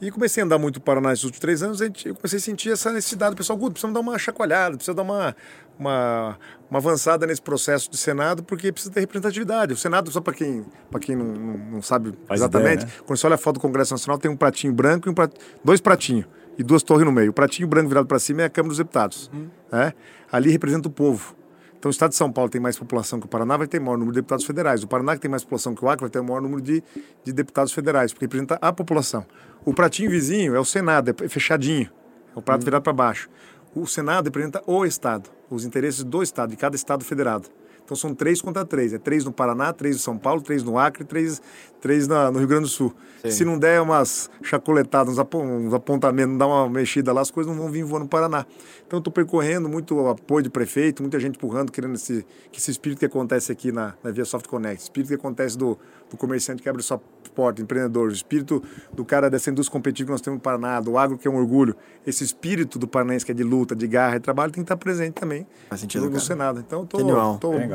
E 0.00 0.10
comecei 0.10 0.42
a 0.42 0.46
andar 0.46 0.58
muito 0.58 0.76
no 0.76 0.82
Paraná 0.82 1.10
nesses 1.10 1.22
últimos 1.22 1.38
três 1.40 1.62
anos, 1.62 1.80
a 1.80 1.84
gente- 1.84 2.08
eu 2.08 2.16
comecei 2.16 2.38
a 2.38 2.42
sentir 2.42 2.72
essa 2.72 2.90
necessidade. 2.90 3.34
O 3.34 3.36
pessoal, 3.36 3.56
Guto, 3.56 3.74
precisamos 3.74 3.94
dar 3.94 4.00
uma 4.00 4.18
chacoalhada, 4.18 4.74
precisa 4.74 4.92
dar 4.94 5.02
uma, 5.02 5.36
uma, 5.82 6.38
uma 6.70 6.78
avançada 6.78 7.26
nesse 7.26 7.42
processo 7.42 7.90
de 7.90 7.96
Senado, 7.96 8.42
porque 8.42 8.72
precisa 8.72 8.92
ter 8.92 9.00
representatividade. 9.00 9.72
O 9.72 9.76
Senado, 9.76 10.10
só 10.10 10.20
para 10.20 10.32
quem, 10.34 10.64
pra 10.90 10.98
quem 10.98 11.14
não, 11.14 11.26
não, 11.26 11.82
sabe 11.82 12.14
Faz 12.26 12.40
exatamente, 12.40 12.84
ideia, 12.84 12.86
né? 12.86 13.02
quando 13.06 13.18
você 13.18 13.26
olha 13.26 13.34
a 13.34 13.38
foto 13.38 13.54
do 13.54 13.60
Congresso 13.60 13.92
Nacional, 13.92 14.18
tem 14.18 14.30
um 14.30 14.36
pratinho 14.36 14.72
branco 14.72 15.08
e 15.08 15.10
um 15.10 15.14
prat... 15.14 15.32
dois 15.64 15.80
pratinhos 15.80 16.26
e 16.56 16.62
duas 16.62 16.82
torres 16.82 17.04
no 17.04 17.12
meio. 17.12 17.30
O 17.30 17.34
pratinho 17.34 17.68
branco 17.68 17.88
virado 17.88 18.06
para 18.06 18.18
cima 18.18 18.42
é 18.42 18.44
a 18.44 18.50
Câmara 18.50 18.70
dos 18.70 18.78
Deputados. 18.78 19.30
né? 19.70 19.92
Ali 20.30 20.50
representa 20.50 20.88
o 20.88 20.90
povo. 20.90 21.34
Então, 21.78 21.88
o 21.88 21.92
estado 21.92 22.10
de 22.10 22.16
São 22.16 22.30
Paulo 22.30 22.48
tem 22.48 22.60
mais 22.60 22.78
população 22.78 23.18
que 23.18 23.26
o 23.26 23.28
Paraná, 23.28 23.56
vai 23.56 23.66
ter 23.66 23.80
maior 23.80 23.96
número 23.96 24.12
de 24.12 24.20
deputados 24.20 24.44
federais. 24.44 24.84
O 24.84 24.86
Paraná, 24.86 25.16
que 25.16 25.20
tem 25.20 25.30
mais 25.30 25.42
população 25.42 25.74
que 25.74 25.84
o 25.84 25.88
Acre, 25.88 26.02
vai 26.02 26.10
ter 26.10 26.22
maior 26.22 26.40
número 26.40 26.62
de, 26.62 26.80
de 27.24 27.32
deputados 27.32 27.72
federais, 27.72 28.12
porque 28.12 28.26
representa 28.26 28.56
a 28.62 28.72
população. 28.72 29.26
O 29.64 29.74
pratinho 29.74 30.08
vizinho 30.08 30.54
é 30.54 30.60
o 30.60 30.64
Senado, 30.64 31.10
é 31.10 31.28
fechadinho, 31.28 31.90
é 32.36 32.38
o 32.38 32.40
prato 32.40 32.64
virado 32.64 32.82
para 32.82 32.92
baixo. 32.92 33.28
O 33.74 33.86
Senado 33.86 34.26
representa 34.26 34.62
o 34.66 34.84
Estado, 34.84 35.30
os 35.50 35.64
interesses 35.64 36.04
do 36.04 36.22
Estado, 36.22 36.50
de 36.50 36.56
cada 36.56 36.76
Estado 36.76 37.04
federado. 37.04 37.48
Então 37.84 37.96
são 37.96 38.14
três 38.14 38.40
contra 38.40 38.64
três. 38.64 38.92
É 38.92 38.98
três 38.98 39.24
no 39.24 39.32
Paraná, 39.32 39.72
três 39.72 39.96
no 39.96 40.00
São 40.02 40.16
Paulo, 40.16 40.40
três 40.40 40.62
no 40.62 40.78
Acre, 40.78 41.04
três, 41.04 41.42
três 41.80 42.06
na- 42.06 42.30
no 42.30 42.38
Rio 42.38 42.46
Grande 42.46 42.64
do 42.64 42.68
Sul. 42.68 42.94
Se 43.30 43.44
não 43.44 43.58
der 43.58 43.80
umas 43.82 44.30
chacoletadas, 44.40 45.14
uns, 45.14 45.18
apo- 45.18 45.40
uns 45.42 45.74
apontamentos, 45.74 46.30
não 46.32 46.38
dar 46.38 46.46
uma 46.46 46.68
mexida 46.68 47.12
lá, 47.12 47.20
as 47.20 47.30
coisas 47.30 47.52
não 47.52 47.60
vão 47.60 47.70
vir 47.72 47.82
voando 47.82 48.04
no 48.04 48.08
Paraná. 48.08 48.46
Então 48.86 48.98
eu 48.98 49.00
estou 49.00 49.12
percorrendo 49.12 49.68
muito 49.68 50.06
apoio 50.08 50.42
de 50.44 50.50
prefeito, 50.50 51.02
muita 51.02 51.18
gente 51.18 51.36
empurrando, 51.36 51.72
querendo 51.72 51.94
esse, 51.96 52.24
que 52.52 52.60
esse 52.60 52.70
espírito 52.70 53.00
que 53.00 53.06
acontece 53.06 53.50
aqui 53.50 53.72
na, 53.72 53.94
na 54.02 54.10
Via 54.12 54.24
Soft 54.24 54.46
Connect, 54.46 54.82
espírito 54.84 55.08
que 55.08 55.14
acontece 55.14 55.58
do, 55.58 55.76
do 56.08 56.16
comerciante 56.16 56.62
que 56.62 56.68
abre 56.68 56.82
sua 56.82 57.00
porta, 57.34 57.62
empreendedor, 57.62 58.08
o 58.08 58.12
espírito 58.12 58.62
do 58.92 59.04
cara 59.04 59.28
dessa 59.28 59.50
indústria 59.50 59.72
competitiva 59.72 60.06
que 60.06 60.12
nós 60.12 60.20
temos 60.20 60.38
no 60.38 60.42
Paraná, 60.42 60.80
do 60.80 60.96
agro 60.98 61.18
que 61.18 61.26
é 61.26 61.30
um 61.30 61.36
orgulho, 61.36 61.76
esse 62.06 62.22
espírito 62.24 62.78
do 62.78 62.86
paranaense 62.86 63.24
que 63.24 63.32
é 63.32 63.34
de 63.34 63.42
luta, 63.42 63.74
de 63.74 63.86
garra 63.86 64.16
e 64.16 64.20
trabalho 64.20 64.52
tem 64.52 64.62
que 64.62 64.66
estar 64.66 64.76
presente 64.76 65.14
também 65.14 65.46
Faz 65.68 65.80
sentido, 65.80 66.02
no, 66.02 66.06
no 66.06 66.12
cara. 66.12 66.24
Senado. 66.24 66.60
Então 66.60 66.84
estou 66.84 67.00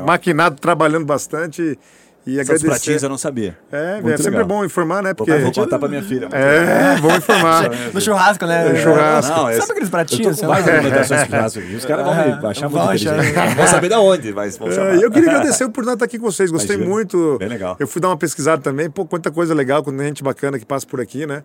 maquinado, 0.06 0.56
trabalhando 0.60 1.04
bastante 1.04 1.78
e 2.30 2.38
Essas 2.38 2.50
agradecer. 2.56 2.66
pratinhas 2.68 3.02
eu 3.02 3.08
não 3.08 3.16
sabia. 3.18 3.56
É, 3.72 3.94
Muito 3.94 4.10
é 4.10 4.16
sempre 4.18 4.30
legal. 4.32 4.46
bom 4.46 4.64
informar, 4.64 5.02
né? 5.02 5.10
Vou, 5.10 5.26
Porque 5.26 5.32
vou 5.42 5.52
contar 5.52 5.78
pra 5.78 5.88
minha 5.88 6.02
filha. 6.02 6.28
é 6.32 6.96
bom 7.00 7.12
informar. 7.16 7.70
No 7.94 8.00
churrasco, 8.00 8.44
né? 8.46 8.72
É, 8.72 8.82
churrasco. 8.82 9.32
Não, 9.36 9.50
esse- 9.50 9.60
Sabe 9.60 9.70
aqueles 9.72 9.88
Eu 9.88 9.90
pratinhos? 9.90 10.36
tô 10.36 10.42
com 10.42 10.48
várias 10.48 10.68
alimentações 10.68 11.20
de 11.22 11.26
churrasco 11.30 11.58
aqui. 11.60 11.74
Os 11.76 11.84
caras 11.84 12.04
vão 12.04 12.14
me 12.14 12.46
achar 12.46 12.68
muito 12.68 12.84
inteligente. 12.84 13.54
Vão 13.56 13.66
saber 13.66 13.88
de 13.88 13.94
onde, 13.94 14.32
mas 14.34 14.56
vão 14.58 14.70
chamar. 14.70 14.94
É, 14.94 14.96
e 14.96 15.02
eu 15.02 15.10
queria 15.10 15.30
agradecer 15.30 15.66
de 15.68 15.80
estar 15.80 16.04
aqui 16.04 16.18
com 16.18 16.24
vocês. 16.30 16.50
Gostei 16.50 16.76
Imagina. 16.76 16.94
muito. 16.94 17.36
Bem 17.38 17.48
legal. 17.48 17.76
Eu 17.80 17.86
fui 17.88 18.00
dar 18.00 18.08
uma 18.08 18.16
pesquisada 18.16 18.60
também. 18.62 18.90
Pô, 18.90 19.06
quanta 19.06 19.30
coisa 19.30 19.54
legal, 19.54 19.82
quanta 19.82 20.02
gente 20.04 20.22
bacana 20.22 20.58
que 20.58 20.66
passa 20.66 20.86
por 20.86 21.00
aqui, 21.00 21.26
né? 21.26 21.42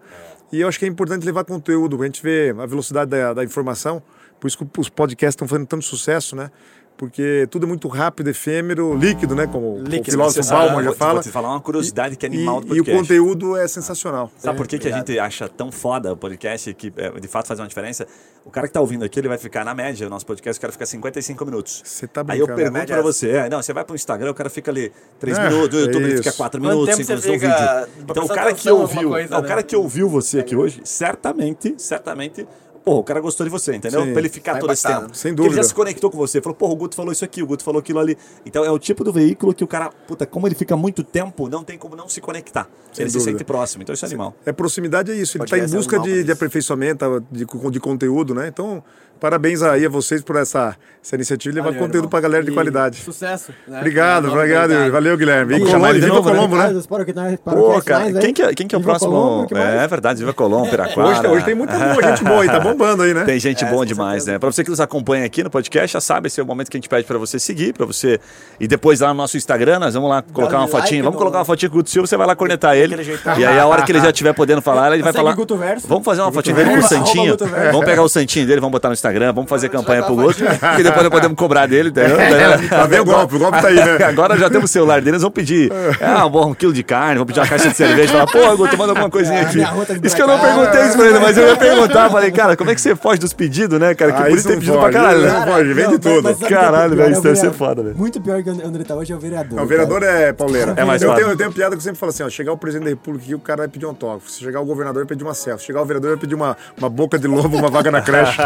E 0.51 0.59
eu 0.61 0.67
acho 0.67 0.77
que 0.77 0.85
é 0.85 0.87
importante 0.87 1.25
levar 1.25 1.43
conteúdo. 1.45 2.01
A 2.01 2.05
gente 2.05 2.21
vê 2.21 2.53
a 2.57 2.65
velocidade 2.65 3.09
da, 3.09 3.33
da 3.33 3.43
informação. 3.43 4.01
Por 4.39 4.47
isso 4.47 4.57
que 4.57 4.65
os 4.81 4.89
podcasts 4.89 5.33
estão 5.35 5.47
fazendo 5.47 5.65
tanto 5.65 5.85
sucesso, 5.85 6.35
né? 6.35 6.51
Porque 6.95 7.47
tudo 7.49 7.65
é 7.65 7.67
muito 7.67 7.87
rápido, 7.87 8.29
efêmero, 8.29 8.95
líquido, 8.95 9.35
né? 9.35 9.47
Como 9.47 9.79
Líquido. 9.79 10.01
o 10.01 10.11
filósofo 10.11 10.43
Você 10.43 10.53
Bauman 10.53 10.83
já 10.83 10.89
vou 10.89 10.93
fala. 10.95 11.13
Vou 11.15 11.23
te 11.23 11.29
falar 11.29 11.49
uma 11.49 11.59
curiosidade 11.59 12.15
que 12.15 12.25
é 12.25 12.29
E, 12.29 12.33
animal 12.35 12.61
do 12.61 12.67
e 12.67 12.79
o 12.79 12.83
podcast. 12.85 12.97
conteúdo 13.01 13.57
é 13.57 13.67
sensacional. 13.67 14.31
Sabe 14.37 14.55
por 14.57 14.67
que, 14.67 14.77
que 14.77 14.87
a 14.87 14.91
gente 14.91 15.17
acha 15.17 15.49
tão 15.49 15.71
foda 15.71 16.13
o 16.13 16.17
podcast 16.17 16.71
que 16.75 16.93
é, 16.95 17.09
de 17.19 17.27
fato 17.27 17.47
faz 17.47 17.59
uma 17.59 17.67
diferença? 17.67 18.05
O 18.45 18.51
cara 18.51 18.67
que 18.67 18.73
tá 18.73 18.79
ouvindo 18.81 19.03
aqui, 19.05 19.19
ele 19.19 19.27
vai 19.27 19.37
ficar 19.37 19.63
na 19.65 19.73
média, 19.73 20.05
o 20.05 20.09
nosso 20.09 20.25
podcast, 20.25 20.57
o 20.57 20.61
cara 20.61 20.71
fica 20.73 20.85
55 20.85 21.45
minutos. 21.45 21.81
Você 21.83 22.05
tá 22.07 22.21
Aí 22.27 22.39
eu 22.39 22.45
brincando. 22.45 22.55
pergunto 22.57 22.73
média 22.79 22.95
pra 22.95 22.99
é 22.99 23.03
você, 23.03 23.29
é, 23.31 23.49
não, 23.49 23.61
você 23.61 23.73
vai 23.73 23.83
pro 23.85 23.95
Instagram, 23.95 24.31
o 24.31 24.33
cara 24.33 24.49
fica 24.49 24.69
ali 24.69 24.91
3 25.19 25.37
É, 25.39 25.49
minutos, 25.49 25.79
o 25.79 25.85
YouTube 25.85 26.07
isso. 26.13 26.17
fica 26.23 26.31
4 26.35 26.61
Quanto 26.61 26.69
minutos, 26.71 26.95
tempo 26.95 27.07
5 27.07 27.21
você 27.21 27.29
minutos 27.29 27.49
fica 27.49 27.79
vídeo. 27.85 28.03
Então 28.09 28.23
o 28.25 28.27
cara 28.27 28.53
que 28.53 28.69
ouviu, 28.69 29.09
coisa, 29.09 29.29
não, 29.31 29.39
o 29.39 29.41
né? 29.41 29.47
cara 29.47 29.63
que 29.63 29.75
ouviu 29.75 30.09
você 30.09 30.39
aqui 30.39 30.55
hoje, 30.55 30.81
certamente, 30.83 31.73
certamente 31.77 32.45
Pô, 32.83 32.97
o 32.99 33.03
cara 33.03 33.21
gostou 33.21 33.45
de 33.45 33.49
você, 33.49 33.73
entendeu? 33.75 34.03
Sim. 34.03 34.11
pra 34.11 34.19
ele 34.19 34.29
ficar 34.29 34.53
Tá 34.55 34.59
todo 34.59 34.73
esse 34.73 34.85
tempo. 34.85 35.15
Sem 35.15 35.31
Porque 35.33 35.47
Ele 35.47 35.55
já 35.55 35.61
dúvida. 35.61 35.63
se 35.63 35.73
conectou 35.73 36.11
com 36.11 36.17
você. 36.17 36.41
Falou, 36.41 36.55
porra, 36.55 36.73
o 36.73 36.75
Guto 36.75 36.95
falou 36.95 37.11
isso 37.13 37.23
aqui, 37.23 37.41
o 37.41 37.47
Guto 37.47 37.63
falou 37.63 37.79
aquilo 37.79 37.99
ali. 37.99 38.17
Então 38.45 38.65
é 38.65 38.69
o 38.71 38.77
tipo 38.77 39.03
do 39.05 39.13
veículo 39.13 39.53
que 39.53 39.63
o 39.63 39.67
cara, 39.67 39.89
puta, 40.05 40.25
como 40.25 40.47
ele 40.47 40.55
fica 40.55 40.75
muito 40.75 41.01
tempo, 41.03 41.47
não 41.47 41.63
tem 41.63 41.77
como 41.77 41.95
não 41.95 42.09
se 42.09 42.19
conectar. 42.19 42.67
ele 42.97 43.09
se 43.09 43.17
dúvida. 43.17 43.31
sente 43.37 43.43
próximo. 43.45 43.83
Então 43.83 43.93
isso 43.93 44.03
é 44.03 44.07
animal. 44.07 44.35
É 44.45 44.51
proximidade, 44.51 45.11
é 45.11 45.15
isso. 45.15 45.37
Ele 45.37 45.45
está 45.45 45.55
Podcast 45.55 45.71
em 45.71 45.75
é 45.75 45.77
busca 45.79 45.99
de, 45.99 46.23
de 46.25 46.31
aperfeiçoamento, 46.31 47.23
de, 47.31 47.45
de 47.45 47.79
conteúdo, 47.79 48.33
né? 48.35 48.49
Então, 48.49 48.83
parabéns 49.23 49.61
aí 49.61 49.85
a 49.85 49.89
vocês 49.89 50.21
por 50.21 50.35
essa, 50.35 50.75
essa 51.01 51.15
iniciativa 51.15 51.53
e 51.53 51.55
levar 51.55 51.69
Valeu, 51.71 51.79
conteúdo 51.81 52.09
para 52.09 52.19
a 52.19 52.21
galera 52.23 52.43
de 52.43 52.51
E 52.51 52.53
qualidade. 52.53 52.97
Sucesso. 52.97 53.53
né? 53.65 53.77
Obrigado, 53.77 54.27
obrigado. 54.29 54.91
Valeu, 54.91 55.17
Guilherme. 55.17 55.45
Vem 55.45 55.59
Colombo 55.59 55.71
chamar 55.71 55.89
ele 55.91 55.99
de 56.01 56.05
Viva 56.07 56.15
novo, 56.17 56.29
né? 56.29 56.35
Colombo, 56.35 56.55
né? 56.57 57.37
Pô, 57.45 57.81
cara, 57.81 58.11
quem 58.19 58.33
que, 58.33 58.41
é- 58.41 58.53
quem 58.53 58.67
que 58.67 58.75
é 58.75 58.77
o 58.77 58.81
próximo? 58.81 59.47
É 59.55 59.87
verdade, 59.87 60.19
Viva 60.19 60.33
Colombo, 60.33 60.67
Piraquara. 60.69 61.07
Hoje, 61.07 61.27
hoje 61.27 61.45
tem 61.45 61.55
muita 61.55 61.73
boa, 61.79 62.03
gente 62.03 62.23
boa 62.25 62.41
aí, 62.43 62.49
tá 62.49 62.59
bombando 62.59 63.03
aí, 63.03 63.13
né? 63.13 63.23
Tem 63.23 63.39
gente 63.39 63.63
É, 63.63 63.69
boa 63.69 63.85
demais, 63.85 64.23
certeza. 64.23 64.31
né? 64.33 64.39
Pra 64.39 64.51
você 64.51 64.61
que 64.61 64.69
nos 64.69 64.81
acompanha 64.81 65.25
aqui 65.25 65.41
no 65.41 65.49
podcast, 65.49 65.93
já 65.93 66.01
sabe, 66.01 66.27
esse 66.27 66.41
é 66.41 66.43
o 66.43 66.45
momento 66.45 66.69
que 66.69 66.75
a 66.75 66.79
gente 66.79 66.89
pede 66.89 67.05
pra 67.07 67.17
você 67.17 67.39
seguir, 67.39 67.71
pra 67.73 67.85
você. 67.85 68.19
E 68.59 68.67
depois 68.67 68.99
lá 68.99 69.07
no 69.07 69.13
nosso 69.15 69.37
Instagram, 69.37 69.79
nós 69.79 69.93
vamos 69.93 70.09
lá 70.09 70.21
colocar 70.21 70.57
uma 70.57 70.65
like 70.65 70.71
fotinha. 70.81 71.01
Vamos 71.01 71.13
no- 71.15 71.19
colocar 71.19 71.37
uma 71.39 71.45
fotinha 71.45 71.69
com 71.69 71.75
o 71.75 71.79
Guto 71.79 71.89
Silva, 71.89 72.07
você 72.07 72.17
vai 72.17 72.27
lá 72.27 72.35
cornetar 72.35 72.75
ele. 72.75 72.93
E 73.37 73.45
aí, 73.45 73.57
a 73.57 73.65
hora 73.65 73.83
que 73.83 73.91
ele 73.93 74.01
já 74.01 74.09
estiver 74.11 74.33
podendo 74.33 74.61
falar, 74.61 74.91
ele 74.93 75.01
vai 75.01 75.13
falar. 75.13 75.33
Vamos 75.87 76.03
fazer 76.03 76.19
uma 76.21 76.31
fotinha 76.33 76.55
dele 76.57 76.71
com 76.71 76.79
o. 76.79 76.83
Santinho. 76.83 77.37
Vamos 77.71 77.85
pegar 77.85 78.03
o 78.03 78.09
Santinho 78.09 78.45
dele, 78.45 78.59
vamos 78.59 78.73
botar 78.73 78.89
no 78.89 78.93
Instagram. 78.93 79.12
Instagram, 79.13 79.33
vamos 79.33 79.49
fazer 79.49 79.69
campanha 79.69 80.03
pro 80.03 80.15
Guto, 80.15 80.39
que 80.75 80.83
depois 80.83 81.03
nós 81.03 81.09
podemos 81.09 81.37
cobrar 81.37 81.67
dele, 81.67 81.89
entendeu? 81.93 82.17
Tá 82.69 82.85
vendo 82.85 83.01
o 83.03 83.05
golpe? 83.05 83.35
O 83.35 83.39
golpe 83.39 83.61
tá 83.61 83.67
aí, 83.67 83.75
né? 83.75 84.03
Agora 84.05 84.37
já 84.37 84.49
temos 84.49 84.69
o 84.69 84.73
celular 84.73 84.99
dele, 84.99 85.11
eles 85.11 85.21
vão 85.21 85.31
pedir 85.31 85.71
ah, 86.01 86.25
um, 86.25 86.29
bom, 86.29 86.49
um 86.49 86.53
quilo 86.53 86.73
de 86.73 86.83
carne, 86.83 87.17
vão 87.17 87.25
pedir 87.25 87.39
uma 87.39 87.47
caixa 87.47 87.69
de 87.69 87.77
cerveja. 87.77 88.11
Falar, 88.13 88.27
pô, 88.27 88.57
Guto, 88.57 88.77
manda 88.77 88.91
alguma 88.91 89.09
coisinha 89.11 89.39
É, 89.39 89.41
aqui. 89.43 89.59
tá 89.61 89.73
Isso 90.03 90.15
que 90.15 90.21
eu 90.21 90.27
não 90.27 90.39
perguntei 90.39 90.81
isso 90.85 90.97
pra 90.97 91.05
ele, 91.05 91.19
mas 91.19 91.37
eu 91.37 91.47
ia 91.47 91.55
perguntar. 91.55 92.09
Falei, 92.09 92.31
cara, 92.31 92.55
como 92.57 92.69
é 92.71 92.75
que 92.75 92.81
você 92.81 92.95
foge 92.95 93.19
dos 93.19 93.33
pedidos, 93.33 93.79
né, 93.79 93.93
cara? 93.93 94.11
Que 94.11 94.21
Ah, 94.21 94.25
por 94.25 94.37
isso 94.37 94.47
tem 94.47 94.57
pedido 94.59 94.77
pode, 94.77 94.91
pra 94.91 95.01
caralho. 95.01 95.21
né? 95.21 95.31
Não 95.31 95.45
pode, 95.45 95.73
vende 95.73 95.99
tudo. 95.99 96.29
é 96.29 96.49
Caralho, 96.49 96.95
velho, 96.95 97.09
É 97.09 97.11
isso 97.11 97.21
deve 97.21 97.35
ser 97.35 97.51
foda, 97.51 97.83
velho. 97.83 97.95
Muito 97.97 98.19
pior 98.21 98.41
que 98.43 98.49
o 98.49 98.67
André 98.67 98.83
tá 98.83 98.95
hoje 98.95 99.13
é 99.13 99.15
o 99.15 99.19
vereador. 99.19 99.55
Não, 99.55 99.63
o 99.63 99.67
vereador 99.67 100.03
é 100.03 100.33
pauleira. 100.33 100.73
É 100.77 100.83
mais 100.83 101.01
eu, 101.01 101.09
fácil. 101.09 101.23
tenho, 101.23 101.33
eu 101.33 101.37
tenho 101.37 101.49
uma 101.49 101.55
piada 101.55 101.71
que 101.75 101.77
eu 101.79 101.83
sempre 101.83 101.99
falo 101.99 102.09
assim: 102.11 102.23
ó, 102.23 102.29
chegar 102.29 102.51
o 102.53 102.57
presidente 102.57 102.85
da 102.85 102.89
república 102.91 103.25
aqui, 103.25 103.35
o 103.35 103.39
cara 103.39 103.57
vai 103.59 103.67
pedir 103.67 103.85
um 103.85 103.89
autógrafo. 103.89 104.29
Se 104.29 104.39
chegar 104.43 104.59
o 104.61 104.65
governador, 104.65 105.03
vai 105.03 105.07
pedir 105.09 105.23
uma 105.23 105.33
selfie. 105.33 105.61
Se 105.61 105.67
chegar 105.67 105.81
o 105.81 105.85
vereador, 105.85 106.11
vai 106.11 106.19
pedir 106.19 106.35
uma, 106.35 106.55
uma 106.77 106.89
boca 106.89 107.17
de 107.19 107.27
lobo, 107.27 107.57
uma 107.57 107.69
vaga 107.69 107.91
na 107.91 108.01
creche. 108.01 108.37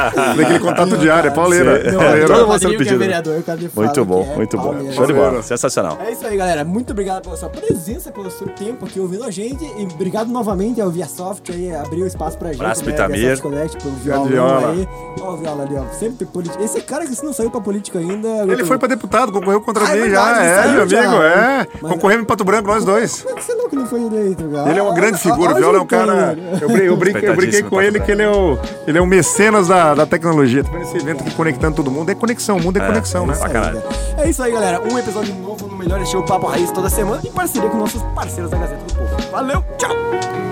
Contato 0.59 0.97
diário, 0.97 1.29
é 1.29 1.33
pauleira. 1.33 1.91
Não, 1.91 1.99
pauleira. 1.99 2.27
Todo 2.27 2.47
mundo 2.47 2.59
sendo 2.59 2.69
que 2.69 2.75
é 2.75 2.77
pedido. 2.79 2.99
vereador, 2.99 3.33
o 3.39 3.43
Muito 3.81 4.05
bom, 4.05 4.23
que 4.23 4.31
é 4.31 4.35
muito 4.35 4.57
bom. 4.57 4.91
Show 4.91 5.05
de 5.05 5.13
bola, 5.13 5.41
sensacional. 5.41 5.97
É 6.05 6.11
isso 6.11 6.25
aí, 6.25 6.37
galera. 6.37 6.63
Muito 6.65 6.91
obrigado 6.91 7.23
pela 7.23 7.37
sua 7.37 7.49
presença, 7.49 8.11
pelo 8.11 8.29
seu 8.31 8.47
tempo 8.49 8.85
aqui 8.85 8.99
ouvindo 8.99 9.23
a 9.23 9.31
gente. 9.31 9.63
E 9.63 9.83
obrigado 9.93 10.27
novamente 10.29 10.81
ao 10.81 10.89
ViaSoft 10.89 11.51
aí, 11.51 11.73
abriu 11.75 12.05
espaço 12.07 12.37
pra 12.37 12.49
gente. 12.51 12.61
Abraço 12.61 12.81
pro 12.83 12.89
né? 12.91 12.95
Itamir. 12.95 13.19
ViaSoft 13.19 13.41
Connect, 13.43 13.77
pelo 13.83 13.95
violão 13.95 14.25
Viola. 14.25 14.71
aí. 14.71 14.87
Ó, 15.21 15.33
o 15.33 15.37
Viola 15.37 15.63
ali, 15.63 15.75
ó. 15.75 15.83
Sempre 15.97 16.25
político. 16.25 16.63
Esse 16.63 16.81
cara 16.81 17.05
que 17.05 17.15
se 17.15 17.23
não 17.23 17.33
saiu 17.33 17.49
pra 17.51 17.61
política 17.61 17.99
ainda. 17.99 18.27
Ele 18.51 18.63
foi 18.65 18.77
pra 18.77 18.87
deputado, 18.87 19.31
concorreu 19.31 19.61
contra 19.61 19.83
Ah, 19.85 19.91
é 19.91 19.95
mim 19.95 20.01
verdade, 20.01 20.39
já. 20.39 20.43
É, 20.45 20.71
meu 20.73 20.87
já. 20.89 20.99
amigo, 21.03 21.21
é. 21.23 21.67
Mas- 21.81 21.91
Concorremos 21.91 22.23
em 22.23 22.27
Pato 22.27 22.43
Branco, 22.43 22.67
nós 22.67 22.83
dois. 22.85 23.21
Como 23.21 23.33
é 23.35 23.39
que 23.39 23.43
você 23.45 23.53
não 23.55 23.69
que 23.69 23.75
não 23.75 23.85
foi 23.85 24.01
eleito, 24.03 24.43
cara? 24.49 24.69
Ele 24.69 24.79
é 24.79 24.83
uma 24.83 24.93
grande 24.93 25.17
figura. 25.17 25.53
O 25.53 25.55
Viola 25.55 25.77
é 25.77 25.79
um 25.79 25.83
o 25.83 25.87
cara. 25.87 26.37
Eu, 26.61 26.67
brin- 26.69 26.83
eu, 26.83 26.97
brinquei, 26.97 27.63
com 27.63 27.81
ele 27.81 27.99
que 27.99 28.11
ele 28.11 28.23
é 28.23 28.29
o, 28.29 28.57
ele 28.87 28.97
é 28.97 29.01
o 29.01 29.05
mecenas 29.05 29.67
da 29.67 30.05
tecnologia. 30.05 30.36
Tá 30.63 30.71
vendo 30.71 30.83
esse 30.83 30.97
evento 30.97 31.21
aqui 31.21 31.31
conectando 31.31 31.75
todo 31.75 31.91
mundo? 31.91 32.09
É 32.09 32.15
conexão, 32.15 32.57
o 32.57 32.63
mundo 32.63 32.77
é, 32.77 32.85
conexão, 32.85 33.25
né? 33.25 33.35
caralho. 33.35 33.81
É 34.17 34.29
isso 34.29 34.41
aí, 34.41 34.51
galera. 34.51 34.81
Um 34.81 34.97
episódio 34.97 35.33
novo 35.35 35.67
no 35.67 35.75
Melhor 35.77 36.05
Show 36.05 36.23
Papo 36.23 36.47
Raiz 36.47 36.71
toda 36.71 36.89
semana 36.89 37.21
em 37.25 37.31
parceria 37.31 37.69
com 37.69 37.77
nossos 37.77 38.01
parceiros 38.13 38.51
da 38.51 38.57
Gazeta 38.57 38.83
do 38.83 38.93
Povo. 38.95 39.31
Valeu, 39.31 39.63
tchau! 39.77 40.46